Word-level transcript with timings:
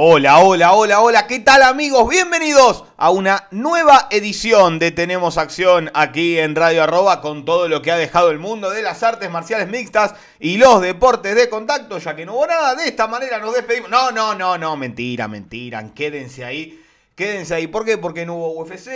Hola, 0.00 0.38
hola, 0.38 0.74
hola, 0.74 1.00
hola, 1.00 1.26
¿qué 1.26 1.40
tal 1.40 1.60
amigos? 1.60 2.08
Bienvenidos 2.08 2.84
a 2.96 3.10
una 3.10 3.48
nueva 3.50 4.06
edición 4.12 4.78
de 4.78 4.92
Tenemos 4.92 5.38
Acción 5.38 5.90
aquí 5.92 6.38
en 6.38 6.54
Radio 6.54 6.84
Arroba 6.84 7.20
con 7.20 7.44
todo 7.44 7.66
lo 7.66 7.82
que 7.82 7.90
ha 7.90 7.96
dejado 7.96 8.30
el 8.30 8.38
mundo 8.38 8.70
de 8.70 8.82
las 8.82 9.02
artes 9.02 9.28
marciales 9.28 9.66
mixtas 9.66 10.14
y 10.38 10.56
los 10.56 10.80
deportes 10.82 11.34
de 11.34 11.48
contacto, 11.48 11.98
ya 11.98 12.14
que 12.14 12.24
no 12.24 12.36
hubo 12.36 12.46
nada, 12.46 12.76
de 12.76 12.84
esta 12.84 13.08
manera 13.08 13.40
nos 13.40 13.52
despedimos. 13.52 13.90
No, 13.90 14.12
no, 14.12 14.36
no, 14.36 14.56
no, 14.56 14.76
mentira, 14.76 15.26
mentira, 15.26 15.92
quédense 15.92 16.44
ahí, 16.44 16.80
quédense 17.16 17.56
ahí. 17.56 17.66
¿Por 17.66 17.84
qué? 17.84 17.98
Porque 17.98 18.24
no 18.24 18.36
hubo 18.36 18.62
UFC, 18.62 18.90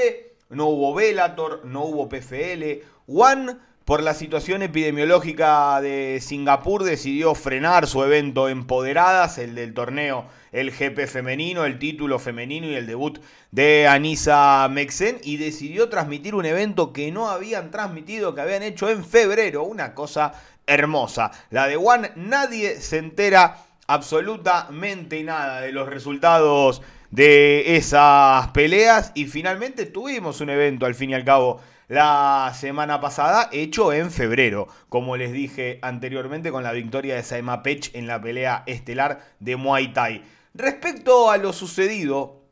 no 0.51 0.67
hubo 0.67 0.95
Velator, 0.95 1.65
no 1.65 1.83
hubo 1.83 2.09
PFL, 2.09 2.81
One 3.09 3.57
por 3.85 4.03
la 4.03 4.15
situación 4.15 4.63
epidemiológica 4.63 5.81
de 5.81 6.21
Singapur 6.21 6.85
decidió 6.85 7.35
frenar 7.35 7.87
su 7.87 8.03
evento 8.05 8.49
Empoderadas, 8.49 9.39
el 9.39 9.55
del 9.55 9.75
torneo, 9.75 10.27
el 10.53 10.71
GP 10.71 11.07
femenino, 11.07 11.65
el 11.65 11.79
título 11.79 12.19
femenino 12.19 12.67
y 12.67 12.75
el 12.75 12.87
debut 12.87 13.19
de 13.51 13.89
Anisa 13.89 14.69
Mexen, 14.71 15.19
y 15.25 15.37
decidió 15.37 15.89
transmitir 15.89 16.35
un 16.35 16.47
evento 16.47 16.93
que 16.93 17.11
no 17.11 17.29
habían 17.29 17.71
transmitido, 17.71 18.35
que 18.35 18.41
habían 18.41 18.63
hecho 18.63 18.89
en 18.89 19.05
febrero, 19.05 19.65
una 19.65 19.95
cosa 19.95 20.33
hermosa. 20.67 21.33
La 21.51 21.67
de 21.67 21.77
One, 21.77 22.13
nadie 22.15 22.81
se 22.81 22.99
entera 22.99 23.57
absolutamente 23.89 25.23
nada 25.25 25.61
de 25.61 25.73
los 25.73 25.89
resultados 25.89 26.83
de 27.11 27.77
esas 27.77 28.49
peleas 28.49 29.13
y 29.15 29.27
finalmente 29.27 29.87
tuvimos 29.87 30.41
un 30.41 30.51
evento 30.51 30.87
al 30.87 30.95
fin 30.95 31.11
y 31.11 31.15
al 31.15 31.25
cabo 31.25 31.61
la 31.93 32.55
semana 32.59 33.03
pasada, 33.03 33.51
hecho 33.53 33.93
en 33.93 34.11
febrero, 34.11 34.67
como 34.89 35.19
les 35.19 35.31
dije 35.31 35.79
anteriormente, 35.83 36.51
con 36.51 36.63
la 36.63 36.73
victoria 36.73 37.17
de 37.17 37.23
Saema 37.23 37.63
Pech 37.63 37.91
en 37.95 38.07
la 38.07 38.19
pelea 38.19 38.63
estelar 38.65 39.21
de 39.41 39.57
Muay 39.57 39.93
Thai. 39.93 40.23
Respecto 40.55 41.31
a 41.31 41.37
lo 41.37 41.53
sucedido, 41.53 42.47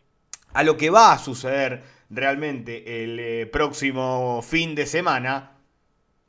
a 0.52 0.62
lo 0.62 0.76
que 0.76 0.90
va 0.90 1.12
a 1.12 1.18
suceder 1.18 1.82
realmente 2.10 3.02
el 3.02 3.18
eh, 3.18 3.46
próximo 3.46 4.42
fin 4.46 4.74
de 4.74 4.84
semana, 4.84 5.52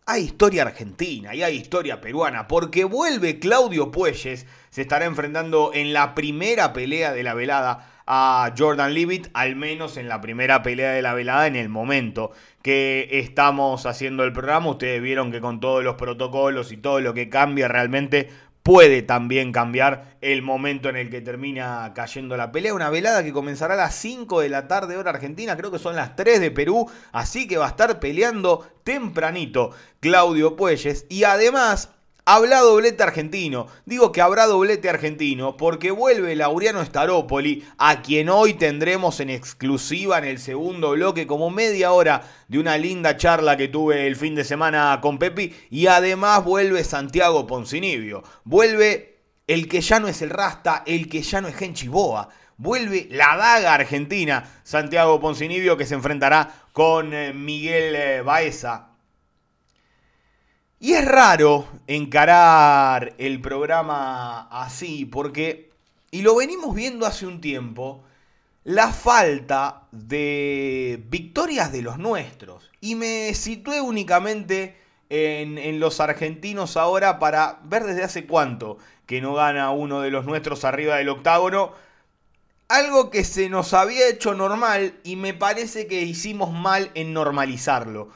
hay 0.05 0.23
historia 0.23 0.61
argentina 0.61 1.35
y 1.35 1.43
hay 1.43 1.57
historia 1.57 1.99
peruana, 1.99 2.47
porque 2.47 2.85
vuelve 2.85 3.39
Claudio 3.39 3.91
Puelles, 3.91 4.45
se 4.69 4.81
estará 4.81 5.03
enfrentando 5.03 5.71
en 5.73 5.91
la 5.91 6.15
primera 6.15 6.71
pelea 6.71 7.11
de 7.11 7.23
la 7.23 7.33
velada 7.33 8.00
a 8.13 8.53
Jordan 8.57 8.93
Leavitt, 8.93 9.29
al 9.33 9.55
menos 9.55 9.95
en 9.95 10.09
la 10.09 10.19
primera 10.19 10.61
pelea 10.63 10.91
de 10.91 11.01
la 11.01 11.13
velada 11.13 11.47
en 11.47 11.55
el 11.55 11.69
momento 11.69 12.31
que 12.61 13.07
estamos 13.09 13.85
haciendo 13.85 14.25
el 14.25 14.33
programa. 14.33 14.71
Ustedes 14.71 15.01
vieron 15.01 15.31
que 15.31 15.39
con 15.39 15.61
todos 15.61 15.81
los 15.81 15.95
protocolos 15.95 16.73
y 16.73 16.77
todo 16.77 16.99
lo 16.99 17.13
que 17.13 17.29
cambia 17.29 17.69
realmente 17.69 18.27
puede 18.63 19.01
también 19.01 19.53
cambiar 19.53 20.17
el 20.19 20.41
momento 20.41 20.89
en 20.89 20.97
el 20.97 21.09
que 21.09 21.21
termina 21.21 21.93
cayendo 21.95 22.35
la 22.35 22.51
pelea. 22.51 22.73
Una 22.73 22.89
velada 22.89 23.23
que 23.23 23.31
comenzará 23.31 23.75
a 23.75 23.77
las 23.77 23.95
5 23.95 24.41
de 24.41 24.49
la 24.49 24.67
tarde 24.67 24.97
hora 24.97 25.11
argentina, 25.11 25.55
creo 25.55 25.71
que 25.71 25.79
son 25.79 25.95
las 25.95 26.17
3 26.17 26.41
de 26.41 26.51
Perú, 26.51 26.91
así 27.13 27.47
que 27.47 27.55
va 27.55 27.67
a 27.67 27.69
estar 27.69 28.01
peleando 28.01 28.67
tempranito 28.83 29.71
Claudio 30.01 30.57
Puelles 30.57 31.05
y 31.07 31.23
además 31.23 31.93
Habrá 32.23 32.59
doblete 32.59 33.01
argentino. 33.01 33.65
Digo 33.85 34.11
que 34.11 34.21
habrá 34.21 34.45
doblete 34.45 34.87
argentino 34.87 35.57
porque 35.57 35.89
vuelve 35.89 36.35
Laureano 36.35 36.85
Staropoli, 36.85 37.65
a 37.79 38.03
quien 38.03 38.29
hoy 38.29 38.53
tendremos 38.53 39.19
en 39.19 39.31
exclusiva 39.31 40.19
en 40.19 40.25
el 40.25 40.37
segundo 40.37 40.91
bloque, 40.91 41.25
como 41.25 41.49
media 41.49 41.91
hora 41.91 42.21
de 42.47 42.59
una 42.59 42.77
linda 42.77 43.17
charla 43.17 43.57
que 43.57 43.69
tuve 43.69 44.05
el 44.05 44.15
fin 44.15 44.35
de 44.35 44.43
semana 44.43 44.99
con 45.01 45.17
Pepi. 45.17 45.51
Y 45.71 45.87
además 45.87 46.43
vuelve 46.43 46.83
Santiago 46.83 47.47
Poncinibio. 47.47 48.21
Vuelve 48.43 49.23
el 49.47 49.67
que 49.67 49.81
ya 49.81 49.99
no 49.99 50.07
es 50.07 50.21
el 50.21 50.29
Rasta, 50.29 50.83
el 50.85 51.09
que 51.09 51.23
ya 51.23 51.41
no 51.41 51.47
es 51.47 51.55
Genchiboa. 51.55 52.29
Vuelve 52.57 53.07
la 53.09 53.35
daga 53.35 53.73
argentina, 53.73 54.47
Santiago 54.63 55.19
Poncinibio, 55.19 55.75
que 55.75 55.87
se 55.87 55.95
enfrentará 55.95 56.53
con 56.71 57.15
eh, 57.15 57.33
Miguel 57.33 57.95
eh, 57.95 58.21
Baeza 58.21 58.90
y 60.83 60.93
es 60.93 61.05
raro 61.05 61.67
encarar 61.85 63.13
el 63.19 63.39
programa 63.39 64.47
así, 64.49 65.05
porque, 65.05 65.69
y 66.09 66.23
lo 66.23 66.35
venimos 66.35 66.73
viendo 66.73 67.05
hace 67.05 67.27
un 67.27 67.39
tiempo, 67.39 68.03
la 68.63 68.91
falta 68.91 69.83
de 69.91 70.99
victorias 71.07 71.71
de 71.71 71.83
los 71.83 71.99
nuestros. 71.99 72.71
Y 72.81 72.95
me 72.95 73.31
situé 73.35 73.79
únicamente 73.79 74.75
en, 75.11 75.59
en, 75.59 75.79
los 75.79 75.99
argentinos 75.99 76.75
ahora 76.77 77.19
para 77.19 77.59
ver 77.63 77.83
desde 77.83 78.03
hace 78.03 78.25
cuánto 78.25 78.79
que 79.05 79.21
no 79.21 79.35
gana 79.35 79.69
uno 79.69 80.01
de 80.01 80.09
los 80.09 80.25
nuestros 80.25 80.65
arriba 80.65 80.95
del 80.95 81.09
octágono. 81.09 81.73
Algo 82.69 83.11
que 83.11 83.23
se 83.23 83.49
nos 83.49 83.75
había 83.75 84.09
hecho 84.09 84.33
normal 84.33 84.95
y 85.03 85.15
me 85.15 85.35
parece 85.35 85.85
que 85.85 86.01
hicimos 86.01 86.51
mal 86.51 86.89
en 86.95 87.13
normalizarlo. 87.13 88.09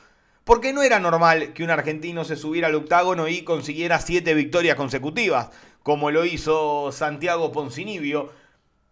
Porque 0.46 0.74
no 0.74 0.84
era 0.84 1.00
normal 1.00 1.54
que 1.54 1.64
un 1.64 1.72
argentino 1.72 2.24
se 2.24 2.36
subiera 2.36 2.68
al 2.68 2.76
octágono 2.76 3.28
y 3.28 3.44
consiguiera 3.44 4.00
siete 4.00 4.36
victorias 4.36 4.76
consecutivas, 4.76 5.50
como 5.82 6.12
lo 6.12 6.24
hizo 6.24 6.92
Santiago 6.92 7.52
Poncinibio. 7.52 8.32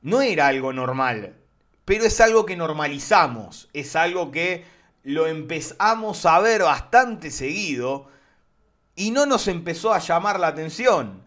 No 0.01 0.23
era 0.23 0.47
algo 0.47 0.73
normal, 0.73 1.35
pero 1.85 2.05
es 2.05 2.19
algo 2.19 2.47
que 2.47 2.57
normalizamos, 2.57 3.69
es 3.71 3.95
algo 3.95 4.31
que 4.31 4.65
lo 5.03 5.27
empezamos 5.27 6.25
a 6.25 6.39
ver 6.39 6.63
bastante 6.63 7.29
seguido 7.29 8.07
y 8.95 9.11
no 9.11 9.27
nos 9.27 9.47
empezó 9.47 9.93
a 9.93 9.99
llamar 9.99 10.39
la 10.39 10.47
atención. 10.47 11.21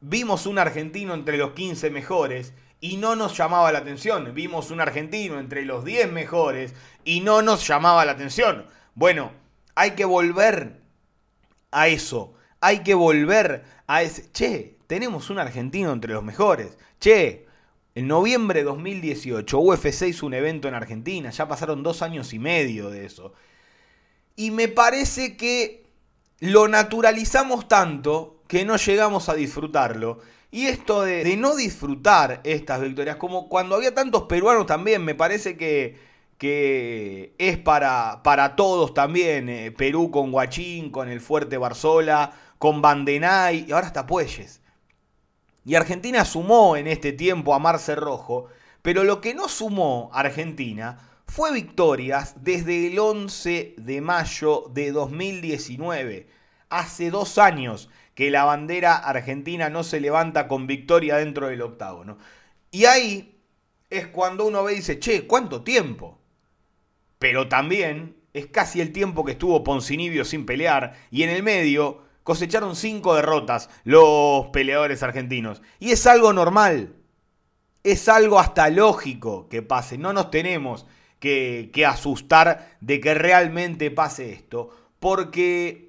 Vimos 0.00 0.46
un 0.46 0.58
argentino 0.58 1.14
entre 1.14 1.36
los 1.36 1.52
15 1.52 1.90
mejores 1.90 2.52
y 2.80 2.96
no 2.96 3.14
nos 3.14 3.36
llamaba 3.36 3.70
la 3.70 3.78
atención. 3.78 4.34
Vimos 4.34 4.72
un 4.72 4.80
argentino 4.80 5.38
entre 5.38 5.64
los 5.64 5.84
10 5.84 6.10
mejores 6.10 6.74
y 7.04 7.20
no 7.20 7.42
nos 7.42 7.64
llamaba 7.64 8.04
la 8.04 8.12
atención. 8.12 8.66
Bueno, 8.96 9.30
hay 9.78 9.92
que 9.92 10.04
volver 10.04 10.82
a 11.70 11.86
eso. 11.86 12.34
Hay 12.60 12.80
que 12.80 12.94
volver 12.94 13.62
a 13.86 14.02
ese. 14.02 14.28
Che, 14.32 14.76
tenemos 14.88 15.30
un 15.30 15.38
argentino 15.38 15.92
entre 15.92 16.14
los 16.14 16.24
mejores. 16.24 16.76
Che, 16.98 17.46
en 17.94 18.08
noviembre 18.08 18.58
de 18.58 18.64
2018 18.64 19.56
UFC 19.56 20.08
hizo 20.08 20.26
un 20.26 20.34
evento 20.34 20.66
en 20.66 20.74
Argentina. 20.74 21.30
Ya 21.30 21.46
pasaron 21.46 21.84
dos 21.84 22.02
años 22.02 22.32
y 22.32 22.40
medio 22.40 22.90
de 22.90 23.06
eso. 23.06 23.34
Y 24.34 24.50
me 24.50 24.66
parece 24.66 25.36
que 25.36 25.86
lo 26.40 26.66
naturalizamos 26.66 27.68
tanto 27.68 28.42
que 28.48 28.64
no 28.64 28.78
llegamos 28.78 29.28
a 29.28 29.34
disfrutarlo. 29.34 30.18
Y 30.50 30.66
esto 30.66 31.02
de, 31.02 31.22
de, 31.22 31.36
no 31.36 31.54
disfrutar 31.54 32.40
estas 32.42 32.80
victorias, 32.80 33.14
como 33.14 33.48
cuando 33.48 33.76
había 33.76 33.94
tantos 33.94 34.24
peruanos 34.24 34.66
también, 34.66 35.04
me 35.04 35.14
parece 35.14 35.56
que 35.56 36.07
que 36.38 37.34
es 37.38 37.58
para, 37.58 38.22
para 38.22 38.56
todos 38.56 38.94
también. 38.94 39.48
Eh, 39.48 39.72
Perú 39.72 40.10
con 40.10 40.32
Guachín, 40.32 40.90
con 40.90 41.08
el 41.08 41.20
Fuerte 41.20 41.58
Barzola, 41.58 42.32
con 42.58 42.80
Bandenay 42.80 43.66
y 43.68 43.72
ahora 43.72 43.88
está 43.88 44.06
Puelles. 44.06 44.62
Y 45.64 45.74
Argentina 45.74 46.24
sumó 46.24 46.76
en 46.76 46.86
este 46.86 47.12
tiempo 47.12 47.54
a 47.54 47.58
Marce 47.58 47.94
Rojo, 47.94 48.46
pero 48.80 49.04
lo 49.04 49.20
que 49.20 49.34
no 49.34 49.48
sumó 49.48 50.08
Argentina 50.14 50.98
fue 51.26 51.52
victorias 51.52 52.36
desde 52.42 52.86
el 52.86 52.98
11 52.98 53.74
de 53.76 54.00
mayo 54.00 54.64
de 54.72 54.92
2019. 54.92 56.28
Hace 56.70 57.10
dos 57.10 57.36
años 57.36 57.90
que 58.14 58.30
la 58.30 58.44
bandera 58.44 58.96
argentina 58.96 59.68
no 59.68 59.84
se 59.84 60.00
levanta 60.00 60.48
con 60.48 60.66
victoria 60.66 61.16
dentro 61.16 61.48
del 61.48 61.62
octágono. 61.62 62.16
Y 62.70 62.86
ahí 62.86 63.38
es 63.90 64.06
cuando 64.06 64.46
uno 64.46 64.64
ve 64.64 64.72
y 64.72 64.76
dice, 64.76 64.98
che, 64.98 65.26
¿cuánto 65.26 65.62
tiempo? 65.62 66.17
Pero 67.18 67.48
también 67.48 68.16
es 68.32 68.46
casi 68.46 68.80
el 68.80 68.92
tiempo 68.92 69.24
que 69.24 69.32
estuvo 69.32 69.64
Poncinibio 69.64 70.24
sin 70.24 70.46
pelear 70.46 70.94
y 71.10 71.22
en 71.22 71.30
el 71.30 71.42
medio 71.42 72.02
cosecharon 72.22 72.76
cinco 72.76 73.14
derrotas 73.14 73.70
los 73.84 74.48
peleadores 74.48 75.02
argentinos. 75.02 75.62
Y 75.78 75.92
es 75.92 76.06
algo 76.06 76.32
normal, 76.32 76.94
es 77.82 78.08
algo 78.08 78.38
hasta 78.38 78.68
lógico 78.70 79.48
que 79.48 79.62
pase, 79.62 79.98
no 79.98 80.12
nos 80.12 80.30
tenemos 80.30 80.86
que, 81.18 81.70
que 81.72 81.86
asustar 81.86 82.76
de 82.80 83.00
que 83.00 83.14
realmente 83.14 83.90
pase 83.90 84.30
esto, 84.32 84.70
porque 85.00 85.88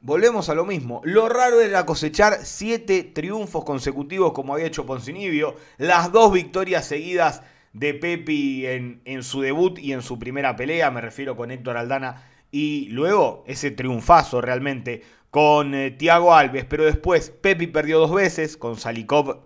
volvemos 0.00 0.50
a 0.50 0.54
lo 0.54 0.66
mismo. 0.66 1.00
Lo 1.04 1.30
raro 1.30 1.60
era 1.60 1.86
cosechar 1.86 2.40
siete 2.44 3.02
triunfos 3.02 3.64
consecutivos 3.64 4.32
como 4.34 4.52
había 4.52 4.66
hecho 4.66 4.86
Poncinibio, 4.86 5.56
las 5.78 6.12
dos 6.12 6.30
victorias 6.30 6.86
seguidas 6.86 7.42
de 7.74 7.92
Pepi 7.92 8.66
en, 8.66 9.22
su 9.22 9.42
debut 9.42 9.78
y 9.78 9.92
en 9.92 10.00
su 10.00 10.18
primera 10.18 10.56
pelea, 10.56 10.90
me 10.90 11.00
refiero 11.00 11.36
con 11.36 11.50
Héctor 11.50 11.76
Aldana 11.76 12.22
y 12.50 12.86
luego 12.90 13.44
ese 13.46 13.72
triunfazo 13.72 14.40
realmente 14.40 15.02
con 15.30 15.74
eh, 15.74 15.90
Thiago 15.90 16.34
Alves, 16.34 16.64
pero 16.64 16.84
después 16.84 17.30
Pepi 17.30 17.66
perdió 17.66 17.98
dos 17.98 18.14
veces 18.14 18.56
con 18.56 18.76
Salikov 18.76 19.40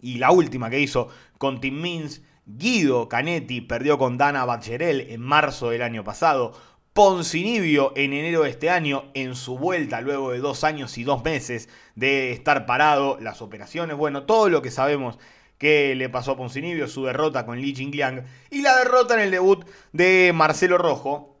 y 0.00 0.16
la 0.16 0.30
última 0.32 0.70
que 0.70 0.80
hizo 0.80 1.08
con 1.38 1.60
Tim 1.60 1.80
Mins. 1.80 2.22
Guido 2.44 3.08
Canetti 3.08 3.60
perdió 3.60 3.98
con 3.98 4.18
Dana 4.18 4.44
Bacherel 4.44 5.02
en 5.02 5.20
marzo 5.20 5.70
del 5.70 5.82
año 5.82 6.02
pasado. 6.02 6.52
Poncinibio 6.92 7.92
en 7.94 8.12
enero 8.12 8.42
de 8.42 8.50
este 8.50 8.68
año, 8.68 9.04
en 9.14 9.36
su 9.36 9.56
vuelta 9.56 10.00
luego 10.00 10.32
de 10.32 10.40
dos 10.40 10.64
años 10.64 10.98
y 10.98 11.04
dos 11.04 11.22
meses 11.22 11.68
de 11.94 12.32
estar 12.32 12.66
parado, 12.66 13.16
las 13.20 13.40
operaciones, 13.42 13.96
bueno, 13.96 14.24
todo 14.24 14.48
lo 14.48 14.60
que 14.60 14.70
sabemos 14.70 15.18
que 15.62 15.94
le 15.94 16.08
pasó 16.08 16.32
a 16.32 16.36
Poncinibio, 16.36 16.88
su 16.88 17.04
derrota 17.04 17.46
con 17.46 17.60
Li 17.60 17.72
Jingliang 17.72 18.24
y 18.50 18.62
la 18.62 18.76
derrota 18.78 19.14
en 19.14 19.20
el 19.20 19.30
debut 19.30 19.64
de 19.92 20.32
Marcelo 20.34 20.76
Rojo, 20.76 21.38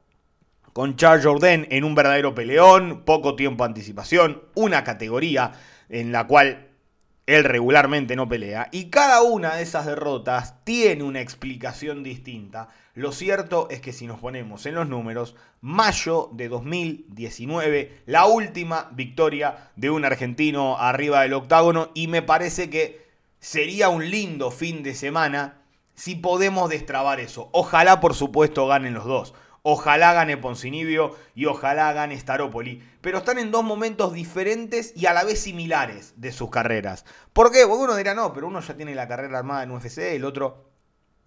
con 0.72 0.94
Charles 0.94 1.26
Jourdain 1.26 1.66
en 1.70 1.82
un 1.82 1.96
verdadero 1.96 2.32
peleón, 2.32 3.02
poco 3.04 3.34
tiempo 3.34 3.64
de 3.64 3.70
anticipación, 3.70 4.44
una 4.54 4.84
categoría 4.84 5.54
en 5.88 6.12
la 6.12 6.28
cual 6.28 6.68
él 7.26 7.42
regularmente 7.42 8.14
no 8.14 8.28
pelea, 8.28 8.68
y 8.70 8.90
cada 8.90 9.22
una 9.22 9.56
de 9.56 9.64
esas 9.64 9.86
derrotas 9.86 10.62
tiene 10.62 11.02
una 11.02 11.20
explicación 11.20 12.04
distinta. 12.04 12.68
Lo 12.94 13.10
cierto 13.10 13.66
es 13.70 13.80
que 13.80 13.92
si 13.92 14.06
nos 14.06 14.20
ponemos 14.20 14.66
en 14.66 14.76
los 14.76 14.88
números, 14.88 15.34
mayo 15.60 16.30
de 16.32 16.48
2019, 16.48 18.02
la 18.06 18.26
última 18.26 18.88
victoria 18.92 19.72
de 19.74 19.90
un 19.90 20.04
argentino 20.04 20.78
arriba 20.78 21.22
del 21.22 21.32
octágono, 21.32 21.90
y 21.92 22.06
me 22.06 22.22
parece 22.22 22.70
que 22.70 23.01
sería 23.42 23.88
un 23.88 24.08
lindo 24.08 24.52
fin 24.52 24.84
de 24.84 24.94
semana 24.94 25.62
si 25.94 26.14
podemos 26.14 26.70
destrabar 26.70 27.20
eso. 27.20 27.50
Ojalá, 27.52 28.00
por 28.00 28.14
supuesto, 28.14 28.66
ganen 28.68 28.94
los 28.94 29.04
dos. 29.04 29.34
Ojalá 29.62 30.12
gane 30.12 30.36
Poncinibio 30.36 31.16
y 31.34 31.46
ojalá 31.46 31.92
gane 31.92 32.18
Staropoli. 32.18 32.82
Pero 33.00 33.18
están 33.18 33.38
en 33.38 33.50
dos 33.50 33.64
momentos 33.64 34.12
diferentes 34.12 34.92
y 34.96 35.06
a 35.06 35.12
la 35.12 35.24
vez 35.24 35.40
similares 35.40 36.14
de 36.16 36.32
sus 36.32 36.50
carreras. 36.50 37.04
¿Por 37.32 37.50
qué? 37.50 37.66
Porque 37.66 37.82
uno 37.82 37.96
dirá, 37.96 38.14
no, 38.14 38.32
pero 38.32 38.46
uno 38.46 38.60
ya 38.60 38.76
tiene 38.76 38.94
la 38.94 39.08
carrera 39.08 39.38
armada 39.38 39.64
en 39.64 39.72
UFC, 39.72 39.98
el 39.98 40.24
otro 40.24 40.70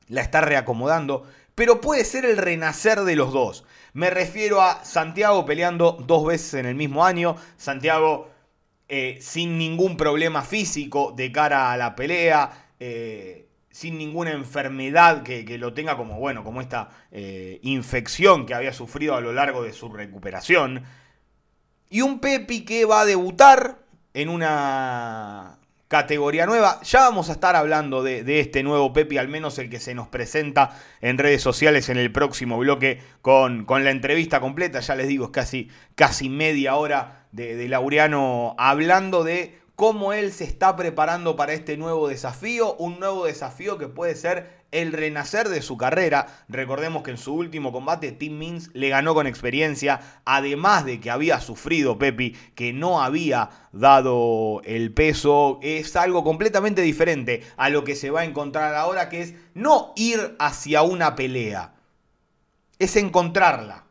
la 0.08 0.22
está 0.22 0.40
reacomodando. 0.40 1.24
Pero 1.54 1.82
puede 1.82 2.06
ser 2.06 2.26
el 2.26 2.38
renacer 2.38 3.02
de 3.02 3.16
los 3.16 3.34
dos. 3.34 3.66
Me 3.94 4.10
refiero 4.10 4.62
a 4.62 4.84
Santiago 4.86 5.46
peleando 5.46 5.98
dos 6.06 6.26
veces 6.26 6.56
en 6.56 6.66
el 6.66 6.76
mismo 6.76 7.06
año. 7.06 7.36
Santiago 7.58 8.30
eh, 8.88 9.18
sin 9.22 9.58
ningún 9.58 9.98
problema 9.98 10.44
físico 10.44 11.14
de 11.16 11.32
cara 11.32 11.72
a 11.72 11.78
la 11.78 11.96
pelea. 11.96 12.72
Eh, 12.80 13.46
sin 13.76 13.98
ninguna 13.98 14.32
enfermedad 14.32 15.22
que, 15.22 15.44
lo 15.58 15.74
tenga 15.74 15.98
como, 15.98 16.18
bueno, 16.18 16.46
como 16.46 16.62
esta 16.62 16.92
eh, 17.12 17.60
infección 17.62 18.46
que 18.46 18.54
había 18.54 18.72
sufrido 18.72 19.16
a 19.16 19.20
lo 19.20 19.34
largo 19.34 19.64
de 19.64 19.74
su 19.74 19.90
recuperación. 19.90 20.82
Y 21.90 22.00
un 22.00 22.22
Pepi 22.22 22.64
que 22.64 22.86
va 22.86 23.02
a 23.02 23.06
debutar 23.06 23.80
en 24.14 24.30
una 24.30 25.60
categoría 25.90 26.46
nueva. 26.46 26.80
Ya 26.84 27.02
vamos 27.02 27.28
a 27.28 27.34
estar 27.34 27.58
hablando 27.58 28.02
de, 28.02 28.40
este 28.40 28.64
nuevo 28.64 28.94
Pepi, 28.94 29.18
al 29.18 29.28
menos 29.28 29.60
el 29.60 29.70
que 29.70 29.82
se 29.82 29.94
nos 29.94 30.08
presenta 30.08 30.80
en 31.02 31.18
redes 31.18 31.42
sociales 31.42 31.90
en 31.90 31.98
el 31.98 32.14
próximo 32.14 32.58
bloque 32.58 33.02
con, 33.22 33.66
con 33.66 33.84
la 33.84 33.92
entrevista 33.92 34.40
completa. 34.40 34.80
Ya 34.80 34.96
les 34.96 35.10
digo, 35.10 35.26
es 35.26 35.32
casi, 35.32 35.70
casi 35.96 36.30
media 36.30 36.76
hora 36.76 37.25
de, 37.36 37.68
Laureano 37.68 38.56
hablando 38.58 39.24
de 39.24 39.60
cómo 39.76 40.14
él 40.14 40.32
se 40.32 40.46
está 40.46 40.76
preparando 40.78 41.36
para 41.36 41.54
este 41.54 41.76
nuevo 41.76 42.08
desafío, 42.08 42.76
un 42.76 43.00
nuevo 43.00 43.26
desafío 43.26 43.78
que 43.78 43.90
puede 43.90 44.16
ser 44.16 44.64
el 44.72 44.94
renacer 44.94 45.50
de 45.50 45.62
su 45.62 45.76
carrera. 45.76 46.28
Recordemos 46.48 47.04
que 47.04 47.12
en 47.12 47.18
su 47.18 47.34
último 47.34 47.74
combate 47.74 48.14
Tim 48.14 48.38
Means 48.38 48.70
le 48.74 48.88
ganó 48.88 49.14
con 49.14 49.28
experiencia, 49.28 50.00
además 50.24 50.86
de 50.86 51.02
que 51.02 51.12
había 51.12 51.42
sufrido 51.42 51.98
Pepi, 51.98 52.38
que 52.56 52.72
no 52.72 53.04
había 53.04 53.50
dado 53.74 54.62
el 54.64 54.94
peso, 54.94 55.60
es 55.62 55.98
algo 55.98 56.24
completamente 56.24 56.82
diferente 56.82 57.44
a 57.58 57.70
lo 57.70 57.84
que 57.84 57.96
se 57.96 58.12
va 58.12 58.22
a 58.22 58.26
encontrar 58.26 58.76
ahora, 58.76 59.10
que 59.10 59.22
es 59.22 59.34
no 59.54 59.92
ir 59.98 60.38
hacia 60.40 60.84
una 60.84 61.16
pelea, 61.16 61.74
es 62.80 62.96
encontrarla, 62.96 63.85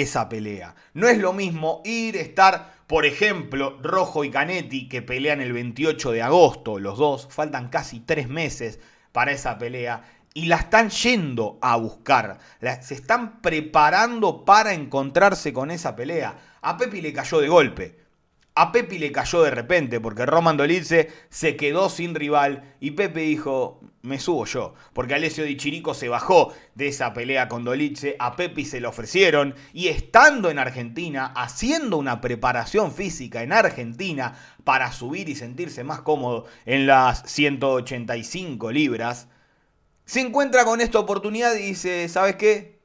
esa 0.00 0.28
pelea. 0.28 0.74
No 0.94 1.08
es 1.08 1.18
lo 1.18 1.32
mismo 1.32 1.82
ir, 1.84 2.16
estar 2.16 2.76
por 2.86 3.04
ejemplo, 3.04 3.78
Rojo 3.82 4.22
y 4.22 4.30
Canetti, 4.30 4.88
que 4.88 5.02
pelean 5.02 5.40
el 5.40 5.52
28 5.52 6.12
de 6.12 6.22
agosto, 6.22 6.78
los 6.78 6.98
dos, 6.98 7.26
faltan 7.30 7.68
casi 7.68 7.98
tres 7.98 8.28
meses 8.28 8.78
para 9.10 9.32
esa 9.32 9.58
pelea, 9.58 10.04
y 10.34 10.46
la 10.46 10.56
están 10.56 10.90
yendo 10.90 11.58
a 11.62 11.76
buscar, 11.76 12.38
se 12.82 12.94
están 12.94 13.40
preparando 13.40 14.44
para 14.44 14.72
encontrarse 14.72 15.52
con 15.52 15.70
esa 15.70 15.96
pelea. 15.96 16.36
A 16.60 16.76
Pepi 16.76 17.00
le 17.00 17.12
cayó 17.12 17.40
de 17.40 17.48
golpe, 17.48 18.05
a 18.58 18.72
Pepi 18.72 18.98
le 18.98 19.12
cayó 19.12 19.42
de 19.42 19.50
repente 19.50 20.00
porque 20.00 20.24
Roman 20.24 20.56
Dolitze 20.56 21.10
se 21.28 21.56
quedó 21.56 21.90
sin 21.90 22.14
rival 22.14 22.74
y 22.80 22.92
Pepe 22.92 23.20
dijo, 23.20 23.80
me 24.00 24.18
subo 24.18 24.46
yo. 24.46 24.72
Porque 24.94 25.14
Alessio 25.14 25.44
Di 25.44 25.58
Chirico 25.58 25.92
se 25.92 26.08
bajó 26.08 26.54
de 26.74 26.88
esa 26.88 27.12
pelea 27.12 27.48
con 27.48 27.64
Dolitze, 27.64 28.16
a 28.18 28.34
Pepi 28.34 28.64
se 28.64 28.80
le 28.80 28.86
ofrecieron 28.86 29.54
y 29.74 29.88
estando 29.88 30.48
en 30.48 30.58
Argentina, 30.58 31.34
haciendo 31.36 31.98
una 31.98 32.22
preparación 32.22 32.92
física 32.92 33.42
en 33.42 33.52
Argentina 33.52 34.38
para 34.64 34.90
subir 34.90 35.28
y 35.28 35.34
sentirse 35.34 35.84
más 35.84 36.00
cómodo 36.00 36.46
en 36.64 36.86
las 36.86 37.30
185 37.30 38.72
libras, 38.72 39.28
se 40.06 40.20
encuentra 40.20 40.64
con 40.64 40.80
esta 40.80 40.98
oportunidad 40.98 41.54
y 41.56 41.62
dice, 41.62 42.08
¿sabes 42.08 42.36
qué? 42.36 42.78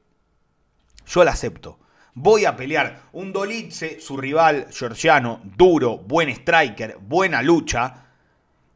Yo 1.06 1.24
la 1.24 1.30
acepto 1.30 1.81
voy 2.14 2.44
a 2.44 2.56
pelear. 2.56 3.02
Un 3.12 3.32
Dolitze, 3.32 4.00
su 4.00 4.16
rival 4.16 4.66
georgiano, 4.72 5.40
duro, 5.56 5.98
buen 5.98 6.28
striker, 6.28 6.98
buena 7.00 7.42
lucha, 7.42 8.06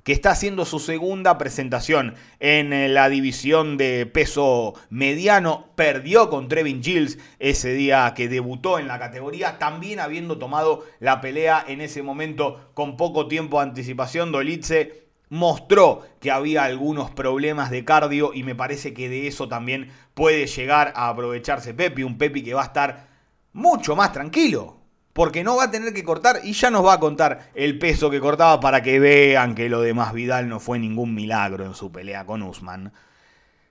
que 0.02 0.12
está 0.12 0.30
haciendo 0.30 0.64
su 0.64 0.78
segunda 0.78 1.36
presentación 1.36 2.14
en 2.38 2.72
eh, 2.72 2.88
la 2.88 3.08
división 3.08 3.76
de 3.76 4.06
peso 4.06 4.74
mediano. 4.88 5.70
Perdió 5.74 6.30
con 6.30 6.46
Trevin 6.46 6.80
Gilles 6.80 7.18
ese 7.40 7.72
día 7.72 8.14
que 8.14 8.28
debutó 8.28 8.78
en 8.78 8.86
la 8.86 9.00
categoría, 9.00 9.58
también 9.58 9.98
habiendo 9.98 10.38
tomado 10.38 10.84
la 11.00 11.20
pelea 11.20 11.64
en 11.66 11.80
ese 11.80 12.04
momento 12.04 12.70
con 12.74 12.96
poco 12.96 13.26
tiempo 13.26 13.58
de 13.58 13.64
anticipación. 13.64 14.30
Dolitze 14.30 15.08
mostró 15.28 16.06
que 16.20 16.30
había 16.30 16.62
algunos 16.62 17.10
problemas 17.10 17.72
de 17.72 17.84
cardio 17.84 18.32
y 18.32 18.44
me 18.44 18.54
parece 18.54 18.94
que 18.94 19.08
de 19.08 19.26
eso 19.26 19.48
también 19.48 19.90
puede 20.14 20.46
llegar 20.46 20.92
a 20.94 21.08
aprovecharse 21.08 21.74
Pepi, 21.74 22.04
un 22.04 22.16
Pepi 22.16 22.44
que 22.44 22.54
va 22.54 22.62
a 22.62 22.66
estar 22.66 23.15
mucho 23.56 23.96
más 23.96 24.12
tranquilo. 24.12 24.76
Porque 25.12 25.42
no 25.42 25.56
va 25.56 25.64
a 25.64 25.70
tener 25.70 25.94
que 25.94 26.04
cortar 26.04 26.40
y 26.44 26.52
ya 26.52 26.70
nos 26.70 26.84
va 26.84 26.92
a 26.92 27.00
contar 27.00 27.50
el 27.54 27.78
peso 27.78 28.10
que 28.10 28.20
cortaba 28.20 28.60
para 28.60 28.82
que 28.82 29.00
vean 29.00 29.54
que 29.54 29.70
lo 29.70 29.80
de 29.80 29.94
Más 29.94 30.12
Vidal 30.12 30.46
no 30.50 30.60
fue 30.60 30.78
ningún 30.78 31.14
milagro 31.14 31.64
en 31.64 31.74
su 31.74 31.90
pelea 31.90 32.26
con 32.26 32.42
Usman. 32.42 32.92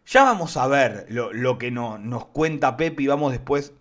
Ya 0.07 0.23
vamos 0.23 0.57
a 0.57 0.65
ver 0.65 1.05
lo, 1.09 1.57
que 1.59 1.69
no, 1.69 1.99
nos 1.99 2.25
cuenta 2.25 2.77
Pepe 2.77 3.03
y 3.03 3.07
vamos 3.07 3.31
después 3.31 3.73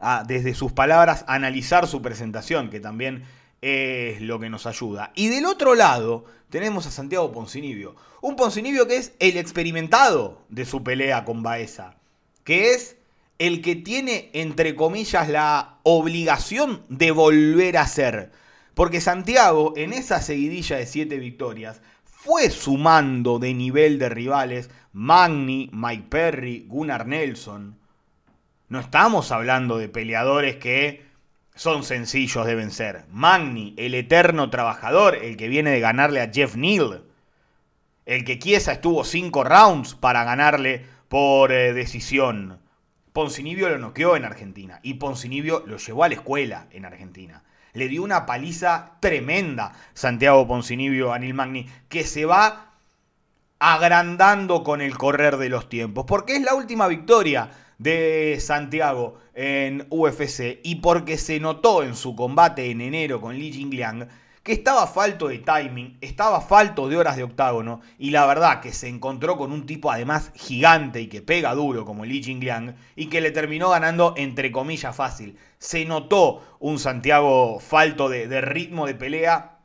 a, 0.00 0.22
desde 0.24 0.52
sus 0.52 0.72
palabras, 0.72 1.24
a 1.26 1.34
analizar 1.34 1.86
su 1.86 2.02
presentación, 2.02 2.68
que 2.68 2.78
también 2.78 3.24
es 3.62 4.20
lo 4.20 4.38
que 4.38 4.50
nos 4.50 4.66
ayuda. 4.66 5.12
Y 5.14 5.28
del 5.28 5.46
otro 5.46 5.74
lado 5.74 6.26
tenemos 6.50 6.86
a 6.86 6.90
Santiago 6.90 7.32
Poncinibio. 7.32 7.96
Un 8.20 8.36
Poncinibio 8.36 8.86
que 8.86 8.98
es 8.98 9.14
el 9.18 9.38
experimentado 9.38 10.42
de 10.50 10.66
su 10.66 10.84
pelea 10.84 11.24
con 11.24 11.42
Baeza. 11.42 11.96
Que 12.44 12.72
es 12.72 12.96
el 13.38 13.60
que 13.62 13.76
tiene, 13.76 14.30
entre 14.32 14.74
comillas, 14.74 15.28
la 15.28 15.78
obligación 15.82 16.82
de 16.88 17.10
volver 17.10 17.76
a 17.76 17.86
ser. 17.86 18.32
Porque 18.74 19.00
Santiago, 19.00 19.72
en 19.76 19.92
esa 19.92 20.20
seguidilla 20.20 20.76
de 20.76 20.86
siete 20.86 21.18
victorias, 21.18 21.80
fue 22.04 22.50
sumando 22.50 23.38
de 23.38 23.54
nivel 23.54 23.98
de 23.98 24.08
rivales 24.08 24.70
Magni, 24.92 25.68
Mike 25.72 26.06
Perry, 26.08 26.64
Gunnar 26.66 27.06
Nelson. 27.06 27.78
No 28.68 28.80
estamos 28.80 29.30
hablando 29.30 29.78
de 29.78 29.88
peleadores 29.88 30.56
que 30.56 31.04
son 31.54 31.84
sencillos 31.84 32.46
de 32.46 32.54
vencer. 32.54 33.04
Magni, 33.10 33.74
el 33.76 33.94
eterno 33.94 34.50
trabajador, 34.50 35.16
el 35.16 35.36
que 35.36 35.48
viene 35.48 35.70
de 35.70 35.80
ganarle 35.80 36.20
a 36.20 36.30
Jeff 36.32 36.56
Neal. 36.56 37.04
El 38.06 38.24
que 38.24 38.38
quiesa 38.38 38.72
estuvo 38.72 39.04
cinco 39.04 39.44
rounds 39.44 39.94
para 39.94 40.24
ganarle 40.24 40.84
por 41.08 41.52
eh, 41.52 41.72
decisión. 41.72 42.58
Poncinibio 43.16 43.70
lo 43.70 43.78
noqueó 43.78 44.14
en 44.14 44.26
Argentina 44.26 44.78
y 44.82 44.92
Poncinibio 44.92 45.62
lo 45.64 45.78
llevó 45.78 46.04
a 46.04 46.08
la 46.08 46.16
escuela 46.16 46.66
en 46.70 46.84
Argentina. 46.84 47.42
Le 47.72 47.88
dio 47.88 48.02
una 48.02 48.26
paliza 48.26 48.98
tremenda 49.00 49.72
Santiago 49.94 50.46
Poncinibio 50.46 51.14
a 51.14 51.18
Neil 51.18 51.32
Magni, 51.32 51.66
que 51.88 52.04
se 52.04 52.26
va 52.26 52.74
agrandando 53.58 54.62
con 54.62 54.82
el 54.82 54.98
correr 54.98 55.38
de 55.38 55.48
los 55.48 55.70
tiempos, 55.70 56.04
porque 56.06 56.36
es 56.36 56.42
la 56.42 56.54
última 56.54 56.88
victoria 56.88 57.52
de 57.78 58.36
Santiago 58.38 59.18
en 59.32 59.86
UFC 59.88 60.60
y 60.62 60.74
porque 60.82 61.16
se 61.16 61.40
notó 61.40 61.82
en 61.82 61.94
su 61.94 62.14
combate 62.14 62.70
en 62.70 62.82
enero 62.82 63.22
con 63.22 63.38
Li 63.38 63.50
Jingliang 63.50 64.10
que 64.46 64.52
estaba 64.52 64.86
falto 64.86 65.26
de 65.26 65.38
timing, 65.40 65.98
estaba 66.00 66.40
falto 66.40 66.88
de 66.88 66.96
horas 66.96 67.16
de 67.16 67.24
octágono, 67.24 67.80
y 67.98 68.10
la 68.10 68.26
verdad 68.26 68.60
que 68.60 68.72
se 68.72 68.86
encontró 68.86 69.36
con 69.36 69.50
un 69.50 69.66
tipo 69.66 69.90
además 69.90 70.30
gigante 70.36 71.00
y 71.00 71.08
que 71.08 71.20
pega 71.20 71.52
duro 71.52 71.84
como 71.84 72.04
Li 72.04 72.22
Jingliang, 72.22 72.76
y 72.94 73.06
que 73.06 73.20
le 73.20 73.32
terminó 73.32 73.70
ganando 73.70 74.14
entre 74.16 74.52
comillas 74.52 74.94
fácil. 74.94 75.36
Se 75.58 75.84
notó 75.84 76.44
un 76.60 76.78
Santiago 76.78 77.58
falto 77.58 78.08
de, 78.08 78.28
de 78.28 78.40
ritmo 78.40 78.86
de 78.86 78.94
pelea, 78.94 79.58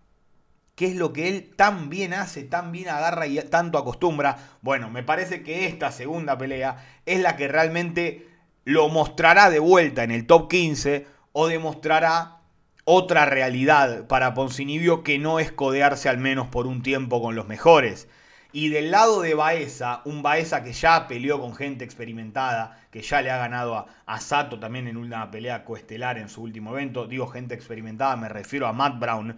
que 0.73 0.87
es 0.87 0.95
lo 0.95 1.13
que 1.13 1.29
él 1.29 1.53
tan 1.55 1.91
bien 1.91 2.15
hace, 2.15 2.41
tan 2.41 2.71
bien 2.71 2.89
agarra 2.89 3.27
y 3.27 3.39
tanto 3.39 3.77
acostumbra. 3.77 4.57
Bueno, 4.63 4.89
me 4.89 5.03
parece 5.03 5.43
que 5.43 5.67
esta 5.67 5.91
segunda 5.91 6.39
pelea 6.39 7.01
es 7.05 7.19
la 7.19 7.35
que 7.35 7.47
realmente 7.47 8.27
lo 8.65 8.89
mostrará 8.89 9.51
de 9.51 9.59
vuelta 9.59 10.03
en 10.03 10.09
el 10.09 10.25
top 10.25 10.49
15 10.49 11.05
o 11.33 11.45
demostrará 11.45 12.40
otra 12.85 13.25
realidad 13.25 14.07
para 14.07 14.33
Poncinibio 14.33 15.03
que 15.03 15.19
no 15.19 15.39
es 15.39 15.51
codearse 15.51 16.09
al 16.09 16.17
menos 16.17 16.47
por 16.47 16.67
un 16.67 16.81
tiempo 16.81 17.21
con 17.21 17.35
los 17.35 17.47
mejores. 17.47 18.07
Y 18.53 18.69
del 18.69 18.91
lado 18.91 19.21
de 19.21 19.33
Baeza, 19.33 20.01
un 20.03 20.23
Baeza 20.23 20.61
que 20.61 20.73
ya 20.73 21.07
peleó 21.07 21.39
con 21.39 21.55
gente 21.55 21.85
experimentada, 21.85 22.85
que 22.91 23.01
ya 23.01 23.21
le 23.21 23.31
ha 23.31 23.37
ganado 23.37 23.75
a, 23.75 23.85
a, 24.05 24.19
Sato 24.19 24.59
también 24.59 24.87
en 24.87 24.97
una 24.97 25.31
pelea 25.31 25.63
coestelar 25.63 26.17
en 26.17 26.27
su 26.27 26.41
último 26.41 26.71
evento. 26.71 27.07
Digo 27.07 27.27
gente 27.27 27.55
experimentada, 27.55 28.17
me 28.17 28.27
refiero 28.27 28.67
a 28.67 28.73
Matt 28.73 28.99
Brown. 28.99 29.37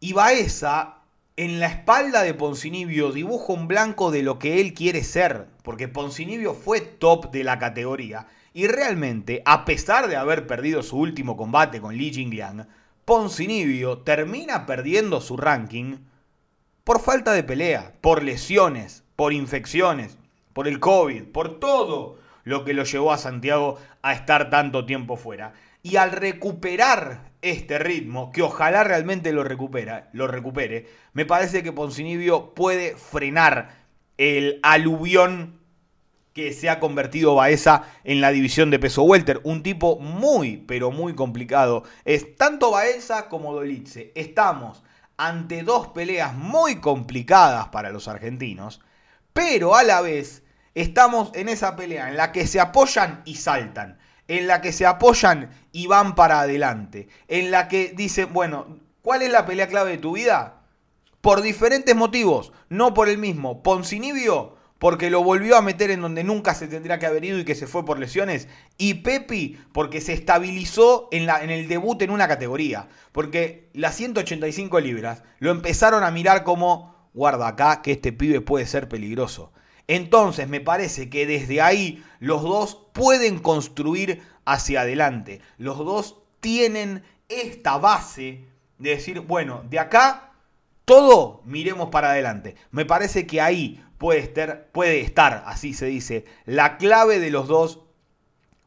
Y 0.00 0.14
Baeza, 0.14 0.99
en 1.40 1.58
la 1.58 1.68
espalda 1.68 2.22
de 2.22 2.34
Poncinibio, 2.34 3.12
dibuja 3.12 3.54
un 3.54 3.66
blanco 3.66 4.10
de 4.10 4.22
lo 4.22 4.38
que 4.38 4.60
él 4.60 4.74
quiere 4.74 5.02
ser, 5.02 5.46
porque 5.62 5.88
Poncinibio 5.88 6.52
fue 6.52 6.82
top 6.82 7.30
de 7.30 7.44
la 7.44 7.58
categoría 7.58 8.26
y 8.52 8.66
realmente, 8.66 9.40
a 9.46 9.64
pesar 9.64 10.08
de 10.08 10.16
haber 10.16 10.46
perdido 10.46 10.82
su 10.82 10.98
último 10.98 11.38
combate 11.38 11.80
con 11.80 11.96
Li 11.96 12.12
Jingliang, 12.12 12.68
Poncinibio 13.06 14.00
termina 14.00 14.66
perdiendo 14.66 15.22
su 15.22 15.38
ranking 15.38 16.00
por 16.84 17.00
falta 17.00 17.32
de 17.32 17.42
pelea, 17.42 17.94
por 18.02 18.22
lesiones, 18.22 19.02
por 19.16 19.32
infecciones, 19.32 20.18
por 20.52 20.68
el 20.68 20.78
COVID, 20.78 21.24
por 21.32 21.58
todo 21.58 22.18
lo 22.44 22.66
que 22.66 22.74
lo 22.74 22.84
llevó 22.84 23.14
a 23.14 23.18
Santiago 23.18 23.78
a 24.02 24.12
estar 24.12 24.50
tanto 24.50 24.84
tiempo 24.84 25.16
fuera. 25.16 25.54
Y 25.82 25.96
al 25.96 26.12
recuperar 26.12 27.29
este 27.42 27.78
ritmo, 27.78 28.32
que 28.32 28.42
ojalá 28.42 28.84
realmente 28.84 29.32
lo, 29.32 29.44
recupera, 29.44 30.08
lo 30.12 30.26
recupere, 30.26 30.88
me 31.12 31.24
parece 31.24 31.62
que 31.62 31.72
Poncinibio 31.72 32.54
puede 32.54 32.96
frenar 32.96 33.80
el 34.18 34.60
aluvión 34.62 35.60
que 36.32 36.52
se 36.52 36.68
ha 36.68 36.78
convertido 36.78 37.34
Baeza 37.34 37.84
en 38.04 38.20
la 38.20 38.30
división 38.30 38.70
de 38.70 38.78
peso 38.78 39.02
welter. 39.02 39.40
Un 39.42 39.62
tipo 39.62 39.98
muy, 39.98 40.58
pero 40.58 40.90
muy 40.90 41.14
complicado. 41.14 41.84
Es 42.04 42.36
tanto 42.36 42.70
Baeza 42.70 43.28
como 43.28 43.52
Dolitze. 43.52 44.12
Estamos 44.14 44.82
ante 45.16 45.62
dos 45.62 45.88
peleas 45.88 46.34
muy 46.34 46.76
complicadas 46.76 47.68
para 47.68 47.90
los 47.90 48.08
argentinos, 48.08 48.80
pero 49.32 49.74
a 49.74 49.82
la 49.82 50.00
vez 50.00 50.42
estamos 50.74 51.30
en 51.34 51.48
esa 51.48 51.76
pelea 51.76 52.08
en 52.08 52.16
la 52.16 52.32
que 52.32 52.46
se 52.46 52.58
apoyan 52.58 53.22
y 53.26 53.34
saltan, 53.34 53.98
en 54.30 54.46
la 54.46 54.60
que 54.60 54.72
se 54.72 54.86
apoyan 54.86 55.50
y 55.72 55.88
van 55.88 56.14
para 56.14 56.40
adelante, 56.40 57.08
en 57.26 57.50
la 57.50 57.66
que 57.66 57.92
dicen, 57.96 58.32
bueno, 58.32 58.78
¿cuál 59.02 59.22
es 59.22 59.32
la 59.32 59.44
pelea 59.44 59.66
clave 59.66 59.90
de 59.90 59.98
tu 59.98 60.12
vida? 60.12 60.62
Por 61.20 61.42
diferentes 61.42 61.96
motivos, 61.96 62.52
no 62.68 62.94
por 62.94 63.08
el 63.08 63.18
mismo. 63.18 63.60
Poncinibio 63.64 64.56
porque 64.78 65.10
lo 65.10 65.24
volvió 65.24 65.56
a 65.56 65.62
meter 65.62 65.90
en 65.90 66.00
donde 66.00 66.22
nunca 66.22 66.54
se 66.54 66.68
tendría 66.68 67.00
que 67.00 67.06
haber 67.06 67.24
ido 67.24 67.40
y 67.40 67.44
que 67.44 67.56
se 67.56 67.66
fue 67.66 67.84
por 67.84 67.98
lesiones. 67.98 68.46
Y 68.78 68.94
Pepi, 68.94 69.58
porque 69.72 70.00
se 70.00 70.12
estabilizó 70.12 71.08
en, 71.10 71.26
la, 71.26 71.42
en 71.42 71.50
el 71.50 71.66
debut 71.66 72.00
en 72.00 72.10
una 72.10 72.28
categoría. 72.28 72.88
Porque 73.10 73.68
las 73.74 73.96
185 73.96 74.78
libras 74.78 75.24
lo 75.40 75.50
empezaron 75.50 76.04
a 76.04 76.12
mirar 76.12 76.44
como, 76.44 76.94
guarda 77.14 77.48
acá 77.48 77.82
que 77.82 77.90
este 77.90 78.12
pibe 78.12 78.40
puede 78.40 78.64
ser 78.64 78.88
peligroso. 78.88 79.52
Entonces 79.90 80.48
me 80.48 80.60
parece 80.60 81.10
que 81.10 81.26
desde 81.26 81.60
ahí 81.60 82.04
los 82.20 82.42
dos 82.42 82.86
pueden 82.92 83.40
construir 83.40 84.22
hacia 84.44 84.82
adelante. 84.82 85.40
Los 85.58 85.78
dos 85.78 86.22
tienen 86.38 87.02
esta 87.28 87.76
base 87.76 88.44
de 88.78 88.90
decir, 88.90 89.18
bueno, 89.18 89.64
de 89.68 89.80
acá 89.80 90.30
todo 90.84 91.42
miremos 91.44 91.88
para 91.88 92.12
adelante. 92.12 92.54
Me 92.70 92.84
parece 92.84 93.26
que 93.26 93.40
ahí 93.40 93.84
puede 93.98 94.20
estar, 95.00 95.42
así 95.44 95.74
se 95.74 95.86
dice, 95.86 96.24
la 96.44 96.76
clave 96.76 97.18
de 97.18 97.30
los 97.30 97.48
dos 97.48 97.80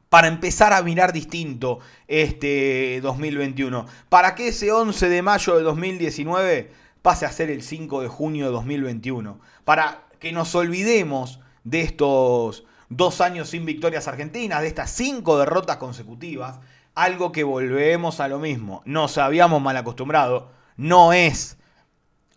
para 0.09 0.27
empezar 0.27 0.73
a 0.73 0.83
mirar 0.83 1.13
distinto 1.13 1.79
este 2.09 2.99
2021. 2.99 3.85
Para 4.09 4.35
que 4.35 4.49
ese 4.49 4.73
11 4.73 5.07
de 5.07 5.21
mayo 5.21 5.55
de 5.55 5.63
2019 5.63 6.69
pase 7.01 7.25
a 7.25 7.31
ser 7.31 7.49
el 7.49 7.63
5 7.63 8.01
de 8.01 8.09
junio 8.09 8.47
de 8.47 8.51
2021. 8.51 9.39
Para 9.63 10.03
que 10.23 10.31
nos 10.31 10.55
olvidemos 10.55 11.41
de 11.65 11.81
estos 11.81 12.63
dos 12.87 13.19
años 13.19 13.49
sin 13.49 13.65
victorias 13.65 14.07
argentinas, 14.07 14.61
de 14.61 14.69
estas 14.69 14.89
cinco 14.89 15.37
derrotas 15.37 15.75
consecutivas. 15.75 16.61
Algo 16.95 17.33
que 17.33 17.43
volvemos 17.43 18.21
a 18.21 18.29
lo 18.29 18.39
mismo. 18.39 18.81
Nos 18.85 19.17
habíamos 19.17 19.61
mal 19.61 19.75
acostumbrado. 19.75 20.49
No 20.77 21.11
es 21.11 21.57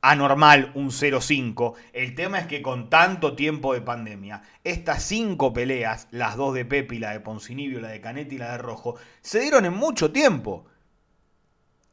anormal 0.01 0.73
un 0.75 0.91
0-5. 0.91 1.75
El 1.93 2.17
tema 2.17 2.41
es 2.41 2.49
que 2.49 2.61
con 2.61 2.91
tanto 2.91 3.37
tiempo 3.37 3.73
de 3.73 3.83
pandemia, 3.83 4.43
estas 4.65 5.05
cinco 5.05 5.53
peleas, 5.53 6.09
las 6.11 6.35
dos 6.37 6.55
de 6.55 6.65
Pepe, 6.65 6.99
la 6.99 7.13
de 7.13 7.21
Poncinibio, 7.21 7.81
la 7.81 7.91
de 7.91 8.01
Canetti 8.01 8.35
y 8.35 8.39
la 8.39 8.51
de 8.51 8.59
Rojo, 8.59 8.97
se 9.21 9.39
dieron 9.39 9.65
en 9.65 9.75
mucho 9.75 10.11
tiempo. 10.11 10.67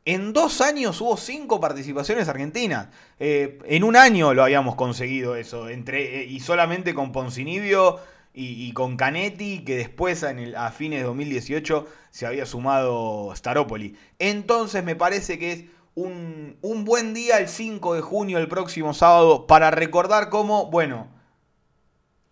En 0.05 0.33
dos 0.33 0.59
años 0.59 0.99
hubo 0.99 1.15
cinco 1.15 1.59
participaciones 1.59 2.27
argentinas. 2.27 2.89
Eh, 3.19 3.59
en 3.65 3.83
un 3.83 3.95
año 3.95 4.33
lo 4.33 4.43
habíamos 4.43 4.75
conseguido 4.75 5.35
eso. 5.35 5.69
Entre, 5.69 6.21
eh, 6.21 6.25
y 6.25 6.41
solamente 6.41 6.93
con 6.93 7.11
Poncinibio 7.11 7.99
y, 8.33 8.73
con 8.73 8.97
Canetti, 8.97 9.63
que 9.63 9.77
después 9.77 10.23
a 10.23 10.71
fines 10.71 10.99
de 10.99 11.05
2018 11.05 11.87
se 12.09 12.25
había 12.25 12.45
sumado 12.45 13.31
Staropoli. 13.35 13.95
Entonces 14.19 14.83
me 14.83 14.95
parece 14.95 15.37
que 15.37 15.51
es 15.51 15.65
un, 15.95 16.57
buen 16.85 17.13
día 17.13 17.37
el 17.37 17.47
5 17.47 17.93
de 17.93 18.01
junio, 18.01 18.39
el 18.39 18.47
próximo 18.47 18.93
sábado, 18.93 19.47
para 19.47 19.71
recordar 19.71 20.29
cómo, 20.29 20.69
bueno, 20.71 21.07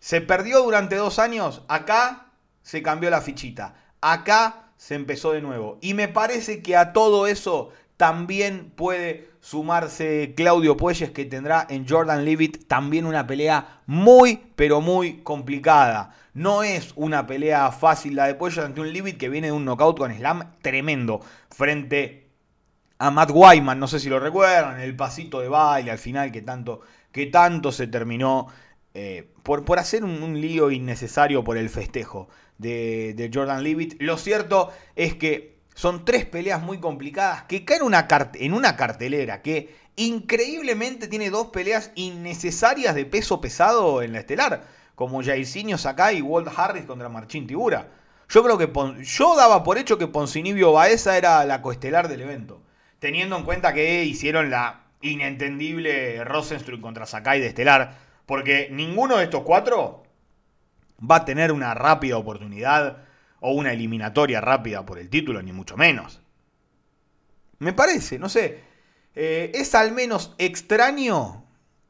se 0.00 0.20
perdió 0.20 0.62
durante 0.62 0.96
dos 0.96 1.18
años, 1.18 1.62
acá 1.68 2.32
se 2.62 2.82
cambió 2.82 3.08
la 3.10 3.20
fichita, 3.20 3.74
acá 4.00 4.61
se 4.82 4.96
empezó 4.96 5.30
de 5.30 5.40
nuevo. 5.40 5.78
Y 5.80 5.94
me 5.94 6.08
parece 6.08 6.60
que 6.60 6.74
a 6.74 6.92
todo 6.92 7.28
eso 7.28 7.70
también 7.96 8.72
puede 8.74 9.30
sumarse 9.38 10.34
Claudio 10.36 10.76
Puelles, 10.76 11.12
que 11.12 11.24
tendrá 11.24 11.64
en 11.70 11.88
Jordan 11.88 12.24
Levitt 12.24 12.66
también 12.66 13.06
una 13.06 13.24
pelea 13.24 13.82
muy, 13.86 14.40
pero 14.56 14.80
muy 14.80 15.18
complicada. 15.18 16.16
No 16.34 16.64
es 16.64 16.94
una 16.96 17.28
pelea 17.28 17.70
fácil 17.70 18.16
la 18.16 18.26
de 18.26 18.34
Puelles 18.34 18.58
ante 18.58 18.80
un 18.80 18.92
Levitt 18.92 19.18
que 19.18 19.28
viene 19.28 19.46
de 19.46 19.52
un 19.52 19.64
knockout 19.64 19.98
con 19.98 20.12
slam 20.12 20.50
tremendo 20.62 21.20
frente 21.48 22.30
a 22.98 23.12
Matt 23.12 23.30
Wyman, 23.32 23.78
no 23.78 23.86
sé 23.86 24.00
si 24.00 24.08
lo 24.08 24.18
recuerdan, 24.18 24.80
el 24.80 24.96
pasito 24.96 25.38
de 25.38 25.48
baile 25.48 25.92
al 25.92 25.98
final 25.98 26.32
que 26.32 26.42
tanto, 26.42 26.80
que 27.12 27.26
tanto 27.26 27.70
se 27.70 27.86
terminó 27.86 28.48
eh, 28.94 29.30
por, 29.44 29.64
por, 29.64 29.78
hacer 29.78 30.02
un, 30.02 30.40
lío 30.40 30.72
innecesario 30.72 31.44
por 31.44 31.56
el 31.56 31.70
festejo 31.70 32.28
de, 32.62 33.30
Jordan 33.32 33.62
Leavitt. 33.62 34.00
Lo 34.00 34.16
cierto 34.16 34.72
es 34.96 35.14
que 35.14 35.58
son 35.74 36.04
tres 36.04 36.24
peleas 36.24 36.62
muy 36.62 36.78
complicadas 36.78 37.42
que 37.44 37.64
caen 37.64 37.82
una 37.82 38.08
en 38.34 38.54
una 38.54 38.76
cartelera 38.76 39.42
que 39.42 39.74
increíblemente 39.96 41.08
tiene 41.08 41.28
dos 41.28 41.48
peleas 41.48 41.90
innecesarias 41.94 42.94
de 42.94 43.04
peso 43.04 43.40
pesado 43.40 44.02
en 44.02 44.12
la 44.12 44.20
estelar, 44.20 44.64
como 44.94 45.22
Jairzinho 45.22 45.76
Sakai 45.76 46.18
y 46.18 46.22
Walt 46.22 46.48
Harris 46.56 46.84
contra 46.84 47.08
Marchín 47.08 47.46
Tibura. 47.46 47.90
Yo 48.28 48.42
creo 48.42 48.56
que 48.56 48.72
yo 49.02 49.36
daba 49.36 49.62
por 49.62 49.76
hecho 49.76 49.98
que 49.98 50.06
Poncinibio 50.06 50.72
Baeza 50.72 51.18
era 51.18 51.44
la 51.44 51.60
coestelar 51.60 52.08
del 52.08 52.22
evento 52.22 52.62
teniendo 53.02 53.36
en 53.36 53.42
cuenta 53.42 53.74
que 53.74 54.04
hicieron 54.04 54.48
la 54.48 54.84
inentendible 55.00 56.22
Rosenstruck 56.22 56.80
contra 56.80 57.04
Sakai 57.04 57.40
de 57.40 57.48
Estelar, 57.48 57.98
porque 58.26 58.68
ninguno 58.70 59.16
de 59.16 59.24
estos 59.24 59.42
cuatro 59.42 60.01
va 61.08 61.16
a 61.16 61.24
tener 61.24 61.52
una 61.52 61.74
rápida 61.74 62.16
oportunidad 62.16 62.98
o 63.40 63.52
una 63.52 63.72
eliminatoria 63.72 64.40
rápida 64.40 64.86
por 64.86 64.98
el 64.98 65.10
título, 65.10 65.42
ni 65.42 65.52
mucho 65.52 65.76
menos. 65.76 66.20
Me 67.58 67.72
parece, 67.72 68.18
no 68.18 68.28
sé. 68.28 68.60
Eh, 69.14 69.52
es 69.54 69.74
al 69.74 69.92
menos 69.92 70.34
extraño 70.38 71.44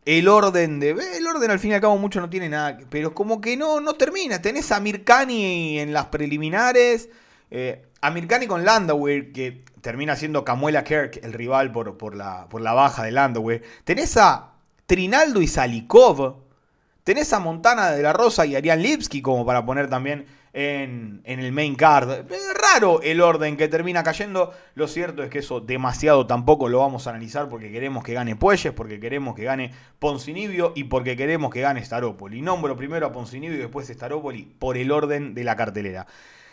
el 0.04 0.28
orden 0.28 0.80
de. 0.80 0.90
El 0.90 1.26
orden 1.26 1.50
al 1.50 1.58
fin 1.58 1.70
y 1.70 1.74
al 1.74 1.80
cabo 1.80 1.96
mucho 1.98 2.20
no 2.20 2.30
tiene 2.30 2.48
nada. 2.48 2.78
Pero 2.90 3.14
como 3.14 3.40
que 3.40 3.56
no, 3.56 3.80
no 3.80 3.94
termina. 3.94 4.42
Tenés 4.42 4.72
a 4.72 4.80
Mirkani 4.80 5.78
en 5.78 5.92
las 5.92 6.06
preliminares. 6.06 7.08
Eh, 7.50 7.86
a 8.00 8.10
Mirkani 8.10 8.46
con 8.46 8.64
Landauer, 8.64 9.32
que 9.32 9.64
termina 9.80 10.16
siendo 10.16 10.44
Camuela 10.44 10.84
Kirk 10.84 11.20
el 11.22 11.32
rival 11.32 11.70
por, 11.70 11.96
por, 11.98 12.14
la, 12.16 12.48
por 12.48 12.60
la 12.60 12.72
baja 12.72 13.04
de 13.04 13.12
Landauer. 13.12 13.62
Tenés 13.84 14.16
a 14.16 14.54
Trinaldo 14.86 15.40
y 15.40 15.46
Salikov. 15.46 16.41
Tenés 17.04 17.32
a 17.32 17.40
Montana 17.40 17.90
de 17.90 18.02
la 18.02 18.12
Rosa 18.12 18.46
y 18.46 18.54
Arián 18.54 18.80
Lipski 18.80 19.22
como 19.22 19.44
para 19.44 19.66
poner 19.66 19.90
también 19.90 20.26
en, 20.52 21.20
en, 21.24 21.40
el 21.40 21.50
main 21.50 21.74
card. 21.74 22.26
Raro 22.54 23.02
el 23.02 23.20
orden 23.20 23.56
que 23.56 23.66
termina 23.66 24.04
cayendo. 24.04 24.52
Lo 24.76 24.86
cierto 24.86 25.24
es 25.24 25.30
que 25.30 25.40
eso 25.40 25.60
demasiado 25.60 26.28
tampoco 26.28 26.68
lo 26.68 26.78
vamos 26.78 27.06
a 27.06 27.10
analizar 27.10 27.48
porque 27.48 27.72
queremos 27.72 28.04
que 28.04 28.14
gane 28.14 28.36
Puelles, 28.36 28.72
porque 28.72 29.00
queremos 29.00 29.34
que 29.34 29.42
gane 29.42 29.72
Poncinibio 29.98 30.72
y 30.76 30.84
porque 30.84 31.16
queremos 31.16 31.50
que 31.50 31.60
gane 31.60 31.84
Staropoli. 31.84 32.40
Nombro 32.40 32.76
primero 32.76 33.06
a 33.06 33.12
Poncinibio 33.12 33.56
y 33.56 33.62
después 33.62 33.88
Staropoli 33.88 34.44
por 34.58 34.76
el 34.76 34.92
orden 34.92 35.34
de 35.34 35.42
la 35.42 35.56
cartelera 35.56 36.06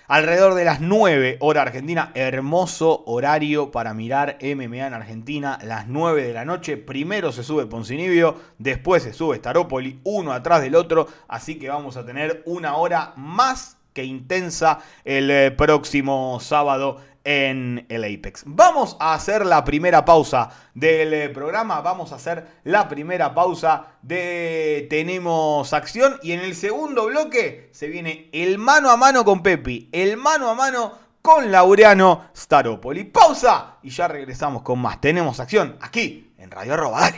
alrededor 0.10 0.56
de 0.56 0.66
las 0.66 0.82
9 0.82 1.38
hora 1.40 1.62
argentina. 1.62 2.12
Hermoso 2.16 3.04
horario 3.06 3.72
para 3.72 3.94
mirar 3.94 4.38
MMA 4.42 4.88
en 4.88 4.94
Argentina, 4.94 5.60
las 5.64 5.88
9 5.88 6.24
de 6.24 6.34
la 6.34 6.44
noche. 6.44 6.78
Primero 6.78 7.32
se 7.32 7.44
sube 7.44 7.68
Poncinibio, 7.68 8.36
después 8.58 9.04
se 9.04 9.14
sube 9.14 9.38
Staropoli, 9.38 10.02
uno 10.04 10.34
atrás 10.34 10.62
del 10.62 10.76
otro. 10.76 11.08
Así 11.28 11.60
que 11.60 11.70
vamos 11.70 11.96
a 11.96 12.06
tener 12.06 12.42
una 12.46 12.76
hora 12.76 13.14
más 13.16 13.78
que 13.94 14.04
intensa 14.04 14.80
el 15.06 15.30
eh, 15.30 15.52
próximo 15.52 16.40
sábado 16.42 17.00
en 17.30 17.86
el 17.90 18.04
Apex. 18.06 18.42
Vamos 18.48 18.98
a 19.00 19.14
hacer 19.14 19.46
la 19.46 19.64
primera 19.64 20.04
pausa 20.04 20.50
del 20.74 21.14
eh, 21.14 21.30
programa, 21.30 21.80
vamos 21.80 22.12
a 22.12 22.16
hacer 22.16 22.44
la 22.64 22.90
primera 22.90 23.36
pausa 23.36 24.00
de 24.02 24.88
Tenemos 24.90 25.72
Acción 25.74 26.18
y 26.24 26.32
en 26.32 26.40
el 26.40 26.56
segundo 26.56 27.06
bloque 27.06 27.70
se 27.72 27.88
viene 27.88 28.32
el 28.34 28.58
mano 28.58 28.90
a 28.90 28.98
mano 28.98 29.24
con 29.24 29.44
Pepi, 29.44 29.90
el 29.92 30.18
mano 30.18 30.50
a 30.50 30.56
mano 30.56 30.98
con 31.22 31.52
Laureano 31.52 32.32
Staropoli. 32.36 33.04
Pausa 33.04 33.78
y 33.84 33.92
ya 33.92 34.08
regresamos 34.08 34.64
con 34.64 34.80
más. 34.80 35.00
Tenemos 35.00 35.40
Acción 35.40 35.78
aquí 35.82 36.34
en 36.36 36.50
Radio 36.50 36.74
Arroba. 36.74 37.12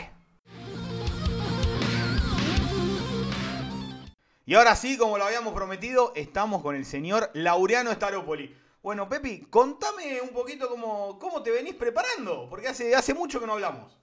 Y 4.44 4.54
ahora 4.56 4.76
sí, 4.76 4.98
como 4.98 5.16
lo 5.16 5.24
habíamos 5.24 5.54
prometido, 5.54 6.12
estamos 6.14 6.60
con 6.60 6.76
el 6.76 6.84
señor 6.84 7.30
Laureano 7.32 7.90
Staropoli. 7.92 8.60
Bueno, 8.82 9.08
Pepi, 9.08 9.42
contame 9.42 10.20
un 10.20 10.30
poquito 10.30 10.68
cómo, 10.68 11.16
cómo 11.20 11.40
te 11.40 11.52
venís 11.52 11.74
preparando, 11.74 12.48
porque 12.50 12.66
hace, 12.66 12.96
hace 12.96 13.14
mucho 13.14 13.38
que 13.38 13.46
no 13.46 13.52
hablamos. 13.52 13.96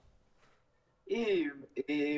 Y, 1.04 1.50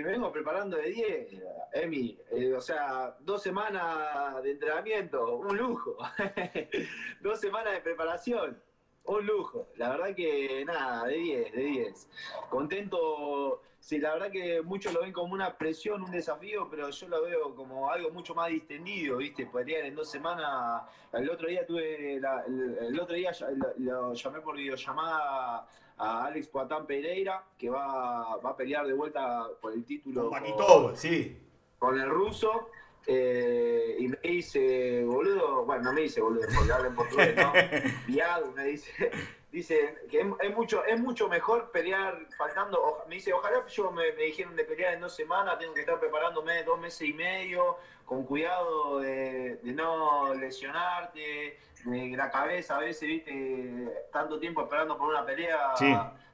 vengo 0.03 0.31
preparando 0.31 0.77
de 0.77 0.91
10, 0.91 1.43
Emi. 1.73 2.19
Eh, 2.31 2.53
o 2.55 2.61
sea, 2.61 3.17
dos 3.21 3.43
semanas 3.43 4.41
de 4.45 4.53
entrenamiento, 4.53 5.39
un 5.39 5.57
lujo. 5.57 5.97
dos 7.21 7.41
semanas 7.41 7.73
de 7.73 7.81
preparación, 7.81 8.63
un 9.07 9.27
lujo. 9.27 9.69
La 9.77 9.89
verdad 9.89 10.15
que 10.15 10.65
nada, 10.65 11.07
de 11.07 11.17
10, 11.17 11.53
de 11.53 11.63
10. 11.63 12.09
Contento 12.51 13.63
Sí, 13.83 13.99
la 13.99 14.13
verdad 14.13 14.31
que 14.31 14.63
muchos 14.63 14.95
lo 14.95 15.01
ven 15.01 15.13
como 15.13 15.35
una 15.35 15.59
presión, 15.59 16.03
un 16.03 16.11
desafío, 16.13 16.69
pero 16.71 16.89
yo 16.89 17.09
lo 17.09 17.23
veo 17.23 17.53
como 17.53 17.91
algo 17.91 18.11
mucho 18.11 18.33
más 18.33 18.49
distendido, 18.49 19.17
¿viste? 19.17 19.45
Podrían 19.47 19.85
en 19.85 19.97
dos 19.97 20.09
semanas. 20.09 20.83
El 21.13 21.29
otro 21.29 21.49
día 21.49 21.67
tuve. 21.67 22.15
el, 22.15 23.01
otro 23.01 23.17
día 23.17 23.33
lo, 23.79 24.15
llamé 24.15 24.41
por 24.41 24.55
videollamada 24.55 25.67
a 25.99 26.27
Alex 26.27 26.47
Poatán 26.47 26.87
Pereira, 26.87 27.45
que 27.59 27.71
va, 27.71 28.37
va 28.37 28.51
a 28.51 28.57
pelear 28.57 28.87
de 28.87 28.93
vuelta 28.93 29.49
por 29.61 29.73
el 29.73 29.85
título. 29.85 30.31
Con 30.31 30.97
sí. 30.97 31.37
Con 31.77 31.99
el 31.99 32.09
ruso. 32.09 32.71
Eh, 33.05 33.97
y 33.99 34.07
me 34.07 34.19
dice, 34.23 35.03
boludo, 35.05 35.65
bueno, 35.65 35.83
no 35.83 35.93
me 35.93 36.03
dice 36.03 36.21
boludo, 36.21 36.47
porque 36.55 36.71
habla 36.71 36.87
en 36.87 36.95
portugués, 36.95 37.35
¿no? 37.35 37.53
Viado, 38.07 38.53
me 38.53 38.67
dice, 38.67 39.11
dice 39.53 40.07
que 40.11 40.21
es, 40.21 40.57
mucho, 40.57 40.85
es 40.85 40.99
mucho 40.99 41.29
mejor 41.29 41.71
pelear 41.71 42.19
faltando, 42.37 43.05
me 43.07 43.17
dice, 43.17 43.35
ojalá 43.35 43.65
yo 43.67 43.93
me, 43.93 44.11
dijeron 44.13 44.57
de 44.57 44.65
pelear 44.65 44.95
en 44.95 45.01
dos 45.03 45.15
semanas, 45.15 45.59
tengo 45.59 45.75
que 45.75 45.81
estar 45.81 46.01
preparándome 46.01 46.65
dos 46.65 46.81
meses 46.81 47.07
y 47.07 47.13
medio, 47.13 47.77
con 48.07 48.25
cuidado 48.25 49.01
de, 49.01 49.61
no 49.63 50.35
lesionarte, 50.35 51.59
de 51.85 52.17
la 52.17 52.31
cabeza 52.31 52.77
a 52.77 52.81
veces, 52.81 53.07
viste, 53.07 54.07
tanto 54.11 54.39
tiempo 54.41 54.63
esperando 54.63 54.97
por 54.97 55.11
una 55.11 55.25
pelea, 55.25 55.75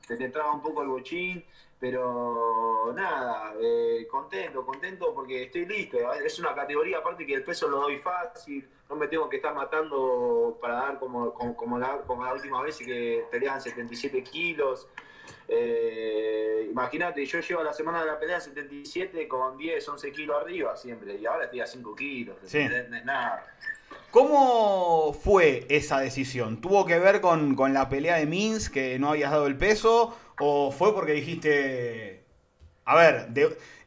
se 0.09 0.17
te 0.17 0.31
traba 0.31 0.53
un 0.53 0.63
poco 0.63 0.83
el 0.83 0.89
bochín. 0.89 1.45
Pero 1.81 2.93
nada, 2.93 3.55
eh, 3.61 4.05
contento, 4.11 4.67
contento 4.67 5.15
porque 5.15 5.45
estoy 5.45 5.65
listo. 5.65 5.97
Es 6.13 6.39
una 6.41 6.53
categoría 6.53 6.99
aparte 6.99 7.25
que 7.25 7.35
el 7.35 7.45
peso 7.45 7.69
lo 7.69 7.83
doy 7.83 7.99
fácil, 7.99 8.69
no 8.91 8.97
me 8.97 9.07
tengo 9.07 9.29
que 9.29 9.37
estar 9.37 9.55
matando 9.55 10.59
para 10.61 10.75
dar 10.75 10.99
como, 10.99 11.33
como, 11.33 11.79
la, 11.79 12.03
última 12.35 12.63
vez 12.63 12.79
que 12.79 13.25
peleaban 13.31 13.61
77 13.61 14.25
kilos. 14.25 14.89
Eh, 15.47 16.67
Imagínate, 16.69 17.25
yo 17.25 17.41
llevo 17.41 17.63
la 17.63 17.73
semana 17.73 18.01
de 18.01 18.07
la 18.07 18.19
pelea 18.19 18.41
77 18.41 19.29
con 19.29 19.57
10, 19.57 19.89
11 19.89 20.13
kilos 20.13 20.37
arriba 20.41 20.77
siempre, 20.77 21.15
y 21.15 21.27
ahora 21.27 21.45
estoy 21.45 21.61
a 21.61 21.67
5 21.67 21.95
kilos. 21.95 22.37
Nada. 23.05 23.57
¿Cómo 24.11 25.13
fue 25.13 25.67
esa 25.69 26.01
decisión? 26.01 26.61
¿Tuvo 26.61 26.87
que 26.87 26.99
ver 26.99 27.21
con, 27.21 27.55
con 27.55 27.75
la 27.75 27.91
pelea 27.91 28.17
de 28.17 28.25
Minsk, 28.25 28.73
que 28.73 28.99
no 28.99 29.11
habías 29.11 29.31
dado 29.31 29.47
el 29.47 29.59
peso? 29.59 30.17
¿O 30.41 30.71
fue 30.71 30.95
porque 30.95 31.13
dijiste, 31.13 32.25
a 32.87 32.97
ver, 32.97 33.29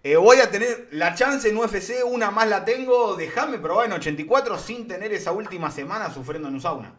eh, 0.04 0.16
voy 0.18 0.38
a 0.38 0.52
tener 0.52 0.90
la 0.92 1.16
chance 1.16 1.50
en 1.50 1.58
UFC, 1.58 2.06
una 2.06 2.30
más 2.30 2.48
la 2.48 2.64
tengo, 2.64 3.16
déjame 3.16 3.58
probar 3.58 3.88
en 3.88 3.94
84 3.94 4.60
sin 4.60 4.88
tener 4.88 5.12
esa 5.12 5.32
última 5.32 5.72
semana 5.72 6.14
sufriendo 6.14 6.50
en 6.50 6.54
un 6.54 6.62
sauna? 6.62 6.94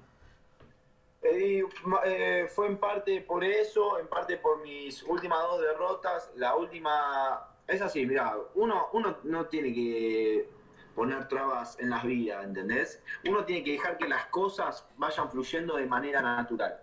Eh, 1.22 1.62
eh, 2.04 2.48
fue 2.52 2.66
en 2.66 2.78
parte 2.78 3.20
por 3.20 3.44
eso, 3.44 4.00
en 4.00 4.08
parte 4.08 4.36
por 4.36 4.62
mis 4.62 5.04
últimas 5.04 5.38
dos 5.42 5.60
derrotas. 5.60 6.32
La 6.34 6.56
última, 6.56 7.48
es 7.68 7.80
así, 7.80 8.04
mira, 8.04 8.36
uno, 8.56 8.88
uno 8.92 9.18
no 9.22 9.46
tiene 9.46 9.72
que 9.72 10.48
poner 10.94 11.28
trabas 11.28 11.78
en 11.80 11.90
las 11.90 12.04
vidas, 12.04 12.44
¿entendés? 12.44 13.02
Uno 13.28 13.44
tiene 13.44 13.64
que 13.64 13.72
dejar 13.72 13.98
que 13.98 14.08
las 14.08 14.26
cosas 14.26 14.86
vayan 14.96 15.30
fluyendo 15.30 15.76
de 15.76 15.86
manera 15.86 16.22
natural. 16.22 16.80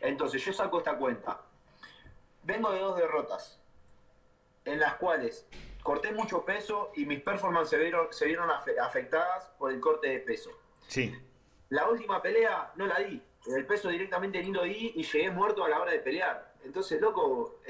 Entonces 0.00 0.44
yo 0.44 0.52
saco 0.52 0.78
esta 0.78 0.96
cuenta 0.96 1.40
vengo 2.44 2.70
de 2.72 2.78
dos 2.78 2.96
derrotas, 2.96 3.60
en 4.64 4.78
las 4.78 4.94
cuales 4.94 5.46
corté 5.82 6.12
mucho 6.12 6.44
peso 6.44 6.92
y 6.94 7.04
mis 7.04 7.20
performances 7.20 7.70
se 7.70 7.78
vieron, 7.78 8.06
se 8.10 8.26
vieron 8.26 8.50
afectadas 8.50 9.50
por 9.58 9.72
el 9.72 9.80
corte 9.80 10.08
de 10.08 10.18
peso. 10.20 10.50
Sí. 10.86 11.14
La 11.70 11.88
última 11.88 12.22
pelea 12.22 12.72
no 12.76 12.86
la 12.86 13.00
di. 13.00 13.22
El 13.46 13.66
peso 13.66 13.88
directamente 13.88 14.42
ni 14.42 14.52
lo 14.52 14.62
di 14.62 14.92
y 14.94 15.02
llegué 15.02 15.30
muerto 15.30 15.64
a 15.64 15.68
la 15.68 15.80
hora 15.80 15.92
de 15.92 15.98
pelear. 15.98 16.54
Entonces, 16.64 17.00
loco, 17.00 17.60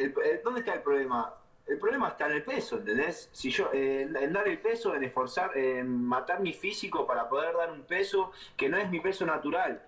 ¿dónde 0.44 0.61
está 0.61 0.75
el 0.75 0.83
problema? 0.83 1.35
El 1.66 1.79
problema 1.79 2.09
está 2.09 2.27
en 2.27 2.33
el 2.33 2.42
peso, 2.42 2.77
¿entendés? 2.77 3.31
Si 3.33 3.50
yo, 3.50 3.70
en 3.72 4.33
dar 4.33 4.46
el 4.46 4.59
peso, 4.59 4.94
en 4.94 5.05
esforzar, 5.05 5.57
en 5.57 6.05
matar 6.05 6.40
mi 6.40 6.53
físico 6.53 7.07
para 7.07 7.29
poder 7.29 7.57
dar 7.57 7.70
un 7.70 7.83
peso 7.83 8.33
que 8.57 8.68
no 8.68 8.77
es 8.77 8.90
mi 8.90 9.00
peso 9.00 9.24
natural. 9.24 9.83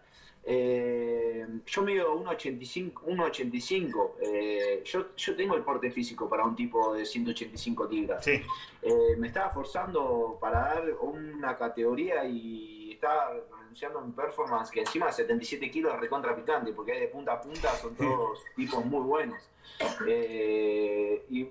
Eh, 0.49 1.45
yo 1.67 1.83
mido 1.83 2.15
1,85. 2.15 4.13
Eh, 4.21 4.83
yo, 4.85 5.17
yo 5.17 5.35
tengo 5.35 5.57
el 5.57 5.63
porte 5.63 5.91
físico 5.91 6.29
para 6.29 6.45
un 6.45 6.55
tipo 6.55 6.95
de 6.95 7.05
185 7.05 7.87
libras. 7.87 8.25
Eh, 8.29 8.45
me 9.19 9.27
estaba 9.27 9.51
forzando 9.51 10.39
para 10.41 10.61
dar 10.61 10.85
una 11.01 11.59
categoría 11.59 12.25
y 12.25 12.93
estaba 12.93 13.35
renunciando 13.59 13.99
a 13.99 14.03
un 14.03 14.13
performance 14.13 14.71
que 14.71 14.79
encima 14.81 15.07
de 15.07 15.13
77 15.15 15.69
kilos 15.69 15.95
es 15.95 16.01
recontra 16.01 16.37
picante, 16.37 16.73
porque 16.73 16.93
de 16.93 17.09
punta 17.09 17.33
a 17.33 17.41
punta 17.41 17.75
son 17.75 17.97
todos 17.97 18.45
tipos 18.55 18.85
muy 18.85 19.03
buenos. 19.03 19.43
y 21.29 21.49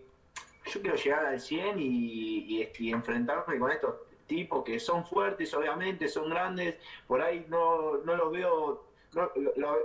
yo 0.65 0.81
quiero 0.81 0.95
llegar 0.95 1.25
al 1.25 1.39
100 1.39 1.79
y, 1.79 2.69
enfrentarme 2.91 3.59
con 3.59 3.71
estos 3.71 3.95
tipos 4.27 4.63
que 4.63 4.79
son 4.79 5.05
fuertes, 5.05 5.53
obviamente, 5.53 6.07
son 6.07 6.29
grandes, 6.29 6.75
por 7.07 7.21
ahí 7.21 7.45
no, 7.47 7.97
no 7.97 8.15
los 8.15 8.31
veo, 8.31 8.85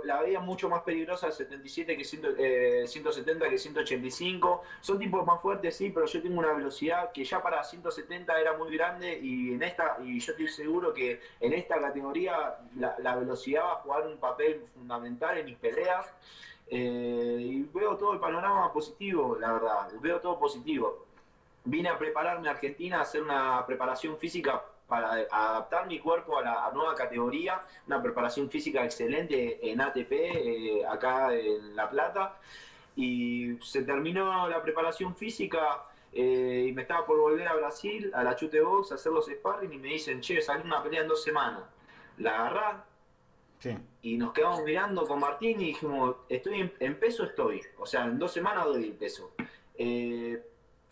la 0.03 0.21
veía 0.21 0.39
mucho 0.39 0.67
más 0.67 0.81
peligrosa 0.81 1.31
77 1.31 1.95
que 1.95 2.03
170 2.03 3.45
eh, 3.45 3.49
que 3.49 3.57
185, 3.57 4.63
son 4.81 4.99
tipos 4.99 5.25
más 5.25 5.41
fuertes, 5.41 5.77
sí, 5.77 5.91
pero 5.93 6.07
yo 6.07 6.21
tengo 6.21 6.39
una 6.39 6.53
velocidad 6.53 7.11
que 7.11 7.23
ya 7.23 7.41
para 7.41 7.63
170 7.63 8.39
era 8.39 8.57
muy 8.57 8.75
grande 8.75 9.19
y 9.21 9.53
en 9.53 9.63
esta, 9.63 9.97
y 10.03 10.19
yo 10.19 10.31
estoy 10.31 10.47
seguro 10.47 10.93
que 10.93 11.21
en 11.39 11.53
esta 11.53 11.79
categoría 11.79 12.57
la 12.75 13.15
velocidad 13.15 13.63
va 13.63 13.71
a 13.73 13.75
jugar 13.75 14.07
un 14.07 14.17
papel 14.17 14.65
fundamental 14.73 15.37
en 15.37 15.45
mis 15.45 15.57
peleas. 15.57 16.07
Eh, 16.71 17.37
y 17.39 17.63
veo 17.63 17.97
todo 17.97 18.13
el 18.13 18.19
panorama 18.19 18.71
positivo, 18.71 19.37
la 19.37 19.51
verdad, 19.51 19.91
veo 20.01 20.19
todo 20.19 20.39
positivo 20.39 21.05
vine 21.63 21.89
a 21.89 21.97
prepararme 21.97 22.47
a 22.47 22.51
Argentina 22.51 22.99
a 22.99 23.01
hacer 23.01 23.21
una 23.21 23.65
preparación 23.65 24.17
física 24.17 24.63
para 24.87 25.11
adaptar 25.31 25.87
mi 25.87 25.99
cuerpo 25.99 26.37
a 26.37 26.41
la 26.41 26.71
nueva 26.73 26.95
categoría, 26.95 27.61
una 27.87 28.01
preparación 28.01 28.49
física 28.49 28.83
excelente 28.83 29.71
en 29.71 29.79
ATP, 29.79 30.11
eh, 30.11 30.85
acá 30.85 31.33
en 31.33 31.75
La 31.75 31.89
Plata. 31.89 32.37
Y 32.95 33.57
se 33.61 33.83
terminó 33.83 34.49
la 34.49 34.61
preparación 34.61 35.15
física 35.15 35.85
eh, 36.11 36.65
y 36.67 36.73
me 36.73 36.81
estaba 36.81 37.05
por 37.05 37.17
volver 37.17 37.47
a 37.47 37.55
Brasil, 37.55 38.11
a 38.13 38.21
la 38.21 38.35
Chute 38.35 38.59
Box, 38.59 38.91
a 38.91 38.95
hacer 38.95 39.13
los 39.13 39.27
sparring 39.27 39.71
y 39.71 39.77
me 39.77 39.87
dicen, 39.89 40.19
che, 40.19 40.41
salí 40.41 40.63
una 40.65 40.83
pelea 40.83 41.03
en 41.03 41.07
dos 41.07 41.23
semanas. 41.23 41.63
La 42.17 42.49
y 44.01 44.17
nos 44.17 44.33
quedamos 44.33 44.63
mirando 44.63 45.05
con 45.05 45.19
Martín 45.19 45.61
y 45.61 45.65
dijimos, 45.65 46.15
estoy 46.29 46.71
en, 46.79 46.99
peso, 46.99 47.23
estoy. 47.23 47.61
O 47.77 47.85
sea, 47.85 48.05
en 48.05 48.17
dos 48.17 48.31
semanas 48.31 48.65
doy 48.65 48.85
el 48.85 48.93
peso. 48.93 49.31
Eh, 49.75 50.41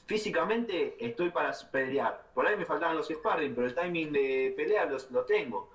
físicamente 0.05 0.95
estoy 0.99 1.31
para 1.31 1.51
pelear. 1.71 2.25
Por 2.33 2.45
ahí 2.45 2.55
me 2.55 2.65
faltaban 2.65 2.97
los 2.97 3.07
sparring, 3.07 3.55
pero 3.55 3.67
el 3.67 3.75
timing 3.75 4.11
de 4.11 4.53
pelea 4.55 4.85
lo 5.11 5.25
tengo. 5.25 5.71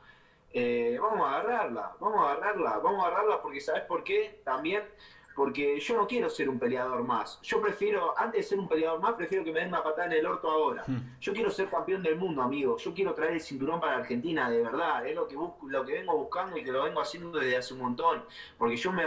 eh, 0.53 0.97
vamos 1.01 1.27
a 1.27 1.41
agarrarla, 1.41 1.97
vamos 1.99 2.21
a 2.21 2.33
agarrarla, 2.33 2.79
vamos 2.79 3.05
a 3.05 3.09
agarrarla 3.09 3.43
porque 3.43 3.61
¿sabes 3.61 3.83
por 3.83 4.05
qué? 4.05 4.41
También 4.45 4.85
porque 5.35 5.81
yo 5.81 5.97
no 5.97 6.07
quiero 6.07 6.31
ser 6.31 6.49
un 6.49 6.59
peleador 6.59 7.03
más. 7.03 7.41
Yo 7.43 7.61
prefiero, 7.61 8.17
antes 8.17 8.41
de 8.41 8.43
ser 8.43 8.59
un 8.59 8.69
peleador 8.69 9.01
más, 9.01 9.15
prefiero 9.15 9.45
que 9.45 9.53
me 9.53 9.61
den 9.61 9.69
una 9.69 9.83
patada 9.83 10.07
en 10.07 10.13
el 10.13 10.27
orto 10.27 10.51
ahora. 10.51 10.85
Hmm. 10.87 11.17
Yo 11.21 11.33
quiero 11.33 11.51
ser 11.51 11.69
campeón 11.69 12.03
del 12.03 12.17
mundo, 12.17 12.43
amigo. 12.43 12.77
Yo 12.77 12.95
quiero 12.95 13.15
traer 13.15 13.33
el 13.33 13.41
cinturón 13.41 13.81
para 13.81 13.97
Argentina, 13.97 14.49
de 14.49 14.63
verdad. 14.63 15.07
Es 15.07 15.15
lo 15.15 15.27
que 15.27 15.37
busco, 15.37 15.69
lo 15.69 15.85
que 15.85 15.93
vengo 15.93 16.17
buscando 16.17 16.57
y 16.57 16.65
que 16.65 16.71
lo 16.71 16.85
vengo 16.85 17.01
haciendo 17.01 17.39
desde 17.39 17.57
hace 17.57 17.75
un 17.75 17.81
montón. 17.81 18.25
Porque 18.57 18.77
yo 18.77 18.93
me, 18.93 19.05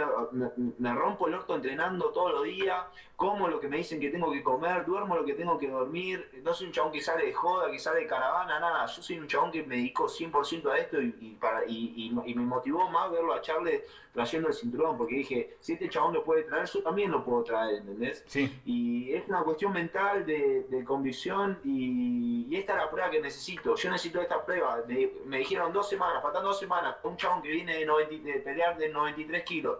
me 0.78 0.94
rompo 0.94 1.28
el 1.28 1.34
orto 1.34 1.54
entrenando 1.54 2.10
todos 2.10 2.32
los 2.32 2.44
días, 2.44 2.84
como 3.18 3.48
lo 3.48 3.58
que 3.58 3.66
me 3.66 3.78
dicen 3.78 3.98
que 3.98 4.10
tengo 4.10 4.30
que 4.30 4.44
comer, 4.44 4.84
duermo 4.84 5.16
lo 5.16 5.24
que 5.24 5.34
tengo 5.34 5.58
que 5.58 5.66
dormir. 5.66 6.40
No 6.44 6.54
soy 6.54 6.68
un 6.68 6.72
chabón 6.72 6.92
que 6.92 7.00
sale 7.00 7.26
de 7.26 7.32
joda, 7.32 7.68
que 7.68 7.76
sale 7.76 8.02
de 8.02 8.06
caravana, 8.06 8.60
nada. 8.60 8.86
Yo 8.86 9.02
soy 9.02 9.18
un 9.18 9.26
chabón 9.26 9.50
que 9.50 9.64
me 9.64 9.74
dedicó 9.74 10.06
100% 10.06 10.70
a 10.70 10.78
esto 10.78 11.02
y, 11.02 11.36
para, 11.40 11.64
y, 11.66 12.12
y, 12.24 12.34
me 12.36 12.44
motivó 12.44 12.88
más 12.88 13.10
verlo 13.10 13.34
a 13.34 13.40
Charles 13.40 13.82
trayendo 14.12 14.46
el 14.46 14.54
cinturón, 14.54 14.96
porque 14.96 15.16
dije, 15.16 15.56
si 15.58 15.72
este 15.72 15.88
chabón 15.88 16.14
lo 16.14 16.22
puede 16.22 16.44
traer, 16.44 16.68
yo 16.68 16.80
también 16.80 17.10
lo 17.10 17.24
puedo 17.24 17.42
traer, 17.42 17.78
¿entendés? 17.78 18.22
Sí. 18.28 18.56
Y 18.64 19.12
es 19.12 19.26
una 19.26 19.42
cuestión 19.42 19.72
mental 19.72 20.24
de, 20.24 20.68
de 20.70 20.84
convicción 20.84 21.58
y, 21.64 22.54
esta 22.54 22.74
es 22.74 22.78
la 22.84 22.88
prueba 22.88 23.10
que 23.10 23.20
necesito. 23.20 23.74
Yo 23.74 23.90
necesito 23.90 24.20
esta 24.20 24.44
prueba. 24.44 24.84
Me, 25.26 25.38
dijeron 25.38 25.72
dos 25.72 25.88
semanas, 25.88 26.22
faltan 26.22 26.44
dos 26.44 26.60
semanas, 26.60 26.94
un 27.02 27.16
chabón 27.16 27.42
que 27.42 27.48
viene 27.48 27.78
de, 27.78 27.84
90, 27.84 28.24
de 28.24 28.38
pelear 28.38 28.78
de 28.78 28.90
93 28.90 29.42
kilos, 29.42 29.78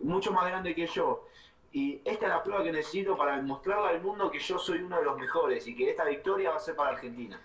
mucho 0.00 0.32
más 0.32 0.46
grande 0.46 0.74
que 0.74 0.86
yo. 0.86 1.28
Y 1.72 2.00
esta 2.04 2.26
es 2.26 2.32
la 2.32 2.42
prueba 2.42 2.64
que 2.64 2.72
necesito 2.72 3.16
para 3.16 3.36
demostrarle 3.36 3.88
al 3.88 4.02
mundo 4.02 4.30
que 4.30 4.38
yo 4.38 4.58
soy 4.58 4.78
uno 4.78 4.98
de 4.98 5.04
los 5.04 5.18
mejores 5.18 5.66
y 5.66 5.76
que 5.76 5.90
esta 5.90 6.04
victoria 6.04 6.50
va 6.50 6.56
a 6.56 6.60
ser 6.60 6.74
para 6.74 6.90
Argentina. 6.90 7.38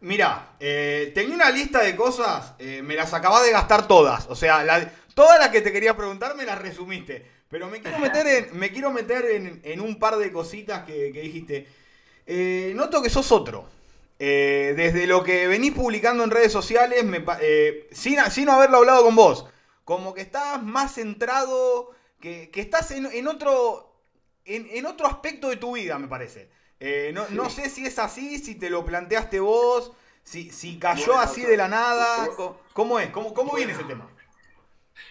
Mira, 0.00 0.54
eh, 0.58 1.12
tenía 1.14 1.34
una 1.34 1.50
lista 1.50 1.82
de 1.82 1.94
cosas, 1.94 2.54
eh, 2.58 2.82
me 2.82 2.94
las 2.94 3.12
acabas 3.12 3.44
de 3.44 3.52
gastar 3.52 3.86
todas. 3.86 4.26
O 4.28 4.34
sea, 4.34 4.92
todas 5.14 5.38
las 5.38 5.50
que 5.50 5.60
te 5.60 5.72
quería 5.72 5.96
preguntar 5.96 6.34
me 6.34 6.44
las 6.44 6.58
resumiste. 6.58 7.38
Pero 7.50 7.68
me 7.68 7.80
quiero 7.80 7.98
meter 7.98 8.26
en, 8.26 8.58
me 8.58 8.70
quiero 8.70 8.90
meter 8.90 9.24
en, 9.62 9.80
un 9.80 9.98
par 9.98 10.16
de 10.16 10.32
cositas 10.32 10.84
que, 10.84 11.10
dijiste. 11.12 11.66
Eh, 12.26 12.72
noto 12.76 13.02
que 13.02 13.10
sos 13.10 13.32
otro. 13.32 13.66
desde 14.18 15.06
lo 15.06 15.24
que 15.24 15.46
venís 15.46 15.72
publicando 15.72 16.24
en 16.24 16.30
redes 16.30 16.52
sociales, 16.52 17.04
sin, 17.90 18.18
sin 18.30 18.48
haberlo 18.48 18.78
hablado 18.78 19.02
con 19.04 19.16
vos, 19.16 19.46
como 19.84 20.12
que 20.12 20.20
estás 20.20 20.62
más 20.62 20.94
centrado 20.94 21.90
que, 22.20 22.50
estás 22.54 22.90
en, 22.90 23.28
otro, 23.28 23.94
en, 24.44 24.86
otro 24.86 25.06
aspecto 25.06 25.48
de 25.48 25.56
tu 25.56 25.74
vida, 25.74 25.98
me 25.98 26.08
parece. 26.08 26.50
Eh, 26.80 27.12
no, 27.12 27.50
sé 27.50 27.68
si 27.70 27.86
es 27.86 27.98
así, 27.98 28.38
si 28.38 28.54
te 28.54 28.70
lo 28.70 28.84
planteaste 28.84 29.40
vos, 29.40 29.92
si, 30.22 30.50
si 30.50 30.78
cayó 30.78 31.18
así 31.18 31.42
de 31.42 31.56
la 31.56 31.68
nada. 31.68 32.28
¿Cómo 32.72 33.00
es? 33.00 33.10
¿Cómo, 33.10 33.34
cómo 33.34 33.54
viene 33.54 33.72
ese 33.72 33.84
tema? 33.84 34.08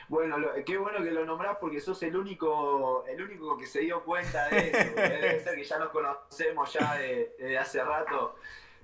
Bueno, 0.09 0.37
qué 0.65 0.77
bueno 0.77 1.03
que 1.03 1.11
lo 1.11 1.25
nombrás 1.25 1.57
porque 1.59 1.81
sos 1.81 2.01
el 2.03 2.15
único, 2.15 3.05
el 3.07 3.21
único 3.21 3.57
que 3.57 3.65
se 3.65 3.81
dio 3.81 4.03
cuenta 4.03 4.47
de 4.47 4.69
eso. 4.69 4.95
Debe 4.95 5.43
ser 5.43 5.55
que 5.55 5.63
ya 5.63 5.79
nos 5.79 5.89
conocemos 5.89 6.71
ya 6.71 6.95
desde 6.95 7.57
hace 7.57 7.83
rato. 7.83 8.35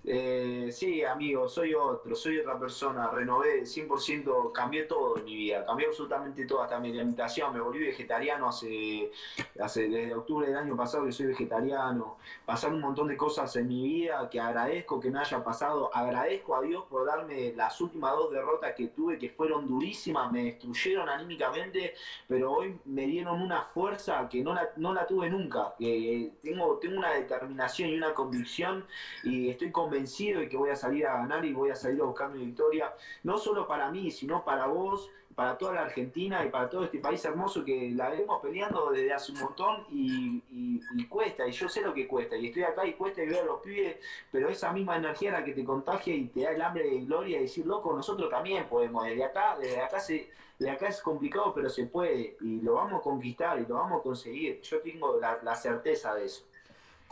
Eh, 0.05 0.67
sí, 0.69 1.01
amigo, 1.01 1.47
soy 1.47 1.73
otro, 1.73 2.13
soy 2.13 2.37
otra 2.37 2.59
persona, 2.59 3.09
renové 3.09 3.65
100%, 3.65 4.51
cambié 4.51 4.83
todo 4.83 5.17
en 5.17 5.23
mi 5.23 5.33
vida, 5.33 5.65
cambié 5.65 5.87
absolutamente 5.87 6.45
todo, 6.45 6.61
hasta 6.61 6.77
mi 6.77 6.89
alimentación, 6.89 7.53
me 7.53 7.61
volví 7.61 7.79
vegetariano 7.79 8.49
hace, 8.49 9.09
desde 9.55 10.13
octubre 10.13 10.47
del 10.47 10.57
año 10.57 10.75
pasado 10.75 11.05
que 11.05 11.13
soy 11.13 11.27
vegetariano, 11.27 12.17
pasaron 12.45 12.75
un 12.77 12.81
montón 12.81 13.07
de 13.07 13.15
cosas 13.15 13.55
en 13.55 13.69
mi 13.69 13.81
vida 13.81 14.29
que 14.29 14.41
agradezco 14.41 14.99
que 14.99 15.09
me 15.09 15.19
haya 15.19 15.41
pasado, 15.41 15.89
agradezco 15.95 16.57
a 16.57 16.61
Dios 16.61 16.83
por 16.89 17.05
darme 17.05 17.53
las 17.53 17.79
últimas 17.79 18.11
dos 18.11 18.29
derrotas 18.29 18.73
que 18.75 18.87
tuve 18.87 19.17
que 19.17 19.29
fueron 19.29 19.65
durísimas, 19.69 20.29
me 20.33 20.43
destruyeron 20.43 21.07
anímicamente, 21.07 21.93
pero 22.27 22.51
hoy 22.51 22.77
me 22.83 23.05
dieron 23.07 23.41
una 23.41 23.63
fuerza 23.73 24.27
que 24.27 24.43
no 24.43 24.53
la, 24.53 24.69
no 24.75 24.93
la 24.93 25.07
tuve 25.07 25.29
nunca, 25.29 25.75
que 25.79 26.33
tengo, 26.43 26.77
tengo 26.79 26.97
una 26.97 27.13
determinación 27.13 27.89
y 27.89 27.95
una 27.95 28.13
convicción 28.13 28.85
y 29.23 29.47
estoy 29.47 29.71
convencido 29.71 29.92
convencido 29.93 30.39
de 30.39 30.49
que 30.49 30.57
voy 30.57 30.71
a 30.71 30.75
salir 30.75 31.05
a 31.05 31.17
ganar 31.17 31.45
y 31.45 31.53
voy 31.53 31.69
a 31.69 31.75
salir 31.75 32.01
a 32.01 32.05
buscar 32.05 32.29
mi 32.31 32.43
victoria, 32.43 32.91
no 33.21 33.37
solo 33.37 33.67
para 33.67 33.91
mí, 33.91 34.09
sino 34.09 34.43
para 34.43 34.65
vos, 34.65 35.11
para 35.35 35.55
toda 35.55 35.73
la 35.73 35.81
Argentina 35.83 36.43
y 36.43 36.49
para 36.49 36.67
todo 36.67 36.85
este 36.85 36.97
país 36.97 37.23
hermoso 37.25 37.63
que 37.63 37.91
la 37.91 38.09
vemos 38.09 38.41
peleando 38.41 38.89
desde 38.91 39.13
hace 39.13 39.31
un 39.33 39.39
montón 39.39 39.85
y, 39.91 41.05
cuesta, 41.07 41.47
y 41.47 41.51
yo 41.51 41.69
sé 41.69 41.81
lo 41.81 41.93
que 41.93 42.07
cuesta, 42.07 42.35
y 42.35 42.47
estoy 42.47 42.63
acá 42.63 42.87
y 42.87 42.93
cuesta 42.93 43.21
y 43.21 43.27
veo 43.27 43.45
los 43.45 43.61
pibes, 43.61 43.97
pero 44.31 44.49
esa 44.49 44.73
misma 44.73 44.97
energía 44.97 45.31
la 45.31 45.43
que 45.43 45.53
te 45.53 45.63
contagia 45.63 46.15
y 46.15 46.25
te 46.25 46.41
da 46.41 46.51
el 46.51 46.61
hambre 46.61 46.89
de 46.89 47.05
gloria 47.05 47.37
y 47.37 47.43
decir, 47.43 47.67
loco, 47.67 47.93
nosotros 47.93 48.31
también 48.31 48.65
podemos, 48.67 49.05
desde 49.05 49.23
acá, 49.23 49.57
desde 49.59 49.79
acá 49.79 49.99
se, 49.99 50.29
de 50.57 50.69
acá 50.71 50.87
es 50.87 51.01
complicado, 51.01 51.53
pero 51.53 51.69
se 51.69 51.85
puede, 51.85 52.35
y 52.41 52.61
lo 52.61 52.73
vamos 52.73 52.99
a 52.99 53.03
conquistar 53.03 53.59
y 53.59 53.65
lo 53.67 53.75
vamos 53.75 53.99
a 53.99 54.03
conseguir, 54.03 54.59
yo 54.61 54.81
tengo 54.81 55.19
la 55.19 55.55
certeza 55.55 56.15
de 56.15 56.25
eso. 56.25 56.45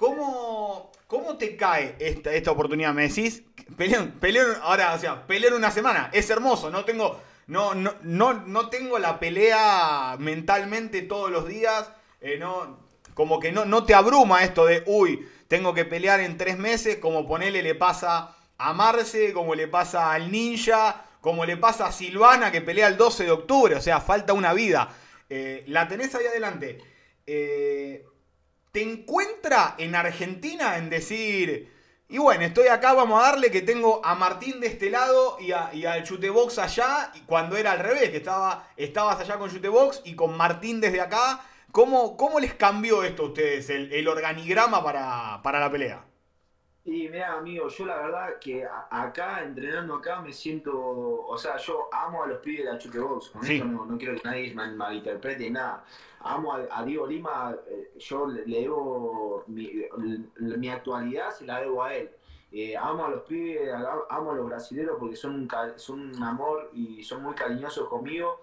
¿Cómo, 0.01 0.91
¿Cómo 1.05 1.37
te 1.37 1.55
cae 1.55 1.95
esta, 1.99 2.33
esta 2.33 2.49
oportunidad? 2.49 2.91
Me 2.91 3.07
decís, 3.07 3.43
pelear, 3.77 4.59
ahora, 4.63 4.95
o 4.95 4.99
sea, 4.99 5.27
pelear 5.27 5.53
una 5.53 5.69
semana, 5.69 6.09
es 6.11 6.27
hermoso, 6.31 6.71
no 6.71 6.83
tengo, 6.85 7.21
no, 7.45 7.75
no, 7.75 7.93
no, 8.01 8.33
no 8.33 8.69
tengo 8.69 8.97
la 8.97 9.19
pelea 9.19 10.15
mentalmente 10.17 11.03
todos 11.03 11.29
los 11.29 11.47
días, 11.47 11.91
eh, 12.19 12.37
no, 12.39 12.79
como 13.13 13.39
que 13.39 13.51
no, 13.51 13.65
no 13.65 13.83
te 13.83 13.93
abruma 13.93 14.43
esto 14.43 14.65
de, 14.65 14.81
uy, 14.87 15.29
tengo 15.47 15.75
que 15.75 15.85
pelear 15.85 16.19
en 16.19 16.35
tres 16.35 16.57
meses, 16.57 16.97
como 16.97 17.27
ponele 17.27 17.61
le 17.61 17.75
pasa 17.75 18.35
a 18.57 18.73
Marce, 18.73 19.33
como 19.33 19.53
le 19.53 19.67
pasa 19.67 20.13
al 20.13 20.31
Ninja, 20.31 21.05
como 21.21 21.45
le 21.45 21.57
pasa 21.57 21.85
a 21.85 21.91
Silvana 21.91 22.51
que 22.51 22.61
pelea 22.61 22.87
el 22.87 22.97
12 22.97 23.25
de 23.25 23.31
octubre, 23.31 23.75
o 23.75 23.81
sea, 23.81 24.01
falta 24.01 24.33
una 24.33 24.51
vida. 24.53 24.89
Eh, 25.29 25.63
la 25.67 25.87
tenés 25.87 26.15
ahí 26.15 26.25
adelante. 26.25 26.79
Eh, 27.27 28.03
te 28.71 28.81
encuentra 28.81 29.75
en 29.77 29.95
Argentina 29.95 30.77
en 30.77 30.89
decir, 30.89 31.71
y 32.07 32.17
bueno, 32.17 32.43
estoy 32.43 32.67
acá, 32.67 32.93
vamos 32.93 33.21
a 33.21 33.31
darle 33.31 33.51
que 33.51 33.61
tengo 33.61 34.05
a 34.05 34.15
Martín 34.15 34.59
de 34.59 34.67
este 34.67 34.89
lado 34.89 35.37
y, 35.39 35.51
al 35.51 36.03
Chutebox 36.03 36.57
allá, 36.59 37.11
cuando 37.25 37.57
era 37.57 37.73
al 37.73 37.79
revés, 37.79 38.09
que 38.09 38.17
estaba, 38.17 38.67
estabas 38.77 39.19
allá 39.19 39.37
con 39.37 39.49
Chutebox 39.49 40.01
y 40.05 40.15
con 40.15 40.35
Martín 40.37 40.81
desde 40.81 41.01
acá. 41.01 41.41
¿Cómo, 41.71 42.17
cómo 42.17 42.39
les 42.39 42.53
cambió 42.53 43.03
esto 43.03 43.23
a 43.23 43.25
ustedes, 43.27 43.69
el, 43.69 44.07
organigrama 44.07 44.83
para, 44.83 45.41
para 45.41 45.59
la 45.59 45.71
pelea? 45.71 46.05
Y 46.83 47.07
mira, 47.07 47.33
amigo, 47.33 47.69
yo 47.69 47.85
la 47.85 47.95
verdad 47.97 48.39
que 48.41 48.65
acá, 48.89 49.43
entrenando 49.43 49.95
acá, 49.95 50.19
me 50.19 50.33
siento. 50.33 50.73
O 50.73 51.37
sea, 51.37 51.55
yo 51.57 51.87
amo 51.93 52.23
a 52.23 52.27
los 52.27 52.39
pibes 52.39 52.65
de 52.65 52.73
la 52.73 52.77
Chutebox. 52.77 53.29
Con 53.29 53.45
esto 53.45 53.63
no, 53.63 53.97
quiero 53.97 54.15
que 54.15 54.27
nadie 54.27 54.53
me 54.53 54.67
malinterprete 54.73 55.49
nada 55.49 55.85
amo 56.23 56.53
a, 56.53 56.83
Diego 56.83 57.07
Lima, 57.07 57.55
eh, 57.67 57.91
yo 57.97 58.27
le, 58.27 58.43
debo 58.43 59.43
mi, 59.47 60.69
actualidad, 60.69 61.31
se 61.31 61.45
la 61.45 61.61
debo 61.61 61.83
a 61.83 61.93
él. 61.95 62.09
Eh, 62.51 62.75
amo 62.75 63.05
a 63.05 63.09
los 63.09 63.21
pibes, 63.21 63.71
amo 64.09 64.31
a 64.31 64.35
los 64.35 64.45
brasileños 64.47 64.97
porque 64.99 65.15
son 65.15 65.35
un, 65.35 65.49
son 65.77 66.15
un 66.15 66.23
amor 66.23 66.69
y 66.73 67.03
son 67.03 67.23
muy 67.23 67.33
cariñosos 67.33 67.87
conmigo. 67.87 68.39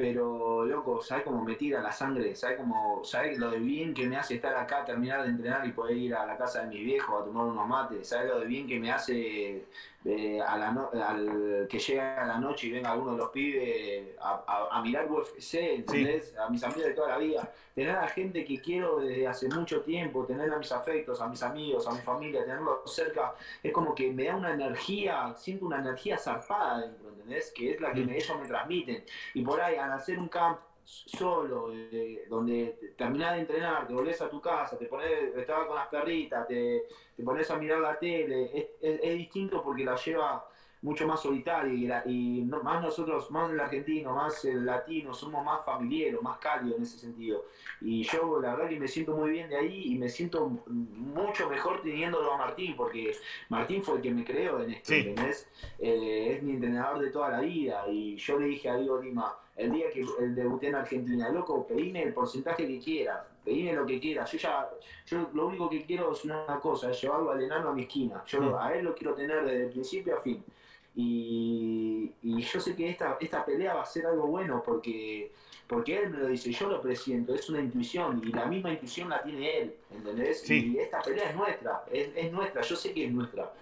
Pero, 0.00 0.64
loco, 0.64 1.02
¿sabes 1.02 1.24
cómo 1.24 1.44
me 1.44 1.56
tira 1.56 1.82
la 1.82 1.92
sangre? 1.92 2.34
¿Sabes 2.34 2.56
cómo, 2.56 3.04
sabes 3.04 3.38
lo 3.38 3.50
de 3.50 3.58
bien 3.58 3.92
que 3.92 4.06
me 4.06 4.16
hace 4.16 4.36
estar 4.36 4.56
acá, 4.56 4.82
terminar 4.82 5.22
de 5.24 5.28
entrenar 5.28 5.66
y 5.66 5.72
poder 5.72 5.94
ir 5.94 6.14
a 6.14 6.24
la 6.24 6.38
casa 6.38 6.62
de 6.62 6.68
mis 6.68 6.82
viejos 6.86 7.20
a 7.20 7.24
tomar 7.26 7.44
unos 7.44 7.68
mates? 7.68 8.08
¿Sabes 8.08 8.30
lo 8.30 8.40
de 8.40 8.46
bien 8.46 8.66
que 8.66 8.80
me 8.80 8.90
hace 8.90 9.66
eh, 10.02 10.40
a 10.40 10.56
la 10.56 10.68
al 11.06 11.66
que 11.68 11.78
llega 11.78 12.22
a 12.22 12.26
la 12.26 12.38
noche 12.38 12.68
y 12.68 12.70
venga 12.70 12.92
alguno 12.92 13.12
de 13.12 13.18
los 13.18 13.28
pibes 13.28 14.16
a, 14.18 14.80
mirar 14.82 15.10
UFC, 15.10 15.54
¿entendés? 15.54 16.34
A 16.38 16.48
mis 16.48 16.64
amigos 16.64 16.84
de 16.84 16.94
toda 16.94 17.08
la 17.08 17.18
vida. 17.18 17.52
Tener 17.74 17.94
a 17.96 18.08
gente 18.08 18.44
que 18.44 18.60
quiero 18.60 19.00
desde 19.00 19.26
hace 19.26 19.48
mucho 19.48 19.82
tiempo, 19.82 20.24
tener 20.24 20.50
a 20.52 20.58
mis 20.58 20.72
afectos, 20.72 21.20
a 21.20 21.28
mis 21.28 21.42
amigos, 21.42 21.86
a 21.86 21.92
mi 21.92 22.00
familia, 22.00 22.42
tenerlos 22.44 22.78
cerca, 22.86 23.34
es 23.62 23.72
como 23.72 23.94
que 23.94 24.10
me 24.10 24.24
da 24.24 24.36
una 24.36 24.54
energía, 24.54 25.34
siento 25.36 25.66
una 25.66 25.80
energía 25.80 26.16
zarpada 26.16 26.80
dentro, 26.80 27.10
¿entendés? 27.10 27.52
Que 27.54 27.72
es 27.72 27.80
la 27.80 27.92
que 27.92 28.00
ellos 28.00 28.40
me 28.40 28.48
transmiten. 28.48 29.04
Y 29.34 29.42
por 29.42 29.60
ahí, 29.60 29.76
al 29.76 29.92
hacer 29.92 30.18
un 30.18 30.28
camp 30.28 30.58
solo, 30.90 31.72
eh, 31.72 32.24
donde 32.28 32.94
terminás 32.96 33.34
de 33.34 33.40
entrenar, 33.42 33.86
te 33.86 33.94
volvés 33.94 34.20
a 34.20 34.28
tu 34.28 34.40
casa, 34.40 34.76
te 34.76 34.86
pones, 34.86 35.34
estaba 35.36 35.66
con 35.66 35.76
las 35.76 35.86
perritas, 35.86 36.48
te, 36.48 36.82
te 37.16 37.22
pones 37.22 37.48
a 37.50 37.56
mirar 37.56 37.78
la 37.78 37.98
tele, 37.98 38.74
es, 38.80 39.16
distinto 39.16 39.62
porque 39.62 39.84
la 39.84 39.94
lleva 39.94 40.44
mucho 40.82 41.06
más 41.06 41.20
solitaria 41.20 42.02
y, 42.06 42.42
más 42.42 42.82
nosotros, 42.82 43.30
más 43.30 43.50
el 43.50 43.60
argentino, 43.60 44.14
más 44.14 44.44
el 44.44 44.64
latino, 44.64 45.14
somos 45.14 45.44
más 45.44 45.64
familiares, 45.64 46.20
más 46.22 46.38
cálidos 46.38 46.78
en 46.78 46.82
ese 46.82 46.98
sentido. 46.98 47.44
Y 47.82 48.02
yo 48.02 48.40
la 48.40 48.56
verdad 48.56 48.70
que 48.70 48.80
me 48.80 48.88
siento 48.88 49.14
muy 49.14 49.30
bien 49.30 49.48
de 49.48 49.58
ahí 49.58 49.92
y 49.92 49.98
me 49.98 50.08
siento 50.08 50.48
mucho 50.48 51.48
mejor 51.48 51.82
teniéndolo 51.82 52.32
a 52.32 52.38
Martín, 52.38 52.74
porque 52.76 53.14
Martín 53.48 53.82
fue 53.84 53.96
el 53.96 54.02
que 54.02 54.10
me 54.10 54.24
creó 54.24 54.60
en 54.62 54.72
esto, 54.72 54.94
eh, 54.94 56.34
es 56.34 56.42
mi 56.42 56.54
entrenador 56.54 56.98
de 56.98 57.10
toda 57.10 57.28
la 57.28 57.40
vida 57.40 57.84
y 57.88 58.16
yo 58.16 58.38
le 58.38 58.46
dije 58.46 58.70
a 58.70 58.76
Diego 58.76 59.00
Lima, 59.00 59.36
el 59.60 59.72
día 59.72 59.90
que 59.90 60.06
debuté 60.30 60.68
en 60.68 60.74
Argentina, 60.76 61.28
loco, 61.28 61.66
pedime 61.66 62.02
el 62.02 62.14
porcentaje 62.14 62.66
que 62.66 62.78
quieras, 62.78 63.20
pedime 63.44 63.74
lo 63.74 63.84
que 63.84 64.00
quieras. 64.00 64.32
Yo 64.32 64.38
ya, 64.38 64.70
yo 65.06 65.28
lo 65.34 65.48
único 65.48 65.68
que 65.68 65.84
quiero 65.84 66.12
es 66.12 66.24
una 66.24 66.58
cosa, 66.60 66.90
es 66.90 67.00
llevarlo 67.00 67.30
al 67.30 67.42
enano 67.42 67.68
a 67.68 67.74
mi 67.74 67.82
esquina. 67.82 68.24
Yo 68.26 68.58
a 68.58 68.74
él 68.74 68.84
lo 68.86 68.94
quiero 68.94 69.14
tener 69.14 69.44
desde 69.44 69.64
el 69.64 69.70
principio 69.70 70.16
a 70.16 70.20
fin. 70.22 70.42
Y, 70.96 72.10
y 72.22 72.40
yo 72.40 72.58
sé 72.58 72.74
que 72.74 72.88
esta, 72.88 73.18
esta 73.20 73.44
pelea 73.44 73.74
va 73.74 73.82
a 73.82 73.86
ser 73.86 74.06
algo 74.06 74.26
bueno 74.26 74.62
porque, 74.64 75.30
porque 75.66 75.98
él 75.98 76.10
me 76.10 76.18
lo 76.18 76.26
dice, 76.28 76.50
yo 76.50 76.68
lo 76.68 76.80
presiento, 76.80 77.34
es 77.34 77.48
una 77.50 77.60
intuición 77.60 78.20
y 78.24 78.32
la 78.32 78.46
misma 78.46 78.72
intuición 78.72 79.10
la 79.10 79.22
tiene 79.22 79.58
él, 79.58 79.74
¿entendés? 79.90 80.40
Sí. 80.40 80.72
Y 80.74 80.78
esta 80.78 81.02
pelea 81.02 81.30
es 81.30 81.36
nuestra, 81.36 81.84
es, 81.92 82.10
es 82.16 82.32
nuestra, 82.32 82.62
yo 82.62 82.76
sé 82.76 82.94
que 82.94 83.04
es 83.04 83.12
nuestra. 83.12 83.52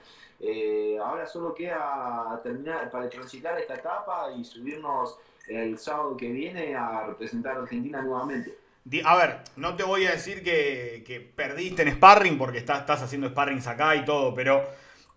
Eh, 0.40 0.96
ahora 1.02 1.26
solo 1.26 1.52
queda 1.52 2.40
terminar 2.44 2.88
para 2.92 3.08
transitar 3.08 3.58
esta 3.58 3.74
etapa 3.74 4.32
y 4.37 4.44
subirnos 4.44 5.18
el 5.48 5.78
sábado 5.78 6.16
que 6.16 6.30
viene 6.30 6.74
a 6.74 7.06
representar 7.06 7.56
a 7.56 7.61
Argentina 7.61 8.02
nuevamente. 8.02 8.54
A 9.04 9.16
ver, 9.16 9.40
no 9.56 9.76
te 9.76 9.82
voy 9.82 10.06
a 10.06 10.12
decir 10.12 10.42
que, 10.42 11.04
que 11.06 11.20
perdiste 11.20 11.82
en 11.82 11.92
sparring 11.92 12.38
porque 12.38 12.58
estás, 12.58 12.80
estás 12.80 13.02
haciendo 13.02 13.28
sparrings 13.28 13.66
acá 13.66 13.94
y 13.96 14.04
todo, 14.04 14.34
pero 14.34 14.66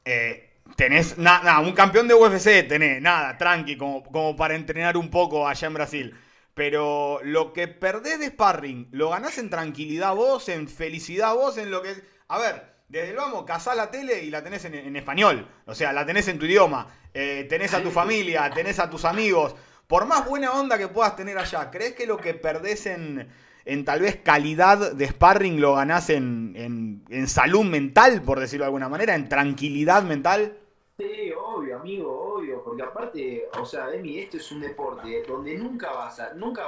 eh, 0.03 0.51
tenés 0.75 1.17
nada, 1.17 1.59
un 1.59 1.73
campeón 1.73 2.07
de 2.07 2.13
UFC, 2.13 2.67
tenés 2.67 3.01
nada, 3.01 3.37
tranqui, 3.37 3.77
como, 3.77 4.03
como 4.03 4.35
para 4.35 4.55
entrenar 4.55 4.97
un 4.97 5.09
poco 5.09 5.47
allá 5.47 5.67
en 5.67 5.73
Brasil. 5.73 6.17
Pero 6.53 7.19
lo 7.23 7.53
que 7.53 7.69
perdés 7.69 8.19
de 8.19 8.27
sparring, 8.27 8.89
lo 8.91 9.09
ganás 9.09 9.37
en 9.37 9.49
tranquilidad 9.49 10.15
vos, 10.15 10.49
en 10.49 10.67
felicidad 10.67 11.33
vos, 11.33 11.57
en 11.57 11.71
lo 11.71 11.81
que... 11.81 11.95
A 12.27 12.39
ver, 12.39 12.71
desde 12.89 13.11
el 13.11 13.15
vamos, 13.15 13.45
casás 13.45 13.77
la 13.77 13.89
tele 13.89 14.23
y 14.23 14.29
la 14.29 14.43
tenés 14.43 14.65
en, 14.65 14.75
en 14.75 14.95
español. 14.97 15.47
O 15.65 15.73
sea, 15.73 15.93
la 15.93 16.05
tenés 16.05 16.27
en 16.27 16.37
tu 16.37 16.45
idioma. 16.45 16.87
Eh, 17.13 17.45
tenés 17.49 17.73
a 17.73 17.81
tu 17.81 17.89
familia, 17.89 18.49
tenés 18.53 18.79
a 18.79 18.89
tus 18.89 19.05
amigos. 19.05 19.55
Por 19.91 20.05
más 20.05 20.25
buena 20.25 20.53
onda 20.53 20.77
que 20.77 20.87
puedas 20.87 21.17
tener 21.17 21.37
allá, 21.37 21.69
¿crees 21.69 21.93
que 21.95 22.07
lo 22.07 22.15
que 22.23 22.33
perdés 22.33 22.85
en, 22.85 23.27
en 23.65 23.83
tal 23.83 23.99
vez 23.99 24.15
calidad 24.23 24.93
de 24.93 25.07
sparring 25.07 25.59
lo 25.59 25.75
ganás 25.75 26.09
en, 26.09 26.53
en- 26.55 27.03
en 27.09 27.27
salud 27.27 27.65
mental, 27.65 28.21
por 28.21 28.39
decirlo 28.39 28.63
de 28.63 28.67
alguna 28.67 28.87
manera, 28.87 29.15
en 29.15 29.27
tranquilidad 29.27 30.03
mental? 30.03 30.57
Sí, 30.97 31.31
obvio, 31.37 31.77
amigo, 31.79 32.35
obvio, 32.35 32.63
porque 32.63 32.83
aparte, 32.83 33.49
o 33.59 33.65
sea, 33.65 33.93
Emi, 33.93 34.19
esto 34.19 34.37
es 34.37 34.51
un 34.51 34.61
deporte 34.61 35.23
donde 35.27 35.57
nunca 35.57 35.91
vas 35.91 36.19
a, 36.19 36.33
nunca 36.35 36.65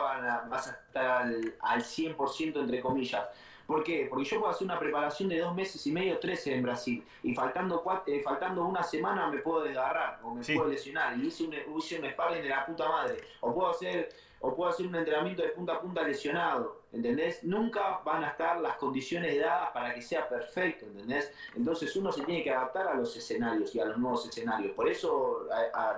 vas 0.49 0.67
a 0.67 0.71
estar 0.71 1.05
al, 1.23 1.55
al 1.62 1.81
100% 1.83 2.59
entre 2.62 2.81
comillas. 2.81 3.23
¿Por 3.65 3.84
qué? 3.84 4.08
Porque 4.10 4.26
yo 4.26 4.39
puedo 4.39 4.52
hacer 4.52 4.65
una 4.65 4.78
preparación 4.78 5.30
de 5.30 5.39
dos 5.39 5.56
meses 5.56 5.86
y 5.88 5.91
medio, 5.91 6.19
tres 6.19 6.45
en 6.47 6.63
Brasil, 6.63 7.04
y 7.23 7.34
faltando 7.34 7.82
cua- 7.84 8.04
eh, 8.06 8.21
faltando 8.21 8.65
una 8.65 8.84
semana 8.84 9.28
me 9.30 9.38
puedo 9.39 9.63
desgarrar 9.63 10.19
o 10.23 10.34
me 10.36 10.43
Sí. 10.43 10.54
puedo 10.56 10.69
lesionar, 10.69 11.17
y 11.17 11.28
hice 11.28 11.43
un, 11.45 11.54
hice 11.78 11.99
un 11.99 12.10
sparring 12.10 12.43
de 12.43 12.49
la 12.49 12.65
puta 12.65 12.89
madre, 12.89 13.17
o 13.39 13.54
puedo 13.54 13.69
hacer 13.69 14.10
o 14.45 14.53
puedo 14.53 14.69
hacer 14.69 14.86
un 14.86 14.95
entrenamiento 14.95 15.41
de 15.41 15.49
punta 15.49 15.75
a 15.75 15.79
punta 15.79 16.03
lesionado, 16.03 16.82
¿entendés? 16.91 17.45
Nunca 17.45 18.01
van 18.03 18.25
a 18.25 18.32
estar 18.32 18.60
las 18.60 18.75
condiciones 18.75 19.39
dadas 19.39 19.71
para 19.71 19.95
que 19.95 20.01
sea 20.01 20.27
perfecto, 20.27 20.86
¿entendés? 20.86 21.32
Entonces 21.56 21.95
uno 21.95 22.12
se 22.12 22.25
tiene 22.25 22.43
que 22.43 22.51
adaptar 22.51 22.89
a 22.89 22.93
los 22.95 23.15
escenarios 23.15 23.73
y 23.73 23.79
a 23.79 23.86
los 23.86 23.97
nuevos 23.97 24.27
escenarios. 24.27 24.73
Por 24.73 24.89
eso 24.89 25.47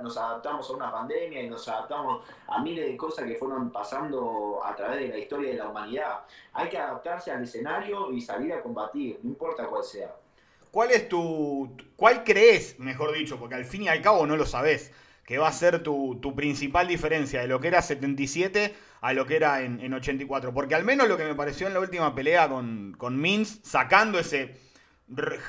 nos 0.03 0.15
adaptamos 0.15 0.69
a 0.69 0.73
una 0.73 0.91
pandemia 0.91 1.41
y 1.41 1.49
nos 1.49 1.67
adaptamos 1.67 2.23
a 2.47 2.62
miles 2.62 2.86
de 2.86 2.95
cosas 2.95 3.25
que 3.25 3.34
fueron 3.34 3.71
pasando 3.71 4.62
a 4.63 4.75
través 4.75 4.99
de 4.99 5.08
la 5.08 5.17
historia 5.17 5.49
de 5.49 5.58
la 5.58 5.67
humanidad. 5.67 6.19
Hay 6.53 6.69
que 6.69 6.77
adaptarse 6.77 7.31
al 7.31 7.41
escenario 7.41 8.12
y 8.12 8.21
salir 8.21 8.53
a 8.53 8.62
combatir, 8.62 9.19
no 9.23 9.29
importa 9.31 9.65
cuál 9.65 9.84
sea. 9.84 10.15
¿Cuál 10.69 10.91
es 10.91 11.10
tu. 11.10 11.75
¿Cuál 11.95 12.23
crees, 12.23 12.77
mejor 12.77 13.12
dicho, 13.12 13.39
porque 13.39 13.55
al 13.55 13.65
fin 13.65 13.84
y 13.84 13.88
al 13.88 14.03
cabo 14.03 14.27
no 14.27 14.38
lo 14.38 14.45
sabés, 14.45 14.91
que 15.25 15.38
va 15.38 15.47
a 15.47 15.53
ser 15.53 15.81
tu, 15.81 16.19
tu 16.21 16.35
principal 16.35 16.88
diferencia 16.88 17.41
de 17.41 17.47
lo 17.47 17.59
que 17.59 17.69
era 17.69 17.81
77 17.81 18.75
a 19.01 19.13
lo 19.13 19.25
que 19.25 19.35
era 19.35 19.61
en, 19.61 19.79
en 19.79 19.93
84? 19.93 20.53
Porque 20.53 20.75
al 20.75 20.83
menos 20.83 21.07
lo 21.07 21.17
que 21.17 21.25
me 21.25 21.35
pareció 21.35 21.67
en 21.67 21.73
la 21.73 21.79
última 21.79 22.13
pelea 22.13 22.47
con, 22.47 22.95
con 22.97 23.19
Mins, 23.19 23.59
sacando 23.63 24.19
ese 24.19 24.55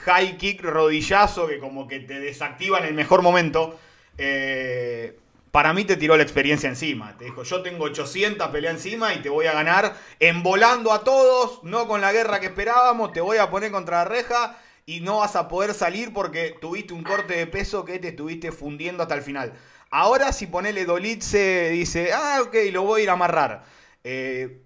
high 0.04 0.36
kick 0.36 0.62
rodillazo 0.62 1.46
que 1.46 1.58
como 1.58 1.86
que 1.86 2.00
te 2.00 2.20
desactiva 2.20 2.78
en 2.78 2.86
el 2.86 2.94
mejor 2.94 3.22
momento, 3.22 3.78
eh, 4.18 5.18
para 5.50 5.72
mí 5.72 5.84
te 5.84 5.96
tiró 5.96 6.16
la 6.16 6.22
experiencia 6.22 6.68
encima. 6.68 7.16
Te 7.16 7.26
dijo, 7.26 7.42
yo 7.42 7.62
tengo 7.62 7.84
800 7.84 8.48
peleas 8.48 8.74
encima 8.74 9.14
y 9.14 9.18
te 9.20 9.28
voy 9.28 9.46
a 9.46 9.52
ganar 9.52 9.96
envolando 10.20 10.92
a 10.92 11.02
todos, 11.02 11.62
no 11.64 11.88
con 11.88 12.00
la 12.00 12.12
guerra 12.12 12.40
que 12.40 12.46
esperábamos, 12.46 13.12
te 13.12 13.20
voy 13.20 13.38
a 13.38 13.50
poner 13.50 13.70
contra 13.70 13.98
la 13.98 14.04
reja 14.04 14.58
y 14.87 15.01
no 15.01 15.18
vas 15.18 15.35
a 15.35 15.49
poder 15.49 15.75
salir 15.75 16.12
porque 16.12 16.57
tuviste 16.61 16.94
un 16.94 17.03
corte 17.03 17.37
de 17.37 17.49
peso 17.49 17.85
que 17.85 17.99
te 17.99 18.09
estuviste 18.09 18.53
fundiendo 18.53 19.03
hasta 19.03 19.16
el 19.16 19.22
final. 19.22 19.53
Ahora 19.90 20.33
si 20.33 20.46
ponele 20.46 20.85
Dolitze, 20.85 21.70
dice, 21.70 22.12
ah, 22.12 22.40
ok, 22.42 22.55
lo 22.70 22.85
voy 22.85 23.01
a 23.01 23.05
ir 23.05 23.11
a 23.11 23.14
amarrar. 23.14 23.64
Eh, 24.05 24.62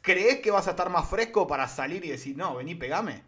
¿Crees 0.00 0.40
que 0.40 0.50
vas 0.50 0.66
a 0.66 0.70
estar 0.70 0.88
más 0.88 1.08
fresco 1.08 1.46
para 1.46 1.68
salir 1.68 2.04
y 2.06 2.08
decir, 2.08 2.36
no, 2.36 2.56
vení, 2.56 2.74
pegame? 2.74 3.22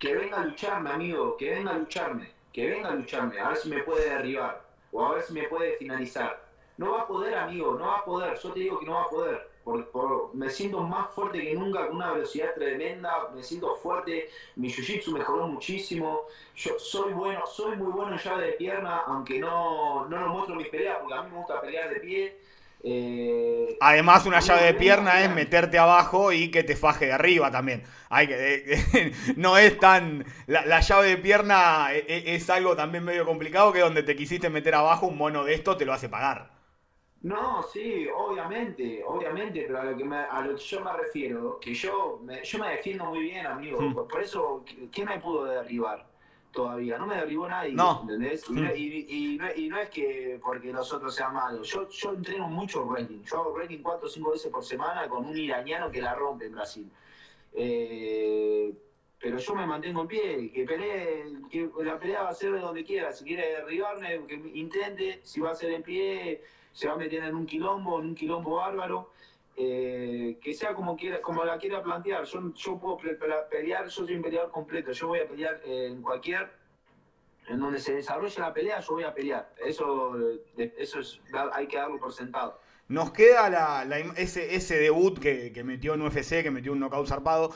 Que 0.00 0.14
venga 0.14 0.38
a 0.38 0.44
lucharme, 0.44 0.90
amigo, 0.90 1.36
que 1.36 1.50
venga 1.50 1.70
a 1.70 1.78
lucharme, 1.78 2.32
que 2.52 2.68
venga 2.68 2.88
a 2.88 2.94
lucharme, 2.94 3.38
a 3.38 3.50
ver 3.50 3.58
si 3.58 3.68
me 3.68 3.82
puede 3.84 4.10
derribar 4.10 4.64
o 4.90 5.06
a 5.06 5.14
ver 5.14 5.22
si 5.22 5.32
me 5.32 5.44
puede 5.44 5.76
finalizar. 5.76 6.42
No 6.76 6.92
va 6.92 7.02
a 7.02 7.06
poder, 7.06 7.34
amigo, 7.36 7.76
no 7.78 7.86
va 7.86 7.98
a 7.98 8.04
poder, 8.04 8.38
yo 8.40 8.52
te 8.52 8.60
digo 8.60 8.80
que 8.80 8.86
no 8.86 8.94
va 8.94 9.02
a 9.02 9.08
poder. 9.08 9.48
Por, 9.68 9.90
por- 9.90 10.34
me 10.34 10.48
siento 10.50 10.80
más 10.82 11.10
fuerte 11.14 11.40
que 11.42 11.54
nunca, 11.54 11.86
con 11.86 11.96
una 11.96 12.12
velocidad 12.12 12.54
tremenda, 12.54 13.10
me 13.34 13.42
siento 13.42 13.74
fuerte, 13.76 14.30
mi 14.56 14.68
jiu-jitsu 14.72 15.12
mejoró 15.12 15.46
muchísimo, 15.48 16.22
yo 16.56 16.78
soy 16.78 17.12
bueno, 17.12 17.42
soy 17.46 17.76
muy 17.76 17.92
bueno 17.92 18.12
en 18.12 18.18
llave 18.18 18.46
de 18.46 18.52
pierna, 18.52 19.02
aunque 19.06 19.38
no, 19.38 20.06
no 20.08 20.20
lo 20.20 20.28
muestro 20.28 20.54
en 20.54 20.58
mis 20.58 20.68
peleas, 20.68 20.96
porque 21.00 21.14
a 21.14 21.22
mí 21.22 21.30
me 21.30 21.36
gusta 21.38 21.60
pelear 21.60 21.90
de 21.90 22.00
pie. 22.00 22.38
Eh, 22.82 23.76
Además, 23.80 24.24
una 24.26 24.40
llave 24.40 24.62
de 24.66 24.74
pierna 24.74 25.22
es 25.22 25.30
meterte 25.30 25.78
abajo 25.78 26.32
y 26.32 26.50
que 26.50 26.62
te 26.64 26.76
faje 26.76 27.06
de 27.06 27.12
arriba 27.12 27.50
también. 27.50 27.84
Hay 28.08 28.26
que, 28.28 29.12
no 29.36 29.58
es 29.58 29.78
tan. 29.78 30.24
La, 30.46 30.64
la 30.64 30.80
llave 30.80 31.08
de 31.08 31.16
pierna 31.18 31.88
e- 31.92 32.04
e- 32.08 32.34
es, 32.36 32.48
algo 32.50 32.76
también 32.76 33.04
medio 33.04 33.26
complicado 33.26 33.72
que 33.72 33.80
donde 33.80 34.02
te 34.02 34.16
quisiste 34.16 34.48
meter 34.50 34.74
abajo, 34.74 35.06
un 35.06 35.18
mono 35.18 35.44
de 35.44 35.54
esto 35.54 35.76
te 35.76 35.84
lo 35.84 35.92
hace 35.92 36.08
pagar. 36.08 36.57
No, 37.22 37.64
sí, 37.64 38.06
obviamente, 38.14 39.02
obviamente, 39.04 39.64
pero 39.66 39.80
a 39.80 39.84
lo 39.84 39.96
que, 39.96 40.04
me- 40.04 40.16
a 40.16 40.40
lo 40.40 40.54
que 40.54 40.62
yo 40.62 40.80
me 40.80 40.92
refiero, 40.92 41.58
que 41.58 41.74
yo 41.74 42.20
me, 42.22 42.44
yo 42.44 42.58
me 42.60 42.70
defiendo 42.70 43.06
muy 43.06 43.20
bien, 43.20 43.44
amigo. 43.44 43.80
Mm. 43.80 43.92
Por, 43.94 44.06
por 44.08 44.22
eso, 44.22 44.64
¿quién 44.92 45.08
me 45.08 45.18
pudo 45.18 45.44
derribar 45.44 46.06
todavía? 46.52 46.96
No 46.96 47.06
me 47.08 47.16
derribó 47.16 47.48
nadie, 47.48 47.72
No. 47.72 48.02
¿entendés? 48.02 48.44
Y, 48.48 48.52
Mm. 48.52 48.62
no, 48.62 48.74
y- 48.74 49.06
y 49.08 49.36
no, 49.38 49.46
y 49.56 49.68
no 49.68 49.78
es 49.80 49.90
que 49.90 50.38
porque 50.40 50.72
los 50.72 50.92
otros 50.92 51.12
sean 51.12 51.34
malos. 51.34 51.68
Yo, 51.68 51.88
yo 51.88 52.12
entreno 52.14 52.46
mucho 52.48 52.84
wrestling. 52.86 53.24
Yo 53.24 53.40
hago 53.40 53.52
wrestling 53.52 53.82
cuatro 53.82 54.06
o 54.06 54.10
cinco 54.10 54.30
veces 54.30 54.52
por 54.52 54.64
semana 54.64 55.08
con 55.08 55.24
un 55.26 55.36
iraniano 55.36 55.90
que 55.90 56.00
la 56.00 56.14
rompe 56.14 56.46
en 56.46 56.52
Brasil. 56.52 56.88
Eh, 57.52 58.72
pero 59.20 59.38
yo 59.38 59.54
me 59.56 59.66
mantengo 59.66 60.02
en 60.02 60.06
pie, 60.06 60.52
que 60.52 60.64
pelee, 60.64 61.24
que 61.50 61.68
la 61.82 61.98
pelea 61.98 62.22
va 62.22 62.28
a 62.28 62.34
ser 62.34 62.52
de 62.52 62.60
donde 62.60 62.84
quiera. 62.84 63.10
Si 63.12 63.24
quiere 63.24 63.44
derribarme, 63.56 64.24
que 64.28 64.34
intente, 64.54 65.18
si 65.24 65.40
va 65.40 65.50
a 65.50 65.54
ser 65.56 65.72
en 65.72 65.82
pie, 65.82 66.40
se 66.78 66.86
va 66.86 66.94
a 66.94 66.96
meter 66.96 67.24
en 67.24 67.34
un 67.34 67.44
quilombo, 67.44 67.98
en 67.98 68.06
un 68.06 68.14
quilombo 68.14 68.54
bárbaro. 68.56 69.10
Eh, 69.56 70.38
que 70.40 70.54
sea 70.54 70.72
como 70.72 70.96
quiera, 70.96 71.20
como 71.20 71.44
la 71.44 71.58
quiera 71.58 71.82
plantear. 71.82 72.22
Yo, 72.24 72.78
puedo 72.78 72.96
pe- 72.98 73.14
pe- 73.16 73.26
pelear, 73.50 73.86
yo 73.86 73.90
soy 73.90 74.14
un 74.14 74.22
peleador 74.22 74.52
completo. 74.52 74.92
Yo 74.92 75.08
voy 75.08 75.18
a 75.18 75.26
pelear 75.26 75.60
en 75.64 76.00
cualquier, 76.00 76.48
en 77.48 77.58
donde 77.58 77.80
se 77.80 77.94
desarrolle 77.94 78.40
la 78.40 78.52
pelea, 78.54 78.78
yo 78.78 78.92
voy 78.94 79.02
a 79.02 79.12
pelear. 79.12 79.52
Eso, 79.66 80.14
eso 80.56 81.00
es, 81.00 81.20
hay 81.52 81.66
que 81.66 81.76
darlo 81.76 81.98
por 81.98 82.12
sentado. 82.12 82.60
Nos 82.86 83.10
queda 83.10 83.50
la- 83.50 83.98
ese, 84.16 84.54
ese 84.54 84.76
debut 84.78 85.18
que, 85.18 85.52
que 85.52 85.64
metió 85.64 85.94
en 85.94 86.02
UFC, 86.02 86.44
que 86.44 86.52
metió 86.52 86.70
un 86.70 86.78
knockout 86.78 87.08
zarpado. 87.08 87.52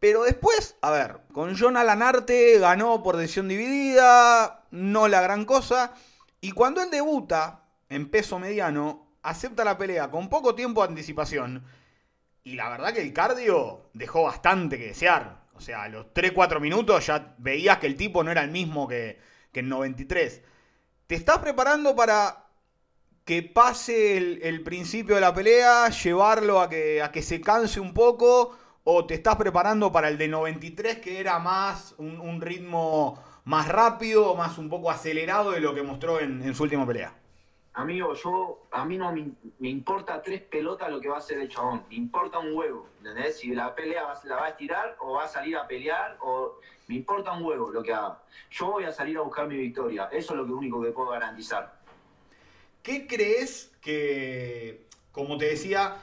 Pero 0.00 0.24
después, 0.24 0.76
a 0.82 0.90
ver, 0.90 1.20
con 1.32 1.56
John 1.58 1.78
Alanarte 1.78 2.58
ganó 2.58 3.02
por 3.02 3.16
decisión 3.16 3.48
dividida, 3.48 4.66
no 4.70 5.08
la 5.08 5.22
gran 5.22 5.46
cosa. 5.46 5.94
Y 6.42 6.52
cuando 6.52 6.82
él 6.82 6.90
debuta 6.90 7.62
en 7.88 8.10
peso 8.10 8.38
mediano, 8.38 9.08
acepta 9.22 9.64
la 9.64 9.78
pelea 9.78 10.10
con 10.10 10.28
poco 10.28 10.54
tiempo 10.54 10.82
de 10.82 10.88
anticipación. 10.88 11.64
Y 12.44 12.54
la 12.54 12.68
verdad 12.68 12.92
que 12.92 13.02
el 13.02 13.12
cardio 13.12 13.90
dejó 13.92 14.24
bastante 14.24 14.78
que 14.78 14.88
desear. 14.88 15.48
O 15.54 15.60
sea, 15.60 15.82
a 15.82 15.88
los 15.88 16.06
3-4 16.14 16.60
minutos 16.60 17.06
ya 17.06 17.34
veías 17.38 17.78
que 17.78 17.86
el 17.86 17.96
tipo 17.96 18.22
no 18.22 18.30
era 18.30 18.42
el 18.42 18.50
mismo 18.50 18.86
que, 18.86 19.18
que 19.52 19.60
en 19.60 19.68
93. 19.68 20.42
¿Te 21.06 21.14
estás 21.14 21.38
preparando 21.38 21.96
para 21.96 22.46
que 23.24 23.42
pase 23.42 24.16
el, 24.16 24.62
principio 24.62 25.16
de 25.16 25.20
la 25.20 25.34
pelea, 25.34 25.90
llevarlo 25.90 26.60
a 26.60 26.68
que, 26.68 27.02
a 27.02 27.10
que 27.10 27.22
se 27.22 27.40
canse 27.40 27.80
un 27.80 27.92
poco? 27.92 28.56
¿O 28.84 29.04
te 29.04 29.14
estás 29.14 29.36
preparando 29.36 29.92
para 29.92 30.08
el 30.08 30.16
de 30.16 30.28
93 30.28 30.98
que 30.98 31.20
era 31.20 31.38
más 31.38 31.94
un, 31.98 32.40
ritmo 32.40 33.22
más 33.44 33.68
rápido, 33.68 34.34
más 34.34 34.56
un 34.56 34.70
poco 34.70 34.90
acelerado 34.90 35.50
de 35.50 35.60
lo 35.60 35.74
que 35.74 35.82
mostró 35.82 36.20
en 36.20 36.54
su 36.54 36.62
última 36.62 36.86
pelea? 36.86 37.12
Amigo, 37.78 38.12
yo, 38.12 38.66
a 38.72 38.84
mí 38.84 38.98
no 38.98 39.12
me, 39.12 39.68
importa 39.68 40.20
tres 40.20 40.42
pelotas 40.42 40.90
lo 40.90 41.00
que 41.00 41.08
va 41.08 41.14
a 41.14 41.18
hacer 41.18 41.38
el 41.38 41.48
chabón. 41.48 41.84
Me 41.88 41.94
importa 41.94 42.40
un 42.40 42.52
huevo, 42.52 42.88
¿entendés? 42.98 43.38
Si 43.38 43.54
la 43.54 43.72
pelea 43.72 44.02
la 44.24 44.34
va 44.34 44.46
a 44.46 44.48
estirar 44.48 44.96
o 44.98 45.12
va 45.12 45.26
a 45.26 45.28
salir 45.28 45.56
a 45.56 45.64
pelear 45.68 46.18
o... 46.20 46.58
Me 46.88 46.96
importa 46.96 47.30
un 47.30 47.44
huevo 47.44 47.70
lo 47.70 47.80
que 47.80 47.92
haga. 47.92 48.20
Yo 48.50 48.72
voy 48.72 48.82
a 48.82 48.90
salir 48.90 49.16
a 49.18 49.20
buscar 49.20 49.46
mi 49.46 49.56
victoria. 49.56 50.08
Eso 50.10 50.32
es 50.32 50.40
lo 50.48 50.56
único 50.56 50.82
que 50.82 50.90
puedo 50.90 51.10
garantizar. 51.10 51.78
¿Qué 52.82 53.06
crees 53.06 53.70
que, 53.80 54.86
como 55.12 55.38
te 55.38 55.44
decía, 55.50 55.98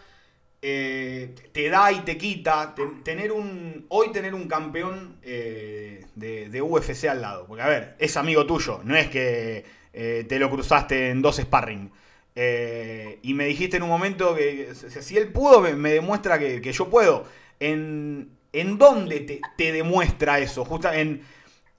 eh, 0.61 1.35
te 1.51 1.67
da 1.69 1.91
y 1.91 2.05
te 2.05 2.17
quita 2.17 2.73
ten- 2.73 3.03
tener 3.03 3.33
un 3.33 3.85
hoy 3.89 4.13
tener 4.13 4.33
un 4.33 4.47
campeón 4.47 5.17
eh, 5.23 6.05
de 6.15 6.61
UFC 6.61 7.09
al 7.09 7.19
lado? 7.19 7.47
Porque, 7.47 7.63
a 7.63 7.67
ver, 7.67 7.97
es 7.99 8.15
amigo 8.15 8.45
tuyo, 8.45 8.79
no 8.85 8.95
es 8.95 9.09
que 9.09 9.65
eh, 9.95 10.25
te 10.27 10.39
lo 10.39 10.49
cruzaste 10.49 11.09
en 11.09 11.21
dos 11.21 11.37
sparring. 11.37 11.89
Eh, 12.35 13.19
y 13.21 13.33
me 13.33 13.45
dijiste 13.45 13.77
en 13.77 13.83
un 13.83 13.89
momento 13.89 14.35
que 14.35 14.73
si 14.75 15.17
él 15.17 15.29
pudo, 15.29 15.61
me, 15.61 15.91
demuestra 15.91 16.37
que, 16.37 16.61
yo 16.73 16.89
puedo. 16.89 17.23
¿En, 17.61 18.29
en 18.51 18.77
dónde 18.77 19.21
te, 19.21 19.39
te 19.57 19.71
demuestra 19.71 20.39
eso? 20.39 20.65
Justo 20.65 20.91
en 20.91 21.21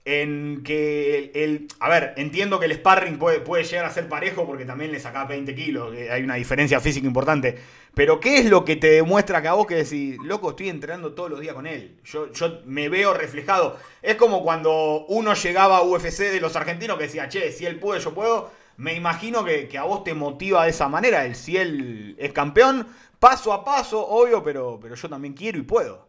en 0.06 0.62
que 0.62 1.32
el, 1.34 1.66
A 1.80 1.88
ver, 1.88 2.14
entiendo 2.16 2.60
que 2.60 2.66
el 2.66 2.74
sparring 2.74 3.18
puede, 3.18 3.40
puede 3.40 3.64
llegar 3.64 3.84
a 3.84 3.90
ser 3.90 4.08
parejo 4.08 4.46
porque 4.46 4.64
también 4.64 4.92
le 4.92 5.00
sacás 5.00 5.26
20 5.26 5.52
kilos, 5.54 5.94
hay 6.10 6.22
una 6.22 6.36
diferencia 6.36 6.80
física 6.80 7.08
importante. 7.08 7.58
Pero 7.92 8.20
¿qué 8.20 8.38
es 8.38 8.44
lo 8.46 8.64
que 8.64 8.76
te 8.76 8.88
demuestra 8.88 9.42
que 9.42 9.48
a 9.48 9.54
vos 9.54 9.66
que 9.66 9.74
decís, 9.74 10.16
loco, 10.22 10.50
estoy 10.50 10.68
entrenando 10.68 11.12
todos 11.14 11.30
los 11.30 11.40
días 11.40 11.54
con 11.54 11.66
él? 11.66 11.98
Yo, 12.04 12.32
yo 12.32 12.60
me 12.66 12.88
veo 12.88 13.14
reflejado. 13.14 13.78
Es 14.00 14.14
como 14.14 14.44
cuando 14.44 15.06
uno 15.08 15.34
llegaba 15.34 15.78
a 15.78 15.82
UFC 15.82 16.30
de 16.30 16.40
los 16.40 16.54
argentinos 16.54 16.98
que 16.98 17.04
decía, 17.04 17.28
che, 17.28 17.50
si 17.50 17.66
él 17.66 17.80
puede, 17.80 18.00
yo 18.00 18.14
puedo. 18.14 18.52
Me 18.76 18.94
imagino 18.94 19.44
que, 19.44 19.66
que 19.66 19.78
a 19.78 19.84
vos 19.84 20.04
te 20.04 20.14
motiva 20.14 20.64
de 20.64 20.70
esa 20.70 20.88
manera. 20.88 21.24
El, 21.24 21.34
si 21.34 21.56
él 21.56 22.14
es 22.20 22.32
campeón, 22.32 22.86
paso 23.18 23.52
a 23.52 23.64
paso, 23.64 24.06
obvio, 24.06 24.44
pero, 24.44 24.78
pero 24.80 24.94
yo 24.94 25.08
también 25.08 25.34
quiero 25.34 25.58
y 25.58 25.62
puedo. 25.62 26.05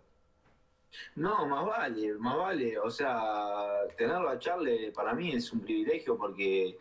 No, 1.15 1.45
más 1.47 1.65
vale, 1.65 2.13
más 2.15 2.37
vale. 2.37 2.77
O 2.79 2.89
sea, 2.89 3.87
tenerlo 3.97 4.29
a 4.29 4.39
Charlie 4.39 4.91
para 4.91 5.13
mí 5.13 5.33
es 5.33 5.51
un 5.51 5.61
privilegio 5.61 6.17
porque 6.17 6.77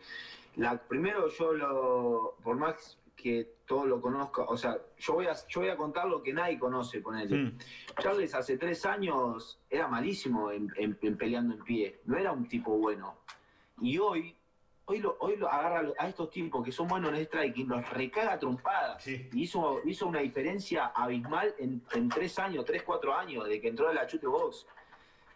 la, 0.55 0.77
primero 0.77 1.27
yo 1.29 1.53
lo, 1.53 2.35
por 2.43 2.55
más 2.57 2.97
que 3.15 3.57
todo 3.65 3.85
lo 3.85 3.99
conozca, 3.99 4.43
o 4.43 4.55
sea, 4.55 4.77
yo 4.97 5.13
voy 5.13 5.25
a, 5.25 5.33
yo 5.47 5.61
voy 5.61 5.69
a 5.69 5.75
contar 5.75 6.07
lo 6.07 6.21
que 6.21 6.31
nadie 6.31 6.59
conoce 6.59 7.01
con 7.01 7.17
él. 7.17 7.29
Mm. 7.29 7.57
Charles 8.01 8.33
hace 8.35 8.57
tres 8.57 8.85
años 8.85 9.59
era 9.69 9.87
malísimo 9.87 10.51
en, 10.51 10.69
peleando 11.17 11.55
en 11.55 11.63
pie, 11.63 11.99
no 12.05 12.17
era 12.17 12.31
un 12.31 12.47
tipo 12.47 12.77
bueno. 12.77 13.17
Y 13.81 13.97
hoy 13.97 14.36
hoy 14.89 14.99
lo, 14.99 15.17
hoy 15.19 15.35
lo 15.35 15.49
agarra 15.49 15.93
a 15.97 16.07
estos 16.07 16.29
tipos 16.29 16.63
que 16.63 16.71
son 16.71 16.87
buenos 16.87 17.11
en 17.11 17.25
striking, 17.25 17.67
los 17.67 17.89
recaga 17.89 18.39
trompadas. 18.39 19.05
Y 19.05 19.29
hizo, 19.33 19.81
hizo 19.85 20.07
una 20.07 20.19
diferencia 20.19 20.87
abismal 20.87 21.53
en, 21.59 22.09
tres 22.09 22.39
años, 22.39 22.63
tres, 22.65 22.83
cuatro 22.83 23.13
años, 23.13 23.47
de 23.47 23.59
que 23.59 23.67
entró 23.67 23.89
en 23.89 23.95
la 23.95 24.07
chute 24.07 24.27
box. 24.27 24.65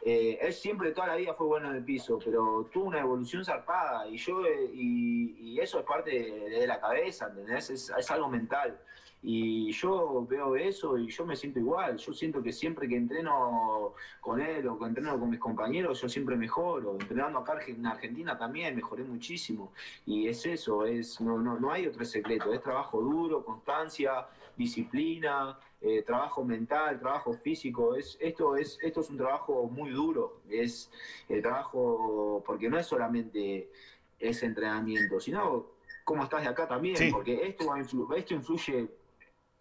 Eh, 0.04 0.40
él 0.42 0.54
siempre 0.54 0.92
toda 0.92 1.08
la 1.08 1.16
vida 1.16 1.34
fue 1.34 1.48
bueno 1.48 1.70
en 1.70 1.76
el 1.76 1.84
piso, 1.84 2.18
pero 2.24 2.70
tuvo 2.72 2.86
una 2.86 3.02
evolución 3.02 3.46
zarpada 3.46 4.08
y 4.08 4.18
yo 4.18 4.42
y, 4.74 5.60
eso 5.60 5.80
es 5.80 5.86
parte 5.86 6.10
de, 6.10 6.66
la 6.66 6.80
cabeza, 6.80 7.28
¿entendés? 7.28 7.70
es 7.70 8.12
algo 8.12 8.28
mental. 8.30 8.80
Y 9.24 9.72
yo 9.74 10.26
veo 10.28 10.56
eso 10.56 10.98
y 10.98 11.08
yo 11.08 11.26
me 11.26 11.36
siento 11.36 11.60
igual. 11.60 11.98
Yo 11.98 12.12
siento 12.12 12.42
que 12.42 12.52
siempre 12.52 12.88
que 12.88 12.96
entreno 12.96 13.94
con 14.20 14.42
él 14.42 14.68
o 14.68 14.80
que 14.80 14.86
entreno 14.86 15.20
con 15.20 15.30
mis 15.30 15.40
compañeros, 15.40 16.02
yo 16.02 16.10
siempre 16.10 16.36
mejoro. 16.36 16.94
Entrenando 16.94 17.40
acá 17.40 17.60
en 17.68 17.86
Argentina 17.86 18.38
también 18.38 18.76
mejoré 18.76 19.04
muchísimo. 19.04 19.74
Y 20.08 20.28
es 20.28 20.46
eso, 20.46 20.86
es 20.86 21.22
no, 21.22 21.38
no, 21.38 21.60
no 21.60 21.72
hay 21.72 21.86
otro 21.86 22.04
secreto. 22.04 22.52
Es 22.52 22.62
trabajo 22.62 23.00
duro, 23.00 23.46
constancia, 23.46 24.26
disciplina, 24.58 25.60
eh, 25.82 26.02
trabajo 26.02 26.44
mental, 26.44 27.00
trabajo 27.00 27.34
físico. 27.34 27.96
Es, 27.96 28.18
esto, 28.20 28.56
es, 28.56 28.80
esto 28.82 29.02
es 29.02 29.10
un 29.12 29.18
trabajo 29.18 29.68
muy 29.68 29.92
duro. 29.92 30.42
Es 30.50 30.90
el 31.30 31.44
trabajo, 31.44 32.44
porque 32.44 32.70
no 32.70 32.80
es 32.80 32.88
solamente 32.88 33.70
ese 34.18 34.48
entrenamiento, 34.48 35.20
sino 35.20 35.68
cómo 36.04 36.24
estás 36.24 36.42
de 36.42 36.50
acá 36.50 36.68
también, 36.68 37.12
porque 37.12 37.48
esto, 37.48 37.76
esto 38.16 38.34
influye 38.34 38.90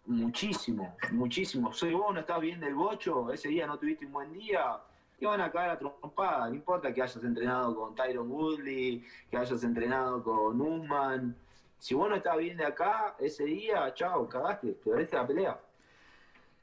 muchísimo, 0.05 0.95
muchísimo. 1.11 1.73
Si 1.73 1.91
vos 1.93 2.13
no 2.13 2.19
estás 2.19 2.39
bien 2.41 2.59
del 2.59 2.75
bocho, 2.75 3.31
ese 3.31 3.49
día 3.49 3.67
no 3.67 3.77
tuviste 3.77 4.05
un 4.05 4.13
buen 4.13 4.33
día, 4.33 4.77
te 5.19 5.25
van 5.25 5.41
a 5.41 5.51
caer 5.51 5.71
a 5.71 5.79
trompada. 5.79 6.49
No 6.49 6.55
importa 6.55 6.93
que 6.93 7.01
hayas 7.01 7.23
entrenado 7.23 7.75
con 7.75 7.95
Tyron 7.95 8.29
Woodley, 8.29 9.05
que 9.29 9.37
hayas 9.37 9.63
entrenado 9.63 10.23
con 10.23 10.59
Usman. 10.59 11.35
Si 11.77 11.93
vos 11.93 12.09
no 12.09 12.15
estás 12.15 12.37
bien 12.37 12.57
de 12.57 12.65
acá, 12.65 13.15
ese 13.19 13.45
día, 13.45 13.93
chao, 13.93 14.27
cagaste, 14.27 14.73
te 14.73 14.89
perdiste 14.89 15.15
la 15.15 15.27
pelea. 15.27 15.59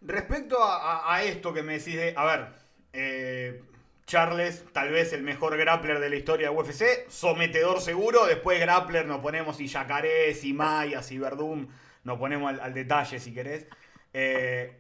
Respecto 0.01 0.57
a, 0.61 1.23
esto 1.25 1.53
que 1.53 1.63
me 1.63 1.79
decís 1.79 1.97
de, 1.97 2.15
a 2.17 2.25
ver, 2.25 2.49
eh, 2.93 3.65
Charles, 4.07 4.65
tal 4.73 4.91
vez 4.91 5.13
el 5.13 5.23
mejor 5.23 5.57
grappler 5.57 5.99
de 5.99 6.09
la 6.09 6.17
historia 6.17 6.51
de 6.51 6.57
UFC, 6.57 7.11
sometedor 7.11 7.81
seguro, 7.81 8.27
después 8.27 8.61
grappler 8.61 9.07
nos 9.07 9.19
ponemos 9.19 9.61
y 9.61 9.67
Yacarés, 9.67 10.45
y 10.45 10.53
Mayas, 10.53 11.11
y 11.11 11.19
Verdum 11.19 11.67
nos 12.09 12.19
ponemos 12.19 12.59
al, 12.59 12.75
detalle 12.75 13.21
si 13.21 13.33
querés. 13.33 13.67
Eh, 14.13 14.79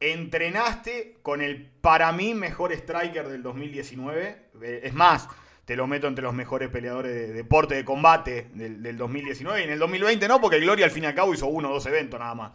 entrenaste 0.00 1.18
con 1.22 1.42
el 1.42 1.66
para 1.66 2.10
mí 2.12 2.32
mejor 2.32 2.72
striker 2.72 3.28
del 3.28 3.42
2019. 3.42 4.50
Eh, 4.62 4.80
es 4.84 4.94
más, 4.94 5.28
te 5.64 5.76
lo 5.76 5.86
meto 5.86 6.06
entre 6.06 6.22
los 6.22 6.32
mejores 6.32 6.70
peleadores 6.70 7.12
de 7.12 7.32
deporte 7.32 7.74
de 7.74 7.84
combate 7.84 8.48
del, 8.54 8.96
2019. 8.96 9.60
Y 9.60 9.64
en 9.64 9.70
el 9.70 9.78
2020 9.78 10.28
no, 10.28 10.40
porque 10.40 10.60
Gloria 10.60 10.86
al 10.86 10.92
fin 10.92 11.02
y 11.04 11.06
al 11.06 11.14
cabo 11.14 11.34
hizo 11.34 11.48
uno 11.48 11.68
o 11.68 11.74
dos 11.74 11.84
eventos 11.86 12.18
nada 12.18 12.34
más. 12.34 12.52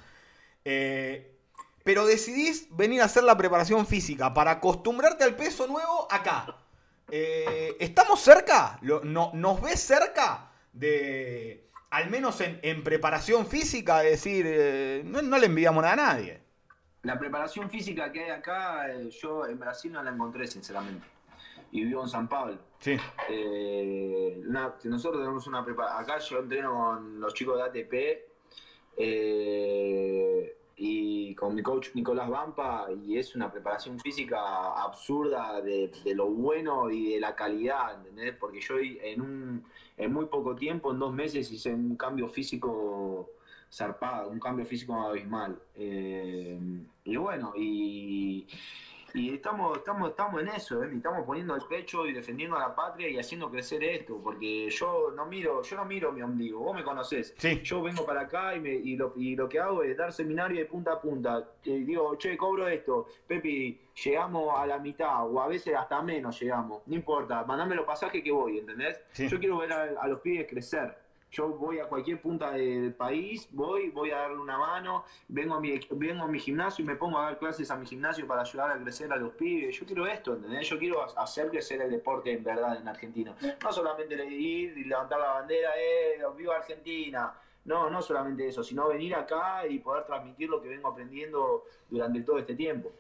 Eh, 0.66 1.36
pero 1.84 2.06
decidís 2.06 2.68
venir 2.72 3.02
a 3.02 3.06
hacer 3.06 3.24
la 3.24 3.38
preparación 3.38 3.86
física 3.86 4.34
para 4.34 4.52
acostumbrarte 4.52 5.26
al 5.26 5.36
peso 5.36 5.68
nuevo 5.68 6.08
acá. 6.10 6.58
¿Estamos 7.12 8.22
cerca? 8.22 8.80
no, 8.82 9.32
¿Nos 9.34 9.62
ves 9.62 9.82
cerca 9.82 10.50
de, 10.72 11.64
al 11.94 12.10
menos 12.10 12.42
en, 12.42 12.84
preparación 12.84 13.46
física, 13.46 14.00
decir, 14.00 14.46
eh, 14.48 15.04
no, 15.06 15.38
le 15.38 15.46
enviamos 15.46 15.84
nada 15.84 15.94
a 15.94 16.14
nadie. 16.14 16.42
La 17.04 17.20
preparación 17.20 17.70
física 17.70 18.12
que 18.12 18.24
hay 18.24 18.32
acá, 18.32 18.92
eh, 18.92 19.12
yo 19.12 19.46
en 19.46 19.60
Brasil 19.60 19.92
no 19.92 20.02
la 20.02 20.10
encontré, 20.10 20.48
sinceramente. 20.48 21.06
Y 21.72 21.84
vivo 21.86 22.02
en 22.02 22.10
San 22.10 22.28
Pablo. 22.28 22.58
Sí. 22.80 22.98
Eh, 23.30 24.42
nosotros 24.86 25.22
tenemos 25.22 25.46
una 25.46 25.64
preparación. 25.64 26.04
Acá 26.04 26.18
yo 26.18 26.40
entreno 26.40 26.74
con 26.74 27.20
los 27.20 27.32
chicos 27.36 27.58
de 27.58 27.64
ATP. 27.64 27.94
Eh, 28.98 30.58
y 30.76 31.36
con 31.36 31.54
mi 31.54 31.62
coach 31.62 31.90
Nicolás 31.94 32.30
Vampa 32.30 32.88
y 33.06 33.18
es 33.18 33.36
una 33.36 33.52
preparación 33.52 34.00
física 34.00 34.74
absurda 34.84 35.62
de, 35.62 35.92
lo 36.16 36.28
bueno 36.28 36.90
y 36.90 37.14
de 37.14 37.20
la 37.20 37.36
calidad, 37.36 37.96
¿entendés? 37.96 38.36
Porque 38.38 38.60
yo 38.60 38.80
en, 38.80 39.22
un, 39.22 39.66
en 39.98 40.14
muy 40.14 40.26
poco 40.26 40.56
tiempo, 40.56 40.92
en 40.92 41.00
dos 41.00 41.14
meses, 41.14 41.52
hice 41.52 41.74
un 41.74 41.96
cambio 41.96 42.28
físico 42.28 43.30
zarpado, 43.72 44.30
un 44.30 44.40
cambio 44.40 44.66
físico 44.66 44.94
abismal. 44.94 45.60
Eh, 45.76 46.60
y 47.06 47.16
bueno, 47.16 47.54
y 47.56 48.48
y 49.14 49.36
estamos, 49.36 49.78
estamos, 49.78 50.10
estamos 50.10 50.42
en 50.42 50.48
eso, 50.50 50.84
¿eh? 50.84 50.90
estamos 50.94 51.26
poniendo 51.26 51.56
el 51.56 51.62
pecho 51.64 52.08
y 52.08 52.14
defendiendo 52.14 52.56
a 52.56 52.60
la 52.60 52.76
patria 52.76 53.08
y 53.10 53.20
haciendo 53.20 53.50
crecer 53.50 53.84
esto, 53.84 54.20
porque 54.24 54.70
yo 54.70 55.12
no 55.16 55.26
miro, 55.28 55.62
yo 55.62 55.76
no 55.76 55.86
miro 55.86 56.12
mi 56.12 56.22
ombligo, 56.22 56.60
vos 56.60 56.76
me 56.76 56.84
conocés. 56.84 57.36
Yo 57.64 57.82
vengo 57.84 58.06
para 58.06 58.22
acá 58.22 58.56
y, 58.56 58.60
me, 58.60 58.72
y, 58.72 58.96
lo, 58.96 59.14
y 59.16 59.36
lo 59.36 59.48
que 59.48 59.60
hago 59.60 59.84
es 59.84 59.96
dar 59.96 60.12
seminario 60.12 60.58
de 60.58 60.66
punta 60.66 60.94
a 60.94 61.02
punta. 61.02 61.48
Digo, 61.64 62.16
che, 62.18 62.36
cobro 62.36 62.68
esto, 62.68 63.08
Pepi, 63.28 63.80
llegamos 64.04 64.58
a 64.58 64.66
la 64.66 64.80
mitad 64.80 65.28
o 65.30 65.40
a 65.40 65.48
veces 65.48 65.76
hasta 65.76 66.02
menos 66.02 66.40
llegamos, 66.40 66.82
no 66.88 66.96
importa, 66.96 67.44
mandame 67.44 67.76
los 67.76 67.86
pasajes 67.86 68.24
que 68.24 68.32
voy, 68.32 68.58
¿entendés? 68.58 69.00
Yo 69.16 69.40
quiero 69.40 69.60
ver 69.60 69.74
a 69.74 70.08
los 70.08 70.22
pibes 70.22 70.48
crecer 70.50 71.03
yo 71.34 71.48
voy 71.50 71.80
a 71.80 71.86
cualquier 71.86 72.22
punta 72.22 72.52
del 72.52 72.94
país, 72.94 73.50
voy, 73.52 73.90
voy 73.90 74.12
a 74.12 74.18
darle 74.18 74.38
una 74.38 74.56
mano, 74.56 75.04
vengo 75.28 75.56
a 75.56 75.60
mi, 75.60 75.80
vengo 75.90 76.24
a 76.24 76.28
mi 76.28 76.40
gimnasio 76.40 76.84
y 76.84 76.88
me 76.88 76.96
pongo 76.96 77.18
a 77.18 77.24
dar 77.24 77.40
clases 77.40 77.72
a 77.72 77.76
mi 77.76 77.88
gimnasio 77.88 78.28
para 78.28 78.42
ayudar 78.42 78.70
a 78.70 78.80
crecer 78.80 79.12
a 79.12 79.16
los 79.16 79.34
pibes. 79.34 79.76
Yo 79.76 79.86
quiero 79.86 80.06
esto, 80.06 80.36
¿entendés? 80.36 80.70
Yo 80.70 80.78
quiero 80.78 81.04
hacer 81.18 81.50
crecer 81.50 81.82
el 81.82 81.90
deporte 81.90 82.32
en 82.32 82.44
verdad 82.44 82.80
en 82.80 82.88
Argentina. 82.88 83.36
No 83.64 83.74
solamente 83.74 84.14
ir 84.14 84.78
y 84.78 84.84
levantar 84.84 85.20
la 85.20 85.32
bandera, 85.34 85.72
eh, 85.76 86.22
viva 86.38 86.56
Argentina. 86.56 87.34
No, 87.66 87.90
no 87.90 88.02
solamente 88.04 88.48
eso, 88.48 88.64
sino 88.64 88.90
venir 88.90 89.16
acá 89.16 89.66
y 89.66 89.80
poder 89.80 90.06
transmitir 90.06 90.50
lo 90.50 90.62
que 90.62 90.70
vengo 90.70 90.90
aprendiendo 90.90 91.64
durante 91.90 92.22
todo 92.22 92.38
este 92.38 92.54
tiempo. 92.54 92.92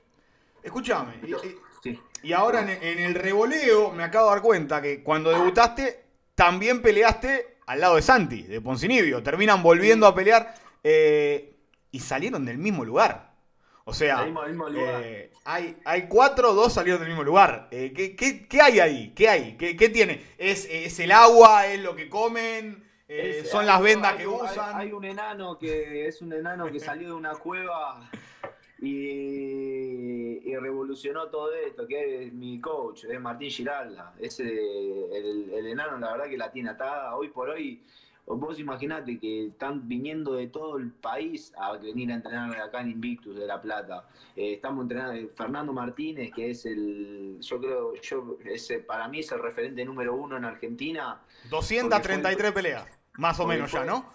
Escúchame, 0.63 1.19
y, 1.21 1.99
y, 2.23 2.33
ahora 2.33 2.61
en, 2.61 2.69
en 2.81 2.99
el 2.99 3.13
revoleo 3.13 3.91
me 3.91 4.03
acabo 4.03 4.29
de 4.29 4.35
dar 4.35 4.41
cuenta 4.41 4.81
que 4.81 5.03
cuando 5.03 5.29
debutaste 5.29 6.05
también 6.35 6.81
peleaste 6.81 7.52
al 7.65 7.79
lado 7.79 7.95
de 7.95 8.01
Santi, 8.01 8.43
de 8.43 8.61
Poncinibio. 8.61 9.21
Terminan 9.23 9.63
volviendo 9.63 10.07
a 10.07 10.15
pelear 10.15 10.55
eh, 10.83 11.55
y 11.91 11.99
salieron 11.99 12.45
del 12.45 12.57
mismo 12.57 12.85
lugar. 12.85 13.33
O 13.85 13.93
sea, 13.93 14.25
eh, 14.75 15.31
hay, 15.43 15.77
hay 15.83 16.07
cuatro, 16.07 16.53
dos 16.53 16.73
salieron 16.73 17.01
del 17.01 17.09
mismo 17.09 17.23
lugar. 17.23 17.67
Eh, 17.71 17.91
¿qué, 17.93 18.61
hay 18.61 18.79
ahí? 18.79 19.13
¿Qué 19.13 19.27
hay? 19.27 19.57
¿Qué, 19.57 19.89
tiene? 19.89 20.23
¿Es, 20.37 20.65
¿Es, 20.69 20.99
el 20.99 21.11
agua? 21.11 21.67
¿Es 21.67 21.81
lo 21.81 21.95
que 21.95 22.09
comen? 22.09 22.83
¿Son 23.51 23.65
las 23.65 23.81
vendas 23.81 24.15
que 24.15 24.25
usan? 24.25 24.75
Hay, 24.75 24.91
un 24.91 25.03
enano 25.03 25.59
que 25.59 26.07
es 26.07 26.21
un 26.21 26.33
enano 26.33 26.71
que 26.71 26.79
salió 26.79 27.09
de 27.09 27.13
una 27.13 27.33
cueva 27.35 28.09
y, 28.83 30.55
revolucionó 30.55 31.27
todo 31.27 31.53
esto, 31.53 31.87
que 31.87 32.25
es 32.25 32.33
mi 32.33 32.61
coach, 32.61 33.05
es 33.05 33.19
Martín 33.19 33.49
Giralda. 33.49 34.13
Ese, 34.19 34.43
el, 34.43 35.67
enano, 35.67 35.97
la 35.97 36.11
verdad 36.11 36.29
que 36.29 36.37
la 36.37 36.51
tiene 36.51 36.69
atada. 36.69 37.15
Hoy 37.15 37.29
por 37.29 37.49
hoy, 37.49 37.81
Vos 38.25 38.57
imaginate 38.57 39.19
que 39.19 39.47
están 39.47 39.85
viniendo 39.85 40.35
de 40.35 40.47
todo 40.47 40.77
el 40.77 40.91
país 40.91 41.51
a 41.57 41.73
venir 41.73 42.09
a 42.09 42.15
entrenar 42.15 42.57
acá 42.61 42.79
en 42.79 42.91
Invictus 42.91 43.35
de 43.35 43.45
La 43.45 43.61
Plata. 43.61 44.07
Eh, 44.33 44.53
estamos 44.53 44.83
entrenando 44.83 45.13
eh, 45.13 45.29
Fernando 45.35 45.73
Martínez, 45.73 46.31
que 46.33 46.51
es 46.51 46.65
el, 46.65 47.37
yo 47.41 47.59
creo, 47.59 47.95
yo 47.95 48.37
ese, 48.45 48.79
para 48.79 49.09
mí 49.09 49.19
es 49.19 49.31
el 49.33 49.39
referente 49.39 49.83
número 49.83 50.15
uno 50.15 50.37
en 50.37 50.45
Argentina. 50.45 51.21
233 51.49 52.51
peleas, 52.53 52.87
más 53.17 53.37
o 53.41 53.45
menos 53.45 53.69
ya, 53.69 53.83
¿no? 53.83 54.05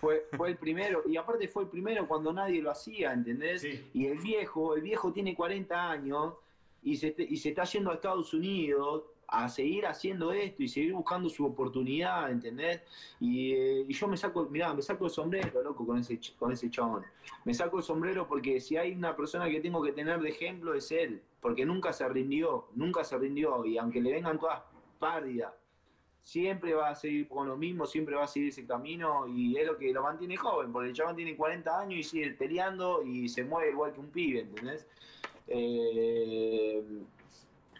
Fue, 0.00 0.26
fue 0.36 0.50
el 0.50 0.56
primero, 0.56 1.02
y 1.06 1.16
aparte 1.16 1.48
fue 1.48 1.62
el 1.64 1.68
primero 1.68 2.06
cuando 2.06 2.32
nadie 2.32 2.60
lo 2.60 2.70
hacía, 2.70 3.12
¿entendés? 3.12 3.64
Y 3.94 4.06
el 4.06 4.18
viejo, 4.18 4.74
el 4.74 4.82
viejo 4.82 5.12
tiene 5.12 5.34
40 5.34 5.90
años 5.90 6.34
y 6.82 6.96
se, 6.96 7.14
y 7.16 7.36
se 7.36 7.50
está 7.50 7.64
yendo 7.64 7.90
a 7.90 7.94
Estados 7.94 8.34
Unidos 8.34 9.04
a 9.32 9.48
seguir 9.48 9.86
haciendo 9.86 10.30
esto 10.32 10.62
y 10.62 10.68
seguir 10.68 10.92
buscando 10.92 11.30
su 11.30 11.46
oportunidad, 11.46 12.30
¿entendés? 12.30 12.82
Y, 13.18 13.52
eh, 13.52 13.86
y 13.88 13.94
yo 13.94 14.06
me 14.06 14.16
saco, 14.18 14.46
mirá, 14.50 14.74
me 14.74 14.82
saco 14.82 15.06
el 15.06 15.10
sombrero, 15.10 15.62
loco, 15.62 15.86
con 15.86 15.98
ese, 15.98 16.20
con 16.38 16.52
ese 16.52 16.68
chabón. 16.68 17.02
Me 17.44 17.54
saco 17.54 17.78
el 17.78 17.82
sombrero 17.82 18.28
porque 18.28 18.60
si 18.60 18.76
hay 18.76 18.92
una 18.92 19.16
persona 19.16 19.48
que 19.48 19.60
tengo 19.60 19.82
que 19.82 19.92
tener 19.92 20.20
de 20.20 20.28
ejemplo 20.28 20.74
es 20.74 20.92
él, 20.92 21.22
porque 21.40 21.64
nunca 21.64 21.94
se 21.94 22.06
rindió, 22.08 22.68
nunca 22.74 23.04
se 23.04 23.16
rindió, 23.16 23.64
y 23.64 23.78
aunque 23.78 24.02
le 24.02 24.12
vengan 24.12 24.38
todas 24.38 24.62
pérdidas, 25.00 25.54
siempre 26.22 26.74
va 26.74 26.90
a 26.90 26.94
seguir 26.94 27.28
con 27.28 27.48
lo 27.48 27.56
mismo, 27.56 27.86
siempre 27.86 28.14
va 28.14 28.24
a 28.24 28.28
seguir 28.28 28.50
ese 28.50 28.66
camino 28.66 29.26
y 29.26 29.56
es 29.56 29.66
lo 29.66 29.76
que 29.76 29.92
lo 29.92 30.02
mantiene 30.02 30.36
joven, 30.36 30.72
porque 30.72 30.90
el 30.90 30.94
chabón 30.94 31.16
tiene 31.16 31.36
40 31.36 31.80
años 31.80 31.98
y 31.98 32.02
sigue 32.02 32.30
peleando 32.32 33.02
y 33.02 33.28
se 33.28 33.44
mueve 33.44 33.70
igual 33.70 33.92
que 33.92 34.00
un 34.00 34.10
pibe, 34.10 34.40
¿entendés? 34.40 34.86
Eh, 35.48 36.82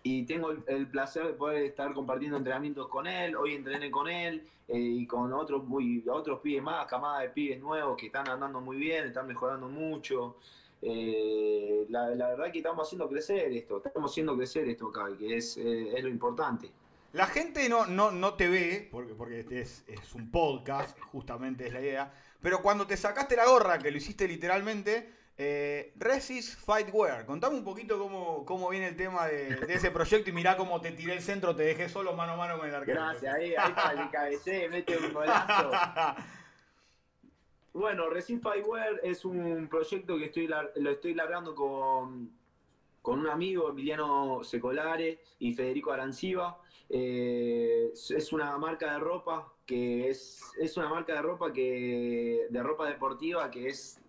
y 0.02 0.24
tengo 0.24 0.50
el, 0.50 0.88
placer 0.88 1.26
de 1.26 1.32
poder 1.34 1.62
estar 1.64 1.92
compartiendo 1.94 2.36
entrenamientos 2.36 2.88
con 2.88 3.06
él. 3.06 3.36
Hoy 3.36 3.54
entrené 3.54 3.90
con 3.90 4.08
él 4.08 4.44
eh, 4.66 4.76
y 4.76 5.06
con 5.06 5.32
otros, 5.32 5.64
muy, 5.64 6.04
otros 6.08 6.40
pibes 6.40 6.62
más, 6.62 6.86
camada 6.86 7.20
de 7.20 7.28
pibes 7.28 7.60
nuevos 7.60 7.96
que 7.96 8.06
están 8.06 8.28
andando 8.28 8.60
muy 8.60 8.78
bien, 8.78 9.06
están 9.06 9.28
mejorando 9.28 9.68
mucho. 9.68 10.36
Eh, 10.80 11.86
la, 11.88 12.08
verdad 12.08 12.50
que 12.50 12.58
estamos 12.58 12.88
haciendo 12.88 13.08
crecer 13.08 13.52
esto, 13.52 13.80
estamos 13.84 14.10
haciendo 14.10 14.36
crecer 14.36 14.68
esto 14.68 14.88
acá, 14.88 15.06
que 15.16 15.36
es, 15.36 15.56
eh, 15.56 15.92
es 15.96 16.02
lo 16.02 16.10
importante. 16.10 16.72
La 17.12 17.26
gente 17.26 17.68
no, 17.68 17.86
no, 17.86 18.10
no 18.10 18.34
te 18.34 18.48
ve, 18.48 18.88
porque, 18.90 19.14
porque 19.14 19.46
es, 19.50 19.84
es 19.86 20.14
un 20.14 20.30
podcast, 20.30 20.98
justamente 21.12 21.66
es 21.66 21.72
la 21.72 21.80
idea, 21.80 22.14
pero 22.40 22.62
cuando 22.62 22.86
te 22.86 22.96
sacaste 22.96 23.36
la 23.36 23.46
gorra, 23.46 23.78
que 23.78 23.90
lo 23.90 23.98
hiciste 23.98 24.26
literalmente, 24.26 25.22
eh, 25.36 25.92
Resist 25.96 26.60
Fightwear, 26.60 27.24
contame 27.24 27.56
un 27.56 27.64
poquito 27.64 27.98
cómo, 27.98 28.44
cómo 28.44 28.68
viene 28.68 28.88
el 28.88 28.96
tema 28.96 29.26
de, 29.26 29.58
ese 29.68 29.90
proyecto 29.90 30.30
y 30.30 30.32
mirá 30.32 30.56
cómo 30.56 30.80
te 30.80 30.92
tiré 30.92 31.14
el 31.14 31.22
centro, 31.22 31.56
te 31.56 31.64
dejé 31.64 31.88
solo 31.88 32.14
mano 32.14 32.32
a 32.32 32.36
mano 32.36 32.58
con 32.58 32.68
el 32.68 32.74
arquero. 32.74 33.00
Gracias, 33.00 33.34
ahí, 33.34 33.54
ahí 33.54 33.70
está, 33.70 33.94
le 33.94 34.10
cabecé, 34.10 34.68
mete 34.68 34.96
un 34.96 35.12
golazo. 35.12 35.70
bueno, 37.72 38.08
Resist 38.08 38.42
Fightwear 38.42 39.00
es 39.02 39.24
un 39.24 39.68
proyecto 39.68 40.18
que 40.18 40.26
estoy 40.26 40.46
lo 40.46 40.90
estoy 40.90 41.14
largando 41.14 41.54
con, 41.54 42.30
con 43.00 43.20
un 43.20 43.28
amigo, 43.28 43.70
Emiliano 43.70 44.44
Secolare 44.44 45.20
y 45.38 45.54
Federico 45.54 45.92
Aranciba. 45.92 46.61
Eh, 46.94 47.90
es 47.94 48.32
una 48.34 48.58
marca 48.58 48.92
de 48.92 48.98
ropa 48.98 49.50
que 49.64 50.10
es, 50.10 50.42
es 50.58 50.76
una 50.76 50.90
marca 50.90 51.14
de 51.14 51.22
ropa 51.22 51.50
que 51.50 52.46
de 52.50 52.62
ropa 52.62 52.86
deportiva 52.86 53.50
que 53.50 53.68
es 53.68 54.02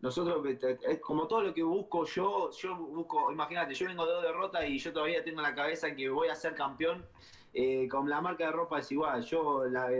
nosotros, 0.00 0.46
es 0.88 0.98
como 1.00 1.26
todo 1.26 1.42
lo 1.42 1.54
que 1.54 1.62
busco 1.62 2.06
yo, 2.06 2.50
yo 2.52 2.74
busco, 2.74 3.30
imagínate, 3.30 3.74
yo 3.74 3.86
vengo 3.86 4.06
de 4.06 4.12
dos 4.12 4.22
derrotas 4.22 4.66
y 4.66 4.78
yo 4.78 4.92
todavía 4.92 5.22
tengo 5.22 5.40
en 5.40 5.44
la 5.44 5.54
cabeza 5.54 5.94
que 5.94 6.08
voy 6.08 6.28
a 6.28 6.34
ser 6.34 6.54
campeón. 6.54 7.04
Eh, 7.52 7.86
con 7.88 8.08
la 8.08 8.20
marca 8.20 8.46
de 8.46 8.52
ropa 8.52 8.78
es 8.78 8.90
igual, 8.92 9.22
yo, 9.22 9.64
la, 9.66 9.90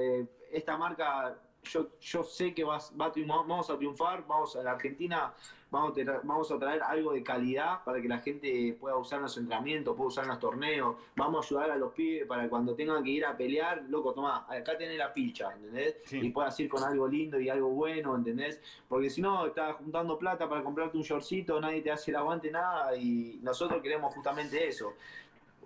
esta 0.53 0.79
marca, 0.79 1.39
yo, 1.65 1.89
yo 2.01 2.23
sé 2.23 2.55
que 2.55 2.65
vas, 2.65 2.97
vamos 2.97 3.69
a 3.69 3.77
triunfar, 3.77 4.27
vamos 4.27 4.57
a 4.57 4.63
la 4.63 4.73
Argentina 4.73 5.35
vamos 5.71 5.93
a, 5.93 5.95
tener, 5.95 6.21
vamos 6.25 6.51
a 6.51 6.59
traer 6.59 6.83
algo 6.83 7.13
de 7.13 7.23
calidad 7.23 7.83
para 7.85 8.01
que 8.01 8.09
la 8.09 8.19
gente 8.19 8.77
pueda 8.79 8.97
usar 8.97 9.19
en 9.19 9.23
los 9.25 9.37
entrenamientos, 9.37 9.97
pueda 9.97 10.09
usar 10.09 10.25
en 10.25 10.31
los 10.31 10.39
torneos, 10.39 10.97
vamos 11.17 11.45
a 11.45 11.49
ayudar 11.49 11.71
a 11.71 11.77
los 11.77 11.93
pibes 11.93 12.27
para 12.27 12.49
cuando 12.49 12.75
tengan 12.75 13.03
que 13.03 13.11
ir 13.11 13.25
a 13.25 13.37
pelear, 13.37 13.85
loco, 13.89 14.13
toma, 14.13 14.47
acá 14.49 14.77
tenés 14.77 14.99
la 14.99 15.13
picha, 15.13 15.53
¿entendés? 15.53 15.97
Y 16.13 16.31
puedas 16.31 16.59
ir 16.61 16.69
con 16.69 16.83
algo 16.83 17.07
lindo 17.07 17.39
y 17.41 17.49
algo 17.49 17.69
bueno, 17.71 18.15
¿entendés? 18.15 18.61
Porque 18.89 19.11
si 19.11 19.23
no, 19.23 19.47
estás 19.47 19.77
juntando 19.77 20.19
plata 20.19 20.49
para 20.49 20.63
comprarte 20.63 20.97
un 20.97 21.03
shortcito, 21.03 21.61
nadie 21.61 21.83
te 21.83 21.91
hace 21.91 22.11
el 22.11 22.17
aguante, 22.17 22.51
nada, 22.51 22.97
y 22.97 23.39
nosotros 23.43 23.81
queremos 23.83 24.15
justamente 24.15 24.67
eso 24.67 24.95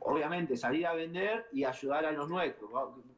obviamente 0.06 0.56
salir 0.56 0.86
a 0.86 0.92
vender 0.92 1.46
y 1.52 1.64
ayudar 1.64 2.04
a 2.04 2.12
los 2.12 2.28
nuestros 2.28 2.70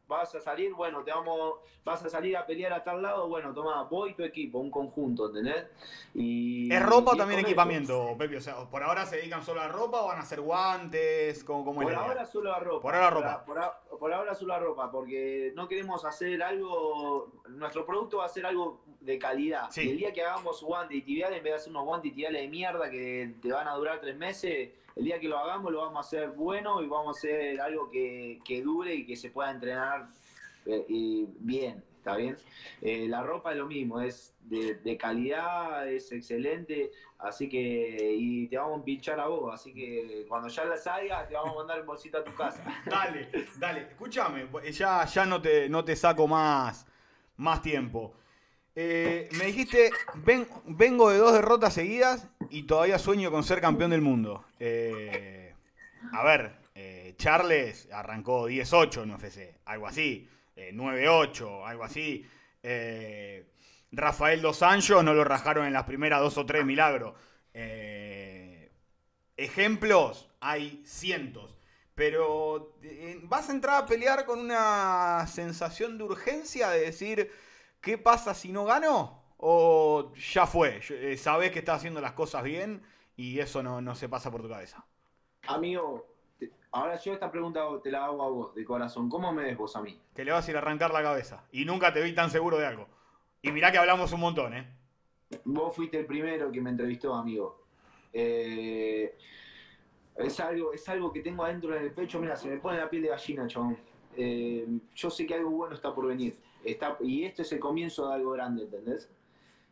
vas 0.09 0.35
a 0.35 0.41
salir, 0.41 0.73
bueno, 0.73 1.03
te 1.03 1.11
vamos, 1.11 1.57
vas 1.85 2.05
a 2.05 2.09
salir 2.09 2.37
a 2.37 2.47
pelear 2.47 2.73
a 2.73 2.85
tal 2.85 3.03
lado, 3.03 3.29
bueno, 3.29 3.53
toma, 3.53 3.83
voy 3.85 4.15
tu 4.15 4.23
equipo, 4.23 4.59
un 4.59 4.71
conjunto, 4.71 5.27
¿entendés? 5.27 5.67
Y, 6.15 6.73
¿Es 6.73 6.83
ropa 6.83 7.13
o 7.13 7.17
también 7.17 7.41
equipamiento, 7.41 8.15
Pepe? 8.17 8.37
O 8.37 8.41
sea, 8.41 8.57
¿por 8.71 8.83
ahora 8.83 9.05
se 9.05 9.17
dedican 9.17 9.45
solo 9.45 9.61
a 9.61 9.69
ropa 9.69 10.03
o 10.03 10.09
van 10.09 10.19
a 10.19 10.23
hacer 10.23 10.41
guantes? 10.41 11.43
¿Cómo, 11.45 11.65
cómo 11.65 11.83
por 11.83 11.95
ahora 11.95 12.25
solo 12.25 12.55
a 12.55 12.61
ropa. 12.61 12.83
Por 12.83 12.95
ahora 12.95 13.11
ropa. 13.11 13.77
Por, 13.99 14.13
ahora 14.13 14.35
solo 14.35 14.55
a 14.55 14.59
ropa, 14.59 14.91
porque 14.91 15.53
no 15.57 15.67
queremos 15.67 16.05
hacer 16.05 16.43
algo, 16.43 17.33
nuestro 17.49 17.85
producto 17.85 18.19
va 18.19 18.27
a 18.27 18.29
ser 18.29 18.47
algo 18.47 18.83
de 19.01 19.19
calidad. 19.19 19.69
Y 19.77 19.91
el 19.91 19.99
día 19.99 20.13
que 20.13 20.23
hagamos 20.23 20.63
guantes 20.63 20.97
y 20.97 21.03
tibiales, 21.03 21.39
en 21.39 21.45
vez 21.45 21.53
de 21.53 21.57
hacer 21.57 21.71
unos 21.71 21.85
guantes 21.85 22.13
y 22.13 22.15
tibiales 22.15 22.43
de 22.43 22.49
mierda 22.49 22.91
que 22.91 23.35
te 23.43 23.51
van 23.51 23.67
a 23.67 23.75
durar 23.75 24.01
tres 24.01 24.17
meses, 24.17 24.71
el 24.97 25.05
día 25.05 25.21
que 25.21 25.29
lo 25.29 25.39
hagamos 25.39 25.71
lo 25.71 25.83
vamos 25.83 25.99
a 25.99 26.01
hacer 26.01 26.31
bueno 26.31 26.83
y 26.83 26.87
vamos 26.87 27.17
a 27.17 27.19
hacer 27.19 27.61
algo 27.61 27.91
que, 27.91 28.63
dure 28.65 28.95
y 28.95 29.07
que 29.07 29.15
se 29.15 29.31
pueda 29.31 29.51
entrenar 29.51 30.09
eh, 30.65 30.85
y 30.89 31.27
bien, 31.39 31.85
¿está 31.99 32.17
bien? 32.17 32.37
Eh, 32.81 33.07
la 33.09 33.23
ropa 33.23 33.53
es 33.53 33.59
lo 33.59 33.67
mismo, 33.67 34.01
es 34.01 34.35
de, 34.41 34.97
calidad, 34.97 35.89
es 35.89 36.11
excelente, 36.11 36.91
así 37.19 37.49
que, 37.49 38.15
y 38.19 38.49
te 38.49 38.57
vamos 38.57 38.81
a 38.81 38.85
pinchar 38.85 39.21
a 39.21 39.27
vos, 39.27 39.53
así 39.53 39.73
que 39.73 40.25
cuando 40.29 40.49
ya 40.49 40.65
la 40.65 40.77
salga 40.77 41.29
te 41.29 41.35
vamos 41.35 41.53
a 41.53 41.59
mandar 41.59 41.79
el 41.79 41.85
bolsito 41.85 42.19
a 42.19 42.25
tu 42.25 42.35
casa. 42.35 42.63
Dale, 42.87 43.29
dale, 43.59 43.81
escúchame, 43.83 44.49
ya, 44.73 45.05
ya 45.05 45.27
no, 45.27 45.41
te, 45.41 45.69
no 45.69 45.85
te 45.85 45.95
saco 45.95 46.27
más, 46.27 46.87
más 47.37 47.63
tiempo. 47.63 48.15
Eh, 48.79 49.31
me 49.39 49.47
dijiste, 49.47 49.91
vengo 50.67 51.11
de 51.11 51.17
dos 51.17 51.33
derrotas 51.33 51.73
seguidas 51.73 52.29
y 52.51 52.65
todavía 52.65 52.99
sueño 52.99 53.31
con 53.31 53.43
ser 53.43 53.63
campeón 53.63 53.91
del 53.91 54.03
mundo. 54.03 54.45
Eh, 54.61 55.55
a 56.13 56.23
ver, 56.23 56.53
eh, 56.75 57.15
Charles 57.17 57.89
arrancó 57.91 58.51
10-8 58.51 59.03
en 59.03 59.13
UFC, 59.13 59.61
algo 59.65 59.87
así. 59.87 60.29
9-8, 60.57 61.67
algo 61.67 61.85
así. 61.85 62.27
Rafael 63.93 64.43
Dos 64.43 64.63
Anjos 64.63 65.03
no 65.03 65.15
lo 65.15 65.25
rajaron 65.25 65.67
en 65.67 65.73
las 65.73 65.85
primeras 65.85 66.21
dos 66.21 66.37
o 66.37 66.45
tres 66.45 66.65
milagros. 66.67 67.15
ejemplos 69.37 70.29
hay 70.41 70.83
cientos. 70.85 71.57
Pero 71.95 72.79
vas 73.23 73.49
a 73.49 73.53
entrar 73.53 73.83
a 73.83 73.87
pelear 73.87 74.27
con 74.27 74.39
una 74.39 75.27
sensación 75.29 75.97
de 75.97 76.05
urgencia 76.05 76.69
de 76.69 76.81
decir 76.81 77.31
¿qué 77.87 77.99
pasa 77.99 78.35
si 78.35 78.51
no 78.51 78.65
gano? 78.65 79.23
¿O 79.37 80.13
ya 80.17 80.45
fue? 80.45 80.81
Eh, 80.91 81.17
sabes 81.17 81.53
que 81.53 81.61
estás 81.61 81.77
haciendo 81.77 82.01
las 82.01 82.15
cosas 82.15 82.43
bien 82.43 82.83
y 83.17 83.39
eso 83.39 83.63
no, 83.63 83.95
se 83.95 84.09
pasa 84.09 84.29
por 84.29 84.43
tu 84.43 84.49
cabeza. 84.49 84.85
Amigo, 85.47 86.05
ahora 86.73 86.99
yo 86.99 87.13
esta 87.13 87.31
pregunta 87.31 87.61
te 87.85 87.93
la 87.93 88.07
hago 88.07 88.25
a 88.25 88.29
vos, 88.29 88.55
de 88.57 88.65
corazón. 88.65 89.09
¿Cómo 89.09 89.33
me 89.33 89.45
ves 89.45 89.57
vos 89.57 89.77
a 89.77 89.83
mí? 89.83 90.01
Que 90.17 90.25
le 90.25 90.33
vas 90.33 90.49
a 90.49 90.51
ir 90.51 90.57
a 90.57 90.59
arrancar 90.59 90.93
la 90.93 91.01
cabeza. 91.01 91.45
Y 91.53 91.65
nunca 91.65 91.93
te 91.93 92.03
vi 92.03 92.13
tan 92.13 92.29
seguro 92.29 92.59
de 92.59 92.67
algo. 92.67 92.89
Y 93.41 93.53
mirá 93.53 93.71
que 93.71 93.79
hablamos 93.79 94.13
un 94.13 94.21
montón, 94.21 94.55
¿eh? 94.55 94.69
Vos 95.45 95.77
fuiste 95.77 96.01
el 96.01 96.07
primero 96.07 96.51
que 96.51 96.61
me 96.61 96.71
entrevistó, 96.71 97.15
amigo. 97.15 97.67
Eh, 98.13 99.17
es, 100.17 100.41
algo, 100.41 100.73
es 100.73 100.89
algo 100.89 101.13
que 101.13 101.21
tengo 101.21 101.45
adentro 101.45 101.77
en 101.77 101.85
el 101.85 101.93
pecho. 101.93 102.19
Mira, 102.19 102.35
se 102.35 102.49
me 102.49 102.57
pone 102.57 102.79
la 102.79 102.91
piel 102.91 103.03
de 103.03 103.09
gallina, 103.11 103.47
chabón. 103.47 103.79
Eh, 104.17 104.67
yo 104.93 105.09
sé 105.09 105.25
que 105.25 105.35
algo 105.35 105.51
bueno 105.51 105.77
está 105.77 105.95
por 105.95 106.09
venir 106.09 106.37
y 107.01 107.25
este 107.25 107.43
es 107.43 107.53
el 107.53 107.61
comienzo 107.61 108.09
de 108.09 108.15
algo 108.15 108.33
grande, 108.33 108.65
¿entendés? 108.65 109.09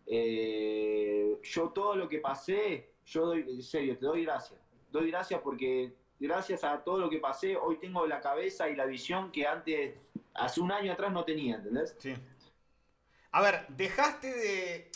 Eh, 0.06 1.36
yo 1.42 1.70
todo 1.70 1.96
lo 1.96 2.08
que 2.08 2.18
pasé, 2.18 2.90
yo 3.06 3.26
doy, 3.26 3.44
en 3.48 3.62
serio, 3.62 3.98
te 3.98 4.06
doy 4.06 4.24
gracias. 4.24 4.60
Doy 4.90 5.10
gracias 5.10 5.40
porque 5.40 5.92
gracias 6.20 6.64
a 6.64 6.82
todo 6.84 6.98
lo 6.98 7.10
que 7.10 7.18
pasé, 7.18 7.56
hoy 7.56 7.78
tengo 7.78 8.06
la 8.06 8.20
cabeza 8.20 8.68
y 8.68 8.76
la 8.76 8.86
visión 8.86 9.32
que 9.32 9.46
antes, 9.46 9.94
hace 10.34 10.60
un 10.60 10.72
año 10.72 10.92
atrás 10.92 11.12
no 11.12 11.24
tenía, 11.24 11.56
¿entendés? 11.56 11.96
Sí. 11.98 12.14
A 13.32 13.42
ver, 13.42 13.66
dejaste 13.68 14.32
de, 14.32 14.92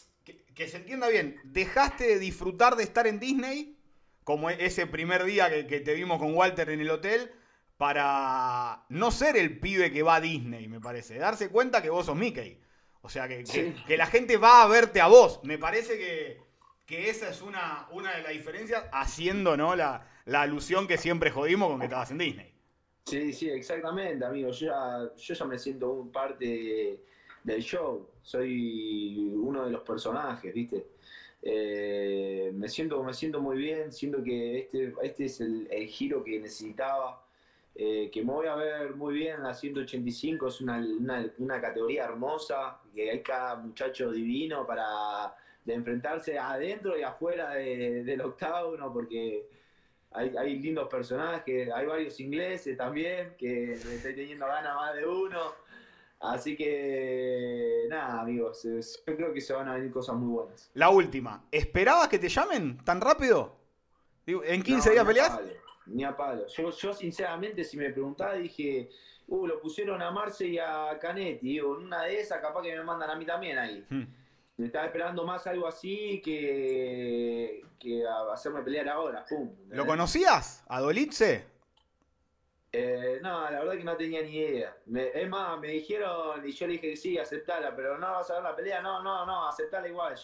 que, 0.55 0.69
se 0.69 0.77
entienda 0.77 1.09
bien, 1.09 1.41
dejaste 1.45 2.07
de 2.07 2.19
disfrutar 2.19 2.77
de 2.77 2.85
estar 2.85 3.07
en 3.07 3.19
Disney, 3.19 3.77
como 4.23 4.51
ese 4.51 4.87
primer 4.87 5.25
día 5.25 5.49
que, 5.49 5.67
que 5.67 5.81
te 5.81 5.95
vimos 5.95 6.19
con 6.19 6.35
Walter 6.35 6.71
en 6.71 6.81
el 6.81 6.91
hotel, 6.91 7.33
para 7.79 8.85
no 8.91 9.11
ser 9.11 9.37
el 9.37 9.59
pibe 9.59 9.91
que 9.91 10.03
va 10.03 10.17
a 10.17 10.21
Disney, 10.21 10.69
me 10.69 10.81
parece. 10.81 11.17
Darse 11.17 11.49
cuenta 11.49 11.81
que 11.81 11.89
vos 11.89 12.05
sos 12.05 12.17
Mickey. 12.17 12.61
O 13.01 13.09
sea, 13.09 13.27
que, 13.27 13.45
que, 13.87 13.97
la 13.97 14.07
gente 14.07 14.37
va 14.37 14.63
a 14.63 14.67
verte 14.67 15.01
a 15.01 15.07
vos. 15.07 15.41
Me 15.45 15.57
parece 15.57 15.97
que, 15.97 16.41
que 16.85 17.09
esa 17.09 17.31
es 17.31 17.41
una, 17.41 17.89
una 17.93 18.15
de 18.15 18.23
las 18.23 18.33
diferencias, 18.33 18.85
haciendo 18.93 19.57
¿no? 19.57 19.75
la, 19.77 20.07
la 20.27 20.43
alusión 20.43 20.87
que 20.87 20.99
siempre 20.99 21.31
jodimos 21.31 21.71
con 21.71 21.79
que 21.79 21.87
estabas 21.87 22.11
en 22.11 22.19
Disney. 22.19 22.53
Sí, 23.05 23.33
sí, 23.33 23.49
exactamente, 23.49 24.25
amigo. 24.25 24.51
Yo 24.51 24.67
ya, 24.67 25.11
yo 25.17 25.35
ya 25.35 25.45
me 25.47 25.59
siento 25.59 25.91
un 25.93 26.13
parte 26.13 27.01
del 27.45 27.63
show, 27.63 28.11
soy 28.21 29.33
uno 29.35 29.65
de 29.65 29.71
los 29.71 29.83
personajes, 29.83 30.53
¿viste? 30.53 30.89
Eh, 31.41 32.51
me, 32.55 32.69
siento, 32.69 33.03
me 33.03 33.15
siento 33.15 33.41
muy 33.41 33.57
bien, 33.57 33.93
siento 33.93 34.23
que 34.23 34.59
este, 34.59 34.93
este 35.03 35.25
es 35.27 35.41
el, 35.41 35.69
giro 35.87 36.25
que 36.25 36.41
necesitaba, 36.41 37.25
eh, 37.75 38.11
que 38.13 38.25
me 38.25 38.33
voy 38.33 38.47
a 38.47 38.57
ver 38.57 38.95
muy 38.95 39.15
bien 39.15 39.37
en 39.37 39.43
la 39.45 39.55
185, 39.55 40.49
es 40.49 40.61
una, 40.61 40.85
una, 41.39 41.61
categoría 41.61 42.05
hermosa, 42.05 42.81
que 42.95 43.11
hay 43.11 43.23
cada 43.23 43.57
muchacho 43.57 44.11
divino 44.11 44.67
para 44.67 45.35
enfrentarse 45.67 46.39
adentro 46.39 46.99
y 46.99 47.03
afuera 47.03 47.51
del 47.51 48.21
octágono, 48.21 48.93
porque 48.93 49.47
hay, 50.11 50.35
hay, 50.37 50.59
lindos 50.59 50.89
personajes, 50.89 51.71
hay 51.71 51.87
varios 51.87 52.19
ingleses 52.19 52.77
también, 52.77 53.35
que 53.39 53.79
me 53.87 53.95
estoy 53.95 54.15
teniendo 54.15 54.47
ganas 54.47 54.75
más 54.75 54.95
de 54.95 55.07
uno. 55.07 55.69
Así 56.21 56.57
que, 56.57 57.87
nada, 57.89 58.23
amigos, 58.23 58.65
yo 58.65 59.17
creo 59.17 59.33
que 59.33 59.41
se 59.41 59.53
van 59.53 59.69
a 59.69 59.75
venir 59.75 59.93
cosas 59.93 60.17
muy 60.17 60.29
buenas. 60.29 60.71
La 60.75 60.91
última, 60.91 61.45
¿esperabas 61.53 62.09
que 62.09 62.19
te 62.19 62.29
llamen 62.29 62.79
tan 62.79 63.01
rápido? 63.01 63.57
¿En 64.27 64.63
15 64.63 64.91
días 64.91 65.05
peleas? 65.05 65.39
Ni 65.89 66.05
a 66.05 66.17
palo. 66.17 66.47
Yo, 66.47 66.71
yo, 66.71 66.93
sinceramente, 66.93 67.65
si 67.65 67.77
me 67.77 67.91
preguntaba, 67.91 68.35
dije, 68.35 68.89
uh, 69.27 69.47
lo 69.47 69.61
pusieron 69.61 70.01
a 70.03 70.11
Marce 70.11 70.47
y 70.47 70.59
a 70.59 70.99
Canetti. 71.01 71.47
Digo, 71.47 71.77
en 71.79 71.87
una 71.87 72.05
de 72.05 72.21
esas, 72.21 72.41
capaz 72.41 72.63
que 72.63 72.77
me 72.77 72.83
mandan 72.83 73.11
a 73.11 73.17
mí 73.17 73.25
también 73.25 73.59
ahí. 73.59 73.85
Hmm. 73.89 74.05
Me 74.59 74.67
estaba 74.67 74.87
esperando 74.87 75.25
más 75.25 75.47
algo 75.47 75.69
así 75.69 76.21
que, 76.25 77.63
que 77.79 78.05
a 78.05 78.33
hacerme 78.33 78.63
pelear 78.63 78.89
ahora. 78.89 79.25
Pum, 79.25 79.51
¿Lo 79.71 79.87
conocías? 79.87 80.65
¿A 80.69 80.81
Dolitze? 80.81 81.47
Eh, 82.73 83.19
no, 83.23 83.51
la 83.51 83.61
verdad 83.61 83.77
que 83.77 83.85
no 83.85 83.97
tenía 83.97 84.21
ni 84.23 84.37
idea. 84.37 84.77
es 85.15 85.29
más, 85.29 85.59
me 85.59 85.69
dijeron 85.69 86.47
y 86.47 86.53
yo 86.53 86.67
le 86.67 86.75
dije 86.75 86.97
sí, 86.97 87.17
aceptala, 87.19 87.75
pero 87.75 87.97
no 87.99 88.11
vas 88.11 88.31
a 88.31 88.35
ver 88.35 88.43
la 88.43 88.57
pelea. 88.57 88.83
No, 88.83 89.03
no, 89.03 89.25
no, 89.25 89.49
aceptala 89.49 89.89
igual. 89.89 90.15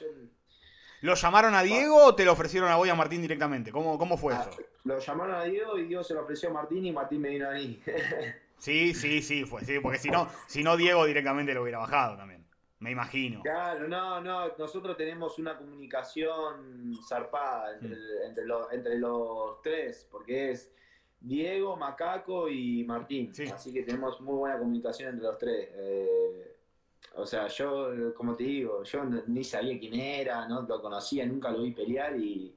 ¿Lo 1.05 1.15
llamaron 1.15 1.55
a 1.55 1.63
Diego 1.63 2.03
o 2.03 2.15
te 2.15 2.25
lo 2.25 2.33
ofrecieron 2.33 2.71
a 2.71 2.77
vos 2.77 2.87
y 2.87 2.91
a 2.91 2.95
Martín 2.95 3.21
directamente? 3.21 3.71
¿Cómo, 3.71 3.99
cómo 3.99 4.17
fue 4.17 4.33
ah, 4.33 4.49
eso? 4.49 4.59
Lo 4.85 4.99
llamaron 4.99 5.35
a 5.35 5.45
Diego 5.45 5.77
y 5.77 5.85
Diego 5.85 6.03
se 6.03 6.15
lo 6.15 6.23
ofreció 6.23 6.49
a 6.49 6.53
Martín 6.55 6.87
y 6.87 6.93
Martín 6.93 7.21
me 7.21 7.29
vino 7.29 7.47
a 7.47 7.53
mí. 7.53 7.79
sí, 8.57 8.95
sí, 8.95 9.21
sí, 9.21 9.45
fue, 9.45 9.63
sí, 9.67 9.81
porque 9.81 9.99
si 9.99 10.09
no, 10.09 10.31
si 10.47 10.63
no 10.63 10.79
Diego 10.79 11.05
directamente 11.05 11.53
lo 11.53 11.61
hubiera 11.61 11.77
bajado 11.77 12.17
también. 12.17 12.47
Me 12.79 12.91
imagino. 12.91 13.43
Claro, 13.43 13.87
no, 13.87 14.23
no, 14.23 14.57
nosotros 14.57 14.97
tenemos 14.97 15.39
una 15.39 15.59
comunicación 15.59 16.95
zarpada 17.07 17.75
entre, 17.75 17.91
mm. 17.91 18.27
entre, 18.27 18.47
los, 18.47 18.73
entre 18.73 18.99
los 18.99 19.61
tres, 19.61 20.09
porque 20.11 20.53
es 20.53 20.73
Diego, 21.21 21.77
Macaco 21.77 22.49
y 22.49 22.83
Martín. 22.85 23.31
Así 23.53 23.75
que 23.75 23.83
tenemos 23.83 24.23
muy 24.23 24.37
buena 24.37 24.59
comunicación 24.59 25.11
entre 25.11 25.27
los 25.27 25.37
tres. 25.37 25.69
Eh, 25.71 26.54
o 27.17 27.27
sea, 27.27 27.47
yo, 27.49 28.15
como 28.15 28.35
te 28.35 28.45
digo, 28.45 28.83
yo 28.83 29.05
ni 29.27 29.45
sabía 29.45 29.79
quién 29.79 29.95
era, 29.95 30.49
no 30.49 30.63
lo 30.63 30.81
conocía, 30.81 31.25
nunca 31.27 31.51
lo 31.51 31.63
vi 31.63 31.73
pelear 31.73 32.17
y 32.17 32.53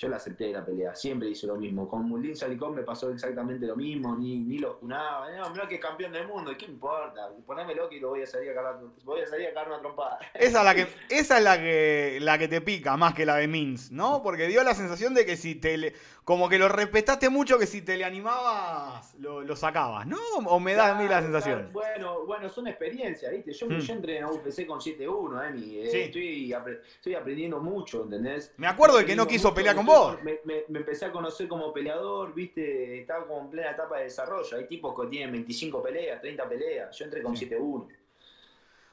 yo 0.00 0.08
la 0.08 0.16
acepté 0.16 0.50
la 0.50 0.64
pelea, 0.64 0.94
siempre 0.94 1.28
hice 1.28 1.46
lo 1.46 1.56
mismo. 1.56 1.86
Con 1.86 2.08
Mulín 2.08 2.34
Salicón 2.34 2.74
me 2.74 2.82
pasó 2.82 3.10
exactamente 3.10 3.66
lo 3.66 3.76
mismo, 3.76 4.16
ni, 4.16 4.40
ni 4.40 4.58
lo 4.58 4.74
junaba. 4.74 5.30
No, 5.30 5.50
mira 5.50 5.68
que 5.68 5.74
es 5.74 5.80
campeón 5.80 6.12
del 6.12 6.26
mundo, 6.26 6.52
¿qué 6.56 6.64
importa? 6.64 7.28
Ponémelo 7.46 7.86
que 7.88 8.00
lo 8.00 8.08
voy 8.08 8.22
a 8.22 8.26
salir 8.26 8.50
a 8.50 8.54
cagar, 8.54 8.80
voy 9.04 9.20
a 9.20 9.26
salir 9.26 9.48
a 9.48 9.52
cagar 9.52 9.68
una 9.68 9.80
trompada. 9.80 10.18
Esa 10.32 10.58
es 10.60 10.64
la 10.64 10.74
que, 10.74 10.88
esa 11.14 11.38
es 11.38 11.44
la 11.44 11.58
que, 11.58 12.18
la 12.22 12.38
que 12.38 12.48
te 12.48 12.62
pica 12.62 12.96
más 12.96 13.12
que 13.12 13.26
la 13.26 13.36
de 13.36 13.46
Mins, 13.46 13.92
¿no? 13.92 14.22
Porque 14.22 14.46
dio 14.46 14.64
la 14.64 14.74
sensación 14.74 15.12
de 15.12 15.26
que 15.26 15.36
si 15.36 15.54
te 15.54 15.76
le, 15.76 15.94
como 16.24 16.48
que 16.48 16.58
lo 16.58 16.68
respetaste 16.68 17.28
mucho 17.28 17.58
que 17.58 17.66
si 17.66 17.82
te 17.82 17.96
le 17.96 18.04
animabas 18.04 19.14
lo, 19.18 19.42
lo 19.42 19.56
sacabas, 19.56 20.06
¿no? 20.06 20.18
O 20.46 20.60
me 20.60 20.74
da 20.74 20.96
a 20.96 21.00
mí 21.00 21.08
la 21.08 21.22
sensación. 21.22 21.70
Bueno, 21.72 22.24
bueno, 22.26 22.48
son 22.48 22.68
experiencias, 22.68 23.32
¿viste? 23.32 23.52
Yo, 23.52 23.66
mm. 23.66 23.78
yo 23.78 23.92
entré 23.94 24.18
en 24.18 24.24
UFC 24.24 24.66
con 24.66 24.80
7-1, 24.80 25.44
¿eh? 25.44 25.90
eh 25.92 26.04
estoy, 26.04 26.54
estoy 26.96 27.14
aprendiendo 27.14 27.60
mucho, 27.60 28.04
¿entendés? 28.04 28.52
Me 28.56 28.66
acuerdo 28.66 28.98
de 28.98 29.04
que 29.04 29.16
no 29.16 29.26
quiso 29.26 29.52
pelear 29.52 29.76
con 29.76 29.86
me, 30.22 30.40
empecé 30.68 31.06
a 31.06 31.12
conocer 31.12 31.48
como 31.48 31.72
peleador, 31.72 32.34
viste, 32.34 33.00
estaba 33.00 33.26
como 33.26 33.40
en 33.42 33.50
plena 33.50 33.70
etapa 33.70 33.98
de 33.98 34.04
desarrollo. 34.04 34.56
Hay 34.56 34.66
tipos 34.66 34.94
que 34.98 35.08
tienen 35.08 35.32
25 35.32 35.82
peleas, 35.82 36.20
30 36.20 36.48
peleas. 36.48 36.96
Yo 36.96 37.04
entré 37.04 37.22
con 37.22 37.34
7-1. 37.34 37.88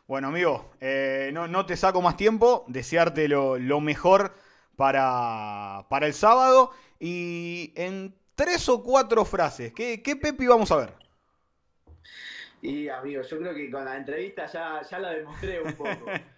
Bueno, 0.07 0.29
amigo, 0.29 0.71
eh, 0.79 1.31
no, 1.33 1.65
te 1.65 1.75
saco 1.75 2.01
más 2.01 2.15
tiempo. 2.15 2.63
Desearte 2.67 3.27
lo, 3.27 3.81
mejor 3.81 4.31
para, 4.77 5.85
para, 5.89 6.07
el 6.07 6.13
sábado. 6.13 6.71
Y 6.99 7.73
en 7.75 8.15
tres 8.35 8.69
o 8.69 8.81
cuatro 8.81 9.25
frases, 9.25 9.73
¿qué, 9.73 10.01
qué 10.01 10.15
Pepi 10.15 10.47
vamos 10.47 10.71
a 10.71 10.77
ver? 10.77 10.93
Y 12.61 12.87
amigo, 12.87 13.21
yo 13.21 13.37
creo 13.37 13.53
que 13.53 13.69
con 13.69 13.83
la 13.83 13.97
entrevista 13.97 14.45
ya, 14.45 14.81
ya 14.89 14.99
la 14.99 15.09
demostré 15.11 15.61
un 15.61 15.73
poco. 15.73 16.05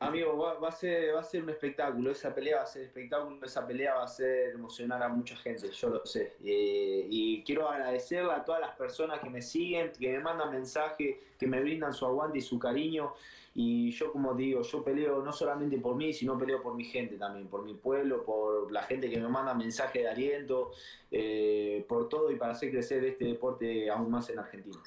Amigo, 0.00 0.36
va, 0.36 0.68
a 0.68 0.70
ser, 0.70 1.12
va 1.12 1.18
a 1.18 1.24
ser 1.24 1.42
un 1.42 1.50
espectáculo, 1.50 2.12
esa 2.12 2.32
pelea 2.32 2.58
va 2.58 2.62
a 2.62 2.66
ser 2.66 2.82
espectáculo, 2.82 3.44
esa 3.44 3.66
pelea 3.66 3.94
va 3.96 4.04
a 4.04 4.08
ser 4.08 4.50
emocionar 4.50 5.02
a 5.02 5.08
mucha 5.08 5.34
gente, 5.34 5.68
yo 5.72 5.88
lo 5.88 6.06
sé. 6.06 6.36
Eh, 6.44 7.08
y 7.10 7.42
quiero 7.42 7.68
agradecerle 7.68 8.30
a 8.30 8.44
todas 8.44 8.60
las 8.60 8.76
personas 8.76 9.18
que 9.18 9.28
me 9.28 9.42
siguen, 9.42 9.90
que 9.98 10.12
me 10.12 10.20
mandan 10.20 10.52
mensajes, 10.52 11.16
que 11.36 11.46
me 11.48 11.60
brindan 11.60 11.92
su 11.92 12.06
aguante 12.06 12.38
y 12.38 12.42
su 12.42 12.60
cariño. 12.60 13.12
Y 13.56 13.90
yo, 13.90 14.12
como 14.12 14.34
digo, 14.34 14.62
yo 14.62 14.84
peleo 14.84 15.20
no 15.20 15.32
solamente 15.32 15.78
por 15.78 15.96
mí, 15.96 16.12
sino 16.12 16.38
peleo 16.38 16.62
por 16.62 16.76
mi 16.76 16.84
gente 16.84 17.16
también, 17.16 17.48
por 17.48 17.64
mi 17.64 17.74
pueblo, 17.74 18.24
por 18.24 18.70
la 18.70 18.84
gente 18.84 19.10
que 19.10 19.18
me 19.18 19.26
manda 19.26 19.52
mensajes 19.52 20.00
de 20.00 20.08
aliento, 20.08 20.70
eh, 21.10 21.84
por 21.88 22.08
todo 22.08 22.30
y 22.30 22.36
para 22.36 22.52
hacer 22.52 22.70
crecer 22.70 23.04
este 23.04 23.24
deporte 23.24 23.90
aún 23.90 24.12
más 24.12 24.30
en 24.30 24.38
Argentina. 24.38 24.78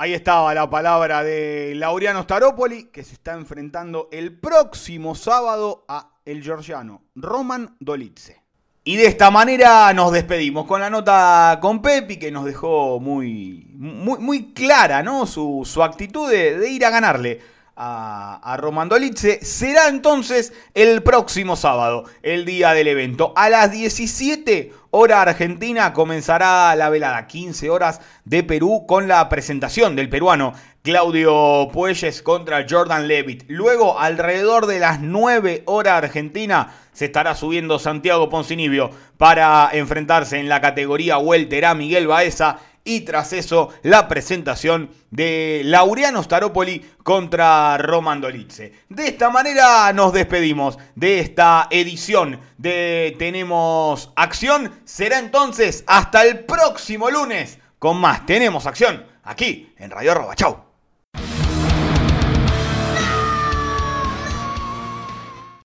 Ahí 0.00 0.14
estaba 0.14 0.54
la 0.54 0.70
palabra 0.70 1.24
de 1.24 1.72
Laureano 1.74 2.22
Staropoli, 2.22 2.84
que 2.84 3.02
se 3.02 3.14
está 3.14 3.32
enfrentando 3.32 4.08
el 4.12 4.38
próximo 4.38 5.16
sábado 5.16 5.84
a 5.88 6.12
el 6.24 6.40
georgiano 6.40 7.02
Roman 7.16 7.74
Dolitze. 7.80 8.40
Y 8.84 8.94
de 8.94 9.06
esta 9.06 9.32
manera 9.32 9.92
nos 9.94 10.12
despedimos 10.12 10.66
con 10.66 10.80
la 10.80 10.88
nota 10.88 11.58
con 11.60 11.82
Pepi, 11.82 12.16
que 12.16 12.30
nos 12.30 12.44
dejó 12.44 13.00
muy, 13.00 13.72
muy, 13.74 14.20
muy 14.20 14.52
clara 14.52 15.02
¿no? 15.02 15.26
su, 15.26 15.66
actitud 15.82 16.30
de 16.30 16.70
ir 16.70 16.86
a 16.86 16.90
ganarle 16.90 17.40
a, 17.78 18.40
a 18.42 18.56
Romandolitze 18.56 19.38
será 19.44 19.88
entonces 19.88 20.52
el 20.74 21.02
próximo 21.04 21.54
sábado, 21.54 22.04
el 22.22 22.44
día 22.44 22.74
del 22.74 22.88
evento. 22.88 23.32
A 23.36 23.48
las 23.48 23.70
17 23.70 24.72
hora 24.90 25.22
argentina 25.22 25.92
comenzará 25.92 26.74
la 26.74 26.88
velada, 26.90 27.26
15 27.26 27.70
horas 27.70 28.00
de 28.24 28.42
Perú 28.42 28.84
con 28.86 29.06
la 29.06 29.28
presentación 29.28 29.94
del 29.94 30.08
peruano 30.08 30.54
Claudio 30.82 31.68
Puelles 31.72 32.22
contra 32.22 32.64
Jordan 32.68 33.06
Levitt. 33.06 33.44
Luego, 33.48 34.00
alrededor 34.00 34.66
de 34.66 34.78
las 34.78 35.00
9 35.00 35.62
horas 35.66 36.02
argentina, 36.02 36.72
se 36.92 37.04
estará 37.04 37.34
subiendo 37.34 37.78
Santiago 37.78 38.28
Poncinibio 38.28 38.90
para 39.18 39.68
enfrentarse 39.72 40.38
en 40.38 40.48
la 40.48 40.60
categoría 40.60 41.18
welter 41.18 41.66
a 41.66 41.74
Miguel 41.74 42.06
Baeza 42.06 42.58
y 42.84 43.00
tras 43.02 43.32
eso 43.32 43.70
la 43.82 44.08
presentación 44.08 44.90
de 45.10 45.62
Laureano 45.64 46.22
Staropoli 46.22 46.84
contra 47.02 47.78
Roman 47.78 48.20
Dolitze. 48.20 48.72
De 48.88 49.08
esta 49.08 49.30
manera 49.30 49.92
nos 49.92 50.12
despedimos 50.12 50.78
de 50.94 51.20
esta 51.20 51.68
edición 51.70 52.40
de 52.56 53.14
Tenemos 53.18 54.12
Acción. 54.16 54.72
Será 54.84 55.18
entonces 55.18 55.84
hasta 55.86 56.22
el 56.24 56.44
próximo 56.44 57.10
lunes 57.10 57.58
con 57.78 57.98
más 57.98 58.26
Tenemos 58.26 58.66
Acción 58.66 59.06
aquí 59.24 59.72
en 59.78 59.90
Radio 59.90 60.12
Arroba. 60.12 60.34
Chau. 60.34 60.67